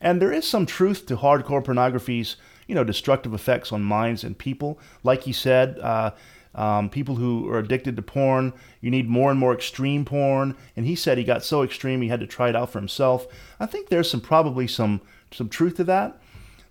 And 0.00 0.20
there 0.20 0.32
is 0.32 0.46
some 0.46 0.66
truth 0.66 1.06
to 1.06 1.16
hardcore 1.16 1.64
pornography's, 1.64 2.36
you 2.66 2.74
know, 2.74 2.84
destructive 2.84 3.34
effects 3.34 3.72
on 3.72 3.82
minds 3.82 4.24
and 4.24 4.36
people. 4.36 4.78
Like 5.02 5.22
he 5.22 5.32
said, 5.32 5.78
uh, 5.78 6.12
um, 6.54 6.88
people 6.88 7.16
who 7.16 7.48
are 7.50 7.58
addicted 7.58 7.96
to 7.96 8.02
porn, 8.02 8.52
you 8.80 8.90
need 8.90 9.08
more 9.08 9.30
and 9.30 9.38
more 9.38 9.54
extreme 9.54 10.04
porn. 10.04 10.56
And 10.74 10.86
he 10.86 10.94
said 10.94 11.18
he 11.18 11.24
got 11.24 11.44
so 11.44 11.62
extreme 11.62 12.00
he 12.00 12.08
had 12.08 12.20
to 12.20 12.26
try 12.26 12.48
it 12.48 12.56
out 12.56 12.70
for 12.70 12.78
himself. 12.78 13.26
I 13.60 13.66
think 13.66 13.88
there's 13.88 14.10
some 14.10 14.22
probably 14.22 14.66
some 14.66 15.00
some 15.32 15.48
truth 15.48 15.76
to 15.76 15.84
that, 15.84 16.20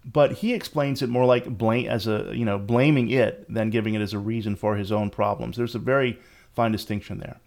but 0.06 0.34
he 0.34 0.54
explains 0.54 1.02
it 1.02 1.10
more 1.10 1.26
like 1.26 1.58
blame 1.58 1.88
as 1.88 2.08
a 2.08 2.32
you 2.34 2.46
know 2.46 2.60
blaming 2.60 3.10
it 3.10 3.52
than 3.52 3.70
giving 3.70 3.94
it 3.96 4.02
as 4.02 4.14
a 4.14 4.20
reason 4.20 4.56
for 4.56 4.76
his 4.76 4.92
own 4.92 5.10
problems. 5.10 5.58
There's 5.58 5.76
a 5.76 5.80
very 5.80 6.20
fine 6.54 6.72
distinction 6.72 7.20
there. 7.20 7.40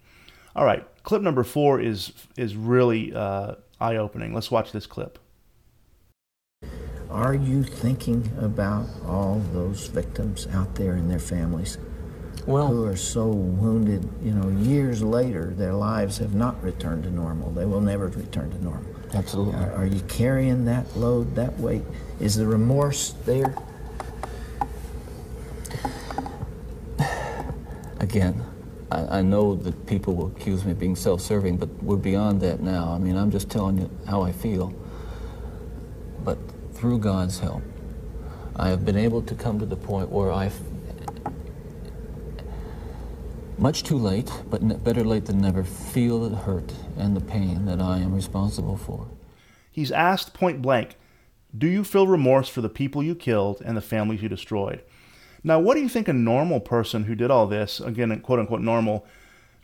All 0.55 0.65
right, 0.65 0.85
clip 1.03 1.21
number 1.21 1.43
four 1.43 1.79
is 1.79 2.11
is 2.37 2.55
really 2.55 3.13
uh, 3.13 3.55
eye 3.79 3.95
opening. 3.95 4.33
Let's 4.33 4.51
watch 4.51 4.71
this 4.71 4.85
clip. 4.85 5.19
Are 7.09 7.33
you 7.33 7.63
thinking 7.63 8.31
about 8.39 8.85
all 9.07 9.41
those 9.51 9.87
victims 9.87 10.47
out 10.53 10.75
there 10.75 10.93
and 10.93 11.09
their 11.09 11.19
families 11.19 11.79
well, 12.45 12.67
who 12.67 12.85
are 12.85 12.95
so 12.95 13.27
wounded? 13.27 14.07
You 14.23 14.31
know, 14.31 14.49
years 14.49 15.03
later, 15.03 15.53
their 15.55 15.73
lives 15.73 16.17
have 16.17 16.33
not 16.33 16.61
returned 16.63 17.03
to 17.03 17.11
normal. 17.11 17.51
They 17.51 17.65
will 17.65 17.81
never 17.81 18.07
return 18.07 18.49
to 18.51 18.63
normal. 18.63 18.85
Absolutely. 19.13 19.55
Are, 19.55 19.73
are 19.73 19.85
you 19.85 20.01
carrying 20.01 20.65
that 20.65 20.97
load, 20.97 21.35
that 21.35 21.59
weight? 21.59 21.83
Is 22.19 22.35
the 22.35 22.45
remorse 22.45 23.15
there? 23.25 23.55
Again, 27.99 28.43
I, 28.91 29.19
I, 29.19 29.21
know 29.21 29.55
that 29.55 29.85
people 29.85 30.15
will 30.15 30.27
accuse 30.27 30.65
me 30.65 30.71
of 30.71 30.79
being 30.79 30.95
self-serving, 30.95 31.57
but 31.57 31.69
we're 31.81 31.95
beyond 31.95 32.41
that 32.41 32.59
now. 32.59 32.91
I 32.91 32.97
mean, 32.97 33.15
I'm 33.15 33.31
just 33.31 33.49
telling 33.49 33.77
you 33.77 33.89
how 34.07 34.21
I 34.21 34.31
feel. 34.31 34.73
But 36.23 36.37
through 36.73 36.99
God's 36.99 37.39
help, 37.39 37.61
I 38.55 38.69
have 38.69 38.83
been 38.83 38.97
able 38.97 39.21
to 39.21 39.35
come 39.35 39.59
to 39.59 39.65
the 39.65 39.75
point 39.77 40.09
where 40.09 40.31
I, 40.31 40.51
much 43.57 43.83
too 43.83 43.97
late, 43.97 44.31
but 44.49 44.83
better 44.83 45.03
late 45.03 45.25
than 45.25 45.39
never, 45.39 45.63
feel 45.63 46.27
the 46.27 46.35
hurt 46.35 46.73
and 46.97 47.15
the 47.15 47.21
pain 47.21 47.65
that 47.65 47.81
I 47.81 47.99
am 47.99 48.13
responsible 48.13 48.75
for. 48.75 49.07
He's 49.71 49.91
asked 49.91 50.33
point 50.33 50.61
blank, 50.61 50.95
Do 51.57 51.67
you 51.67 51.83
feel 51.83 52.07
remorse 52.07 52.47
for 52.47 52.61
the 52.61 52.69
people 52.69 53.01
you 53.01 53.15
killed 53.15 53.61
and 53.65 53.75
the 53.75 53.81
families 53.81 54.21
you 54.21 54.29
destroyed? 54.29 54.83
Now, 55.43 55.59
what 55.59 55.75
do 55.75 55.81
you 55.81 55.89
think 55.89 56.07
a 56.07 56.13
normal 56.13 56.59
person 56.59 57.05
who 57.05 57.15
did 57.15 57.31
all 57.31 57.47
this, 57.47 57.79
again, 57.79 58.19
quote 58.19 58.39
unquote 58.39 58.61
normal, 58.61 59.05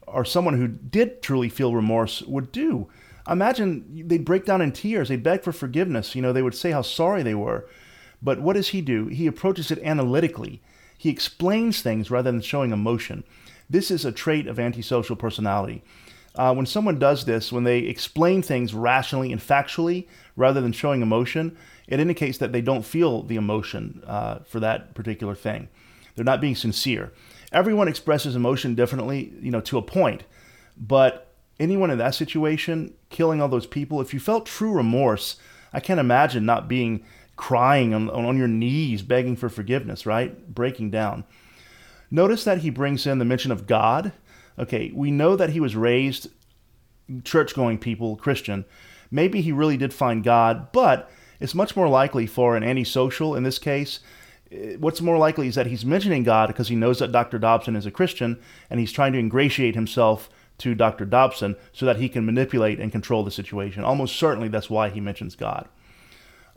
or 0.08 0.26
someone 0.26 0.58
who 0.58 0.67
did 0.67 1.21
truly 1.21 1.50
feel 1.50 1.76
remorse 1.76 2.21
would 2.24 2.52
do? 2.52 2.88
Imagine 3.30 4.04
they'd 4.08 4.26
break 4.26 4.45
down 4.45 4.62
in 4.62 4.71
tears, 4.71 5.10
they'd 5.10 5.24
beg 5.24 5.43
for 5.43 5.52
forgiveness, 5.52 6.15
you 6.15 6.21
know, 6.21 6.32
they 6.32 6.41
would 6.41 6.56
say 6.56 6.71
how 6.71 6.82
sorry 6.82 7.24
they 7.24 7.36
were. 7.36 7.67
But 8.21 8.39
what 8.39 8.54
does 8.54 8.69
he 8.69 8.82
do? 8.82 9.08
He 9.08 9.28
approaches 9.28 9.69
it 9.71 9.80
analytically. 9.80 10.62
He 10.98 11.10
explains 11.10 11.82
things 11.82 12.10
rather 12.10 12.32
than 12.32 12.41
showing 12.41 12.71
emotion. 12.71 13.24
This 13.69 13.91
is 13.91 14.06
a 14.06 14.12
trait 14.12 14.48
of 14.48 14.60
antisocial 14.60 15.15
personality. 15.15 15.84
Uh, 16.36 16.54
when 16.54 16.65
someone 16.65 17.00
does 17.00 17.26
this, 17.26 17.52
when 17.52 17.63
they 17.63 17.80
explain 17.80 18.41
things 18.41 18.74
rationally 18.74 19.32
and 19.32 19.41
factually 19.41 20.08
rather 20.36 20.62
than 20.62 20.71
showing 20.71 21.02
emotion, 21.02 21.58
it 21.88 22.00
indicates 22.00 22.38
that 22.39 22.52
they 22.52 22.62
don't 22.62 22.86
feel 22.86 23.24
the 23.24 23.36
emotion 23.36 24.04
uh, 24.06 24.39
for 24.39 24.60
that 24.60 24.95
particular 24.95 25.36
thing. 25.36 25.69
They're 26.15 26.26
not 26.26 26.41
being 26.41 26.56
sincere. 26.56 27.13
Everyone 27.52 27.88
expresses 27.88 28.36
emotion 28.36 28.76
differently, 28.76 29.34
you 29.39 29.52
know, 29.52 29.62
to 29.62 29.78
a 29.78 29.82
point. 29.82 30.24
But 30.78 31.34
anyone 31.60 31.91
in 31.91 31.98
that 32.00 32.15
situation, 32.15 32.93
killing 33.10 33.41
all 33.41 33.48
those 33.48 33.67
people, 33.67 34.02
if 34.02 34.13
you 34.13 34.19
felt 34.19 34.45
true 34.45 34.74
remorse, 34.74 35.38
I 35.74 35.80
can't 35.80 36.00
imagine 36.00 36.45
not 36.45 36.67
being 36.67 37.06
crying 37.36 37.93
on, 37.93 38.10
on 38.10 38.38
your 38.38 38.48
knees, 38.48 39.02
begging 39.02 39.36
for 39.36 39.50
forgiveness, 39.50 40.06
right? 40.06 40.54
Breaking 40.54 40.89
down. 40.89 41.26
Notice 42.10 42.43
that 42.45 42.60
he 42.60 42.69
brings 42.69 43.06
in 43.06 43.19
the 43.19 43.26
mention 43.26 43.52
of 43.52 43.67
God. 43.67 44.13
Okay, 44.58 44.91
we 44.95 45.12
know 45.12 45.36
that 45.36 45.50
he 45.50 45.60
was 45.60 45.76
raised 45.76 46.30
church 47.24 47.54
going 47.54 47.78
people, 47.78 48.15
Christian. 48.15 48.65
Maybe 49.12 49.41
he 49.41 49.52
really 49.52 49.78
did 49.78 49.93
find 49.93 50.24
God, 50.24 50.71
but 50.71 51.12
it's 51.39 51.56
much 51.56 51.76
more 51.76 51.89
likely 51.89 52.26
for 52.26 52.56
an 52.56 52.63
antisocial 52.63 53.36
in 53.36 53.43
this 53.43 53.60
case. 53.60 54.00
Eh, 54.52 54.76
what's 54.80 55.02
more 55.02 55.17
likely 55.17 55.48
is 55.48 55.56
that 55.56 55.67
he's 55.67 55.86
mentioning 55.86 56.24
God 56.24 56.48
because 56.48 56.67
he 56.67 56.76
knows 56.76 57.00
that 57.00 57.12
Dr. 57.12 57.39
Dobson 57.39 57.76
is 57.76 57.86
a 57.86 57.91
Christian 57.91 58.39
and 58.69 58.80
he's 58.80 58.91
trying 58.91 59.13
to 59.13 59.19
ingratiate 59.19 59.76
himself 59.76 60.30
to 60.60 60.76
Dr. 60.76 61.06
Dobson 61.06 61.56
so 61.74 61.86
that 61.86 61.98
he 61.98 62.10
can 62.10 62.26
manipulate 62.26 62.80
and 62.80 62.91
control 62.91 63.24
the 63.24 63.32
situation. 63.32 63.84
Almost 63.84 64.15
certainly 64.15 64.48
that's 64.48 64.69
why 64.69 64.89
he 64.89 65.00
mentions 65.00 65.36
God. 65.36 65.67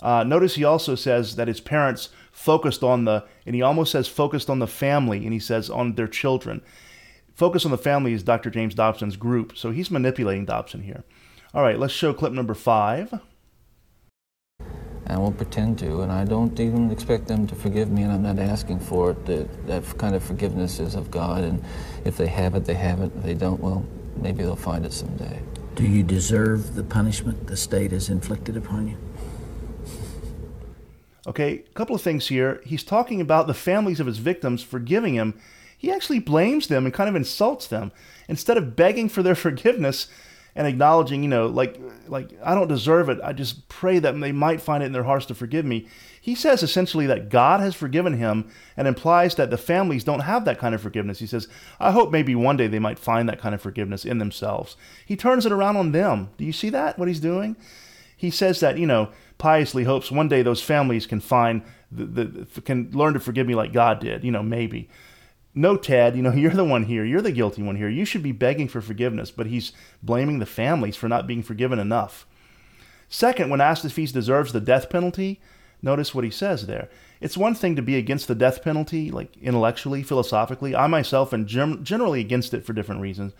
Uh, 0.01 0.23
notice 0.23 0.55
he 0.55 0.64
also 0.64 0.95
says 0.95 1.37
that 1.37 1.49
his 1.49 1.61
parents 1.61 2.11
focused 2.31 2.85
on 2.85 3.05
the, 3.05 3.25
and 3.45 3.55
he 3.55 3.62
almost 3.62 3.93
says 3.93 4.07
focused 4.07 4.49
on 4.49 4.61
the 4.61 4.67
family, 4.67 5.25
and 5.25 5.33
he 5.33 5.41
says 5.41 5.69
on 5.69 5.95
their 5.95 6.07
children. 6.07 6.62
Focus 7.35 7.64
on 7.64 7.71
the 7.71 7.79
family 7.79 8.12
is 8.12 8.23
Dr. 8.23 8.51
James 8.51 8.75
Dobson's 8.75 9.17
group, 9.17 9.57
so 9.57 9.71
he's 9.71 9.91
manipulating 9.91 10.45
Dobson 10.45 10.83
here. 10.83 11.05
All 11.53 11.62
right, 11.62 11.79
let's 11.79 11.93
show 11.93 12.12
clip 12.12 12.33
number 12.33 12.55
five. 12.55 13.12
I 15.09 15.16
won't 15.16 15.38
pretend 15.38 15.79
to, 15.79 16.03
and 16.03 16.12
I 16.12 16.25
don't 16.25 16.59
even 16.61 16.90
expect 16.90 17.29
them 17.29 17.47
to 17.47 17.55
forgive 17.55 17.90
me, 17.90 18.03
and 18.03 18.12
I'm 18.12 18.23
not 18.23 18.38
asking 18.38 18.81
for 18.81 19.12
it. 19.12 19.25
That, 19.27 19.66
that 19.66 19.99
kind 19.99 20.14
of 20.14 20.23
forgiveness 20.23 20.81
is 20.81 20.94
of 20.94 21.11
God, 21.11 21.44
and 21.44 21.64
if 22.05 22.18
they 22.18 22.27
have 22.27 22.55
it, 22.55 22.66
they 22.66 22.75
have 22.75 23.01
it. 23.01 23.11
If 23.16 23.23
they 23.23 23.35
don't, 23.35 23.59
well, 23.59 23.87
maybe 24.16 24.42
they'll 24.42 24.55
find 24.55 24.85
it 24.85 24.92
someday. 24.92 25.40
Do 25.77 25.85
you 25.85 26.03
deserve 26.03 26.75
the 26.75 26.83
punishment 26.83 27.47
the 27.47 27.57
state 27.57 27.92
has 27.92 28.11
inflicted 28.11 28.57
upon 28.57 28.88
you? 28.88 28.97
Okay, 31.27 31.64
a 31.66 31.73
couple 31.75 31.94
of 31.94 32.03
things 32.03 32.29
here. 32.29 32.61
He's 32.64 32.85
talking 32.85 33.21
about 33.21 33.47
the 33.47 33.55
families 33.55 34.01
of 34.01 34.07
his 34.07 34.18
victims 34.18 34.62
forgiving 34.62 35.14
him. 35.14 35.40
He 35.77 35.90
actually 35.90 36.18
blames 36.18 36.66
them 36.66 36.85
and 36.85 36.92
kind 36.92 37.09
of 37.09 37.14
insults 37.14 37.66
them. 37.66 37.92
Instead 38.29 38.57
of 38.57 38.77
begging 38.77 39.09
for 39.09 39.23
their 39.23 39.35
forgiveness 39.47 40.09
and 40.59 40.66
acknowledging, 40.66 41.23
you 41.23 41.29
know, 41.29 41.47
like 41.47 41.81
like 42.09 42.33
I 42.42 42.53
don't 42.57 42.66
deserve 42.66 43.09
it. 43.09 43.21
I 43.23 43.33
just 43.33 43.68
pray 43.68 44.01
that 44.01 44.18
they 44.21 44.33
might 44.33 44.61
find 44.61 44.83
it 44.83 44.87
in 44.87 44.92
their 44.92 45.05
hearts 45.05 45.25
to 45.27 45.35
forgive 45.35 45.64
me. 45.64 45.87
He 46.21 46.35
says 46.35 46.64
essentially 46.64 47.07
that 47.07 47.29
God 47.29 47.61
has 47.61 47.77
forgiven 47.77 48.14
him 48.14 48.51
and 48.77 48.88
implies 48.88 49.37
that 49.37 49.51
the 49.51 49.57
families 49.57 50.03
don't 50.03 50.21
have 50.21 50.44
that 50.47 50.59
kind 50.59 50.75
of 50.75 50.83
forgiveness. 50.83 51.21
He 51.21 51.29
says, 51.29 51.47
I 51.79 51.92
hope 51.92 52.11
maybe 52.11 52.35
one 52.35 52.57
day 52.57 52.66
they 52.66 52.81
might 52.81 52.99
find 52.99 53.29
that 53.29 53.40
kind 53.40 53.55
of 53.55 53.62
forgiveness 53.62 54.05
in 54.05 54.18
themselves. 54.18 54.77
He 55.07 55.14
turns 55.14 55.47
it 55.47 55.53
around 55.53 55.77
on 55.77 55.92
them. 55.92 56.31
Do 56.37 56.44
you 56.44 56.53
see 56.53 56.71
that, 56.71 56.99
what 56.99 57.07
he's 57.07 57.21
doing? 57.21 57.57
He 58.16 58.31
says 58.31 58.59
that, 58.59 58.79
you 58.79 58.87
know, 58.87 59.11
piously 59.38 59.85
hopes 59.85 60.11
one 60.11 60.27
day 60.27 60.42
those 60.42 60.61
families 60.61 61.07
can 61.07 61.21
find 61.21 61.62
the, 61.92 62.25
the 62.25 62.61
can 62.62 62.90
learn 62.90 63.14
to 63.14 63.21
forgive 63.21 63.47
me 63.47 63.55
like 63.55 63.73
God 63.73 64.01
did. 64.01 64.25
You 64.25 64.33
know, 64.33 64.42
maybe. 64.42 64.90
No, 65.59 65.77
Ted, 65.77 66.14
you 66.14 66.23
know, 66.23 66.33
you're 66.35 66.53
the 66.53 66.64
one 66.64 66.85
here. 66.85 67.05
You're 67.05 67.21
the 67.21 67.33
guilty 67.33 67.62
one 67.62 67.75
here. 67.75 67.88
You 67.88 68.05
should 68.05 68.23
be 68.23 68.31
begging 68.31 68.68
for 68.68 68.81
forgiveness, 68.81 69.33
but 69.33 69.49
he's 69.49 69.73
blaming 70.03 70.38
the 70.38 70.47
families 70.47 70.94
for 70.94 71.09
not 71.09 71.27
being 71.27 71.42
forgiven 71.42 71.81
enough. 71.81 72.27
Second, 73.09 73.51
when 73.51 73.61
asked 73.61 73.85
if 73.85 73.97
he 73.97 74.07
deserves 74.07 74.53
the 74.53 74.61
death 74.61 74.89
penalty, 74.89 75.41
notice 75.82 76.14
what 76.14 76.22
he 76.22 76.30
says 76.30 76.66
there. 76.66 76.89
It's 77.20 77.37
one 77.37 77.57
thing 77.57 77.74
to 77.74 77.82
be 77.82 77.97
against 77.97 78.28
the 78.28 78.37
death 78.37 78.62
penalty, 78.62 79.11
like 79.11 79.37
intellectually, 79.39 80.05
philosophically. 80.05 80.76
I 80.76 80.87
myself 80.87 81.35
am 81.35 81.45
generally 81.47 82.20
against 82.20 82.55
it 82.55 82.64
for 82.64 82.72
different 82.72 83.01
reasons. 83.01 83.32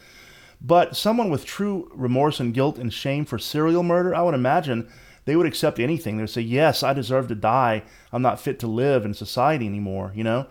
But 0.61 0.97
someone 0.97 1.31
with 1.31 1.45
true 1.45 1.89
remorse 1.95 2.41
and 2.41 2.53
guilt 2.53 2.79
and 2.79 2.93
shame 2.93 3.27
for 3.27 3.39
serial 3.39 3.85
murder, 3.85 4.13
I 4.13 4.23
would 4.23 4.35
imagine 4.35 4.91
they 5.25 5.37
would 5.37 5.47
accept 5.47 5.79
anything. 5.79 6.17
They 6.17 6.25
would 6.25 6.31
say, 6.31 6.41
Yes, 6.41 6.83
I 6.83 6.95
deserve 6.95 7.29
to 7.29 7.37
die. 7.37 7.85
I'm 8.13 8.23
not 8.23 8.41
fit 8.41 8.59
to 8.61 8.67
live 8.67 9.05
in 9.05 9.15
society 9.15 9.67
anymore, 9.67 10.11
you 10.17 10.25
know? 10.25 10.49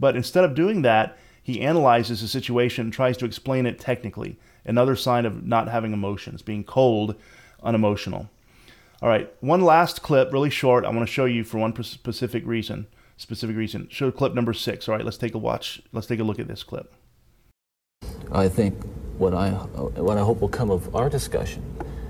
But 0.00 0.16
instead 0.16 0.44
of 0.44 0.54
doing 0.54 0.82
that, 0.82 1.16
he 1.42 1.60
analyzes 1.60 2.22
the 2.22 2.28
situation 2.28 2.86
and 2.86 2.92
tries 2.92 3.16
to 3.18 3.26
explain 3.26 3.66
it 3.66 3.78
technically. 3.78 4.38
Another 4.64 4.96
sign 4.96 5.26
of 5.26 5.44
not 5.44 5.68
having 5.68 5.92
emotions, 5.92 6.42
being 6.42 6.64
cold, 6.64 7.14
unemotional. 7.62 8.30
All 9.02 9.08
right, 9.08 9.32
one 9.40 9.60
last 9.60 10.02
clip, 10.02 10.32
really 10.32 10.50
short. 10.50 10.84
I 10.84 10.88
want 10.88 11.00
to 11.00 11.12
show 11.12 11.24
you 11.26 11.44
for 11.44 11.58
one 11.58 11.80
specific 11.82 12.46
reason. 12.46 12.86
Specific 13.16 13.56
reason. 13.56 13.88
Show 13.90 14.10
clip 14.10 14.34
number 14.34 14.54
six. 14.54 14.88
All 14.88 14.94
right, 14.94 15.04
let's 15.04 15.18
take 15.18 15.34
a 15.34 15.38
watch. 15.38 15.82
Let's 15.92 16.06
take 16.06 16.20
a 16.20 16.24
look 16.24 16.38
at 16.38 16.48
this 16.48 16.62
clip. 16.62 16.94
I 18.32 18.48
think 18.48 18.82
what 19.18 19.34
I 19.34 19.50
what 19.50 20.16
I 20.16 20.22
hope 20.22 20.40
will 20.40 20.48
come 20.48 20.70
of 20.70 20.94
our 20.94 21.10
discussion 21.10 21.62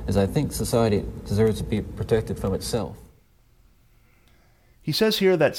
is 0.07 0.17
I 0.17 0.27
think 0.27 0.53
society 0.53 1.05
deserves 1.25 1.59
to 1.59 1.65
be 1.65 1.81
protected 1.81 2.39
from 2.39 2.55
itself. 2.55 2.97
He 4.83 4.93
says 4.93 5.19
here 5.19 5.37
that 5.37 5.53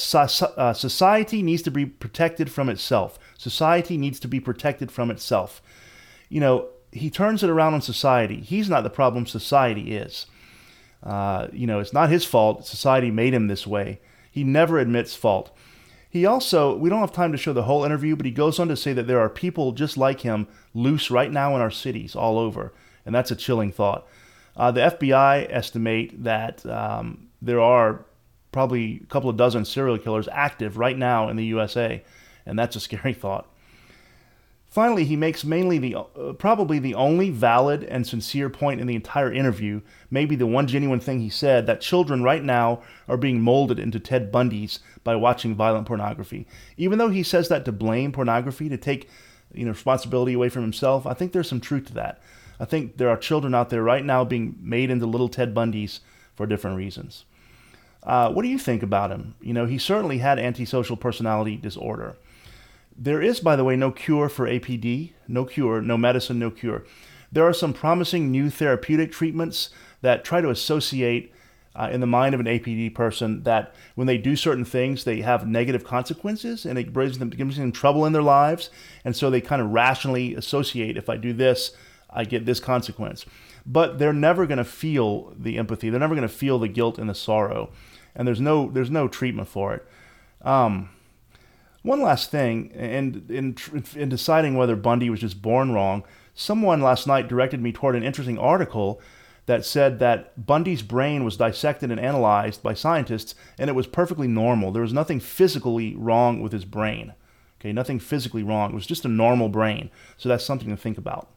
uh, 0.58 0.74
society 0.74 1.44
needs 1.44 1.62
to 1.64 1.72
be 1.72 1.86
protected 1.86 2.52
from 2.52 2.70
itself. 2.70 3.20
Society 3.38 3.98
needs 3.98 4.20
to 4.20 4.28
be 4.28 4.40
protected 4.40 4.92
from 4.92 5.12
itself. 5.12 5.62
You 6.30 6.40
know, 6.40 6.70
he 6.92 7.10
turns 7.10 7.44
it 7.44 7.50
around 7.50 7.74
on 7.74 7.82
society. 7.82 8.42
He's 8.42 8.70
not 8.70 8.84
the 8.84 8.90
problem, 8.90 9.26
society 9.26 9.96
is. 9.96 10.26
Uh, 11.04 11.48
you 11.52 11.68
know, 11.68 11.80
it's 11.80 11.94
not 11.94 12.10
his 12.10 12.26
fault. 12.26 12.66
Society 12.66 13.12
made 13.12 13.34
him 13.34 13.48
this 13.48 13.66
way. 13.66 14.00
He 14.32 14.44
never 14.44 14.80
admits 14.80 15.16
fault. 15.16 15.56
He 16.10 16.26
also, 16.26 16.76
we 16.76 16.90
don't 16.90 17.00
have 17.00 17.14
time 17.14 17.32
to 17.32 17.38
show 17.38 17.54
the 17.54 17.64
whole 17.64 17.86
interview, 17.86 18.16
but 18.16 18.26
he 18.26 18.32
goes 18.32 18.60
on 18.60 18.68
to 18.68 18.76
say 18.76 18.92
that 18.94 19.08
there 19.08 19.20
are 19.20 19.30
people 19.30 19.72
just 19.72 19.98
like 19.98 20.22
him 20.22 20.48
loose 20.74 21.10
right 21.10 21.32
now 21.32 21.56
in 21.56 21.62
our 21.62 21.72
cities 21.72 22.16
all 22.16 22.38
over. 22.38 22.74
And 23.06 23.16
that's 23.16 23.32
a 23.32 23.36
chilling 23.36 23.72
thought. 23.72 24.06
Uh, 24.58 24.72
the 24.72 24.82
FBI 24.82 25.48
estimate 25.50 26.24
that 26.24 26.66
um, 26.66 27.30
there 27.42 27.62
are 27.62 28.06
probably 28.52 29.02
a 29.04 29.06
couple 29.08 29.30
of 29.30 29.38
dozen 29.38 29.66
serial 29.66 29.98
killers 29.98 30.28
active 30.32 30.78
right 30.78 30.98
now 30.98 31.30
in 31.30 31.38
the 31.38 31.46
USA. 31.46 32.04
And 32.46 32.58
that's 32.58 32.76
a 32.76 32.80
scary 32.80 33.14
thought. 33.16 33.48
Finally, 34.72 35.04
he 35.04 35.18
makes 35.18 35.44
mainly 35.44 35.78
the 35.78 35.98
uh, 35.98 36.32
probably 36.32 36.80
the 36.80 36.96
only 36.96 37.30
valid 37.30 37.84
and 37.84 38.08
sincere 38.08 38.50
point 38.50 38.80
in 38.80 38.88
the 38.88 38.96
entire 38.96 39.30
interview, 39.32 39.82
maybe 40.10 40.34
the 40.34 40.48
one 40.48 40.66
genuine 40.66 41.02
thing 41.02 41.20
he 41.20 41.30
said 41.30 41.68
that 41.68 41.82
children 41.82 42.24
right 42.24 42.42
now 42.42 42.82
are 43.10 43.18
being 43.18 43.42
molded 43.42 43.78
into 43.78 44.00
Ted 44.00 44.32
Bundys 44.32 44.80
by 45.04 45.14
watching 45.14 45.56
violent 45.56 45.88
pornography. 45.88 46.48
Even 46.78 47.00
though 47.00 47.10
he 47.10 47.22
says 47.22 47.50
that 47.50 47.66
to 47.66 47.74
blame 47.74 48.14
pornography 48.14 48.70
to 48.70 48.78
take 48.78 49.10
you 49.54 49.66
know 49.66 49.72
responsibility 49.72 50.32
away 50.32 50.48
from 50.48 50.62
himself, 50.62 51.06
I 51.06 51.16
think 51.16 51.34
there's 51.34 51.50
some 51.50 51.60
truth 51.60 51.88
to 51.88 51.94
that. 51.96 52.22
I 52.58 52.64
think 52.64 52.96
there 52.96 53.10
are 53.10 53.18
children 53.18 53.54
out 53.54 53.72
there 53.72 53.84
right 53.84 54.06
now 54.06 54.24
being 54.24 54.56
made 54.62 54.90
into 54.90 55.06
little 55.06 55.28
Ted 55.28 55.54
Bundys 55.54 56.00
for 56.34 56.46
different 56.46 56.78
reasons. 56.78 57.26
Uh, 58.04 58.32
what 58.32 58.42
do 58.42 58.48
you 58.48 58.58
think 58.58 58.82
about 58.82 59.12
him? 59.12 59.36
You 59.42 59.54
know, 59.54 59.66
he 59.66 59.78
certainly 59.78 60.18
had 60.20 60.40
antisocial 60.40 60.98
personality 60.98 61.56
disorder. 61.56 62.16
There 62.98 63.22
is, 63.22 63.40
by 63.40 63.56
the 63.56 63.64
way, 63.64 63.76
no 63.76 63.92
cure 63.92 64.30
for 64.30 64.48
APD, 64.48 65.12
no 65.28 65.46
cure, 65.46 65.82
no 65.82 65.98
medicine, 65.98 66.40
no 66.40 66.52
cure. 66.52 66.84
There 67.32 67.48
are 67.48 67.54
some 67.54 67.74
promising 67.74 68.30
new 68.30 68.50
therapeutic 68.50 69.12
treatments 69.12 69.70
that 70.02 70.26
try 70.26 70.42
to 70.42 70.50
associate 70.50 71.34
uh, 71.74 71.90
in 71.92 72.02
the 72.02 72.08
mind 72.08 72.36
of 72.36 72.42
an 72.42 72.48
APD 72.48 72.94
person 72.94 73.44
that 73.44 73.74
when 73.96 74.08
they 74.08 74.18
do 74.18 74.36
certain 74.36 74.66
things, 74.66 75.04
they 75.04 75.22
have 75.22 75.48
negative 75.48 75.86
consequences 75.86 76.66
and 76.66 76.78
it 76.78 76.92
brings 76.92 77.18
them, 77.20 77.30
gives 77.30 77.58
them 77.58 77.72
trouble 77.72 78.06
in 78.06 78.14
their 78.14 78.22
lives. 78.22 78.70
And 79.06 79.16
so 79.16 79.30
they 79.30 79.40
kind 79.40 79.62
of 79.62 79.70
rationally 79.70 80.36
associate 80.36 80.98
if 80.98 81.10
I 81.10 81.16
do 81.16 81.32
this, 81.32 81.72
I 82.10 82.26
get 82.26 82.46
this 82.46 82.60
consequence. 82.60 83.26
But 83.66 84.00
they're 84.00 84.12
never 84.12 84.46
going 84.46 84.58
to 84.58 84.66
feel 84.66 85.34
the 85.38 85.58
empathy. 85.58 85.90
They're 85.90 86.00
never 86.00 86.16
going 86.16 86.28
to 86.28 86.34
feel 86.34 86.60
the 86.60 86.68
guilt 86.68 86.98
and 86.98 87.10
the 87.10 87.16
sorrow. 87.16 87.70
And 88.16 88.28
there's 88.28 88.42
no, 88.42 88.70
there's 88.70 88.92
no 88.92 89.08
treatment 89.08 89.48
for 89.48 89.74
it. 89.74 89.88
Um, 90.42 90.90
one 91.84 92.02
last 92.02 92.30
thing, 92.30 92.72
and 92.76 93.30
in, 93.30 93.56
in 93.96 94.10
deciding 94.10 94.56
whether 94.56 94.76
Bundy 94.76 95.10
was 95.10 95.22
just 95.22 95.42
born 95.42 95.72
wrong, 95.72 96.04
someone 96.36 96.82
last 96.82 97.08
night 97.08 97.28
directed 97.28 97.62
me 97.62 97.72
toward 97.72 97.96
an 97.96 98.04
interesting 98.04 98.38
article 98.38 99.02
that 99.48 99.66
said 99.66 100.00
that 100.00 100.46
Bundy's 100.46 100.84
brain 100.84 101.24
was 101.24 101.38
dissected 101.38 101.90
and 101.90 102.00
analyzed 102.00 102.62
by 102.62 102.76
scientists, 102.76 103.34
and 103.58 103.70
it 103.70 103.74
was 103.74 103.88
perfectly 103.88 104.28
normal. 104.28 104.72
There 104.72 104.84
was 104.84 104.94
nothing 104.94 105.20
physically 105.20 105.96
wrong 105.96 106.42
with 106.42 106.52
his 106.52 106.66
brain. 106.66 107.14
Okay, 107.60 107.74
nothing 107.74 108.00
physically 108.00 108.44
wrong. 108.44 108.72
It 108.72 108.76
was 108.76 108.88
just 108.88 109.06
a 109.06 109.10
normal 109.10 109.50
brain. 109.50 109.90
So 110.18 110.30
that's 110.30 110.46
something 110.46 110.70
to 110.70 110.78
think 110.78 110.98
about. 110.98 111.30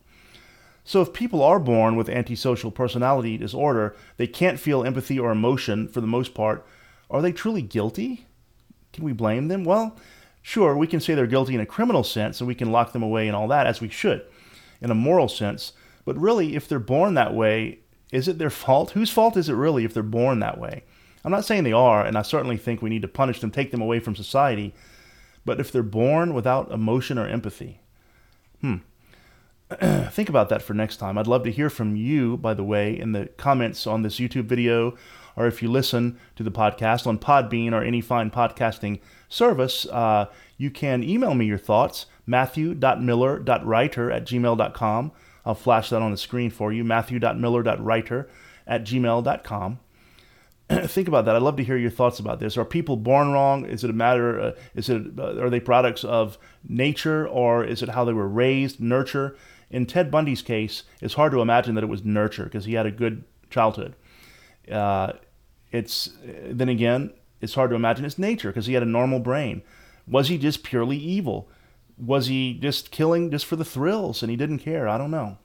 So 0.84 1.00
if 1.00 1.12
people 1.12 1.42
are 1.42 1.58
born 1.58 1.96
with 1.96 2.08
antisocial 2.08 2.70
personality 2.70 3.38
disorder, 3.38 3.96
they 4.18 4.26
can't 4.26 4.60
feel 4.60 4.84
empathy 4.84 5.18
or 5.18 5.30
emotion 5.30 5.88
for 5.88 6.00
the 6.00 6.06
most 6.06 6.34
part. 6.34 6.66
Are 7.10 7.22
they 7.22 7.32
truly 7.32 7.62
guilty? 7.62 8.26
Can 8.92 9.04
we 9.04 9.12
blame 9.12 9.48
them? 9.48 9.64
Well, 9.64 9.96
Sure, 10.46 10.76
we 10.76 10.86
can 10.86 11.00
say 11.00 11.14
they're 11.14 11.26
guilty 11.26 11.54
in 11.54 11.60
a 11.62 11.66
criminal 11.66 12.04
sense 12.04 12.38
and 12.38 12.46
we 12.46 12.54
can 12.54 12.70
lock 12.70 12.92
them 12.92 13.02
away 13.02 13.26
and 13.26 13.34
all 13.34 13.48
that, 13.48 13.66
as 13.66 13.80
we 13.80 13.88
should, 13.88 14.22
in 14.82 14.90
a 14.90 14.94
moral 14.94 15.26
sense. 15.26 15.72
But 16.04 16.18
really, 16.18 16.54
if 16.54 16.68
they're 16.68 16.78
born 16.78 17.14
that 17.14 17.32
way, 17.32 17.78
is 18.12 18.28
it 18.28 18.36
their 18.36 18.50
fault? 18.64 18.90
Whose 18.90 19.10
fault 19.10 19.38
is 19.38 19.48
it 19.48 19.54
really 19.54 19.86
if 19.86 19.94
they're 19.94 20.02
born 20.02 20.40
that 20.40 20.60
way? 20.60 20.84
I'm 21.24 21.32
not 21.32 21.46
saying 21.46 21.64
they 21.64 21.72
are, 21.72 22.04
and 22.04 22.18
I 22.18 22.20
certainly 22.20 22.58
think 22.58 22.82
we 22.82 22.90
need 22.90 23.00
to 23.00 23.08
punish 23.08 23.40
them, 23.40 23.50
take 23.50 23.70
them 23.70 23.80
away 23.80 24.00
from 24.00 24.14
society. 24.14 24.74
But 25.46 25.60
if 25.60 25.72
they're 25.72 25.82
born 25.82 26.34
without 26.34 26.70
emotion 26.70 27.18
or 27.18 27.26
empathy, 27.26 27.80
hmm. 28.60 28.76
think 30.10 30.28
about 30.28 30.48
that 30.48 30.62
for 30.62 30.74
next 30.74 30.96
time. 30.96 31.18
I'd 31.18 31.26
love 31.26 31.44
to 31.44 31.50
hear 31.50 31.70
from 31.70 31.96
you, 31.96 32.36
by 32.36 32.54
the 32.54 32.64
way, 32.64 32.98
in 32.98 33.12
the 33.12 33.26
comments 33.36 33.86
on 33.86 34.02
this 34.02 34.16
YouTube 34.16 34.44
video, 34.44 34.96
or 35.36 35.46
if 35.46 35.62
you 35.62 35.70
listen 35.70 36.18
to 36.36 36.42
the 36.42 36.50
podcast 36.50 37.06
on 37.06 37.18
Podbean 37.18 37.72
or 37.72 37.82
any 37.82 38.00
fine 38.00 38.30
podcasting 38.30 39.00
service, 39.28 39.86
uh, 39.86 40.26
you 40.56 40.70
can 40.70 41.02
email 41.02 41.34
me 41.34 41.46
your 41.46 41.58
thoughts, 41.58 42.06
matthew.miller.writer 42.26 44.10
at 44.10 44.24
gmail.com. 44.26 45.12
I'll 45.46 45.54
flash 45.54 45.90
that 45.90 46.02
on 46.02 46.10
the 46.10 46.16
screen 46.16 46.50
for 46.50 46.72
you, 46.72 46.84
matthew.miller.writer 46.84 48.28
at 48.66 48.84
gmail.com. 48.84 49.78
Think 50.70 51.08
about 51.08 51.26
that. 51.26 51.36
I'd 51.36 51.42
love 51.42 51.56
to 51.56 51.64
hear 51.64 51.76
your 51.76 51.90
thoughts 51.90 52.18
about 52.18 52.40
this. 52.40 52.56
Are 52.56 52.64
people 52.64 52.96
born 52.96 53.32
wrong? 53.32 53.66
Is 53.66 53.84
it 53.84 53.90
a 53.90 53.94
matter? 53.94 54.40
Uh, 54.40 54.52
is 54.74 54.88
it 54.88 55.18
uh, 55.18 55.38
are 55.38 55.50
they 55.50 55.60
products 55.60 56.04
of 56.04 56.38
nature 56.66 57.28
or 57.28 57.62
is 57.64 57.82
it 57.82 57.90
how 57.90 58.04
they 58.04 58.14
were 58.14 58.28
raised, 58.28 58.80
nurture? 58.80 59.36
In 59.70 59.86
Ted 59.86 60.10
Bundy's 60.10 60.42
case, 60.42 60.84
it's 61.00 61.14
hard 61.14 61.32
to 61.32 61.40
imagine 61.40 61.74
that 61.74 61.84
it 61.84 61.88
was 61.88 62.04
nurture 62.04 62.44
because 62.44 62.64
he 62.64 62.74
had 62.74 62.86
a 62.86 62.90
good 62.90 63.24
childhood. 63.50 63.94
Uh, 64.70 65.12
it's 65.72 66.10
then 66.22 66.68
again, 66.68 67.12
it's 67.40 67.54
hard 67.54 67.70
to 67.70 67.76
imagine 67.76 68.04
it's 68.04 68.18
nature 68.18 68.48
because 68.48 68.66
he 68.66 68.74
had 68.74 68.82
a 68.82 68.86
normal 68.86 69.18
brain. 69.18 69.62
Was 70.06 70.28
he 70.28 70.38
just 70.38 70.62
purely 70.62 70.96
evil? 70.96 71.48
Was 71.98 72.26
he 72.26 72.54
just 72.54 72.90
killing 72.90 73.30
just 73.30 73.46
for 73.46 73.56
the 73.56 73.64
thrills 73.64 74.22
and 74.22 74.30
he 74.30 74.36
didn't 74.36 74.58
care? 74.58 74.88
I 74.88 74.98
don't 74.98 75.10
know. 75.10 75.38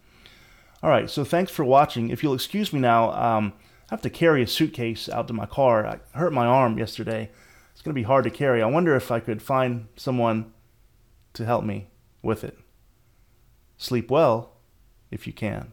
All 0.82 0.90
right, 0.90 1.10
so 1.10 1.24
thanks 1.24 1.52
for 1.52 1.66
watching. 1.66 2.10
If 2.10 2.24
you'll 2.24 2.34
excuse 2.34 2.72
me 2.72 2.80
now, 2.80 3.12
um, 3.12 3.54
I 3.90 3.94
have 3.94 4.02
to 4.04 4.10
carry 4.10 4.42
a 4.42 4.48
suitcase 4.48 5.10
out 5.10 5.28
to 5.28 5.34
my 5.34 5.46
car. 5.46 5.86
I 5.86 6.00
hurt 6.18 6.32
my 6.32 6.46
arm 6.46 6.78
yesterday. 6.78 7.30
It's 7.74 7.82
going 7.82 7.94
to 7.94 8.00
be 8.00 8.04
hard 8.04 8.24
to 8.26 8.30
carry. 8.30 8.62
I 8.62 8.68
wonder 8.68 8.96
if 8.96 9.12
I 9.12 9.20
could 9.20 9.42
find 9.42 9.88
someone 9.96 10.54
to 11.34 11.46
help 11.46 11.64
me 11.64 11.88
with 12.22 12.44
it. 12.44 12.58
Sleep 13.80 14.12
well 14.12 14.52
if 15.10 15.26
you 15.26 15.32
can. 15.32 15.72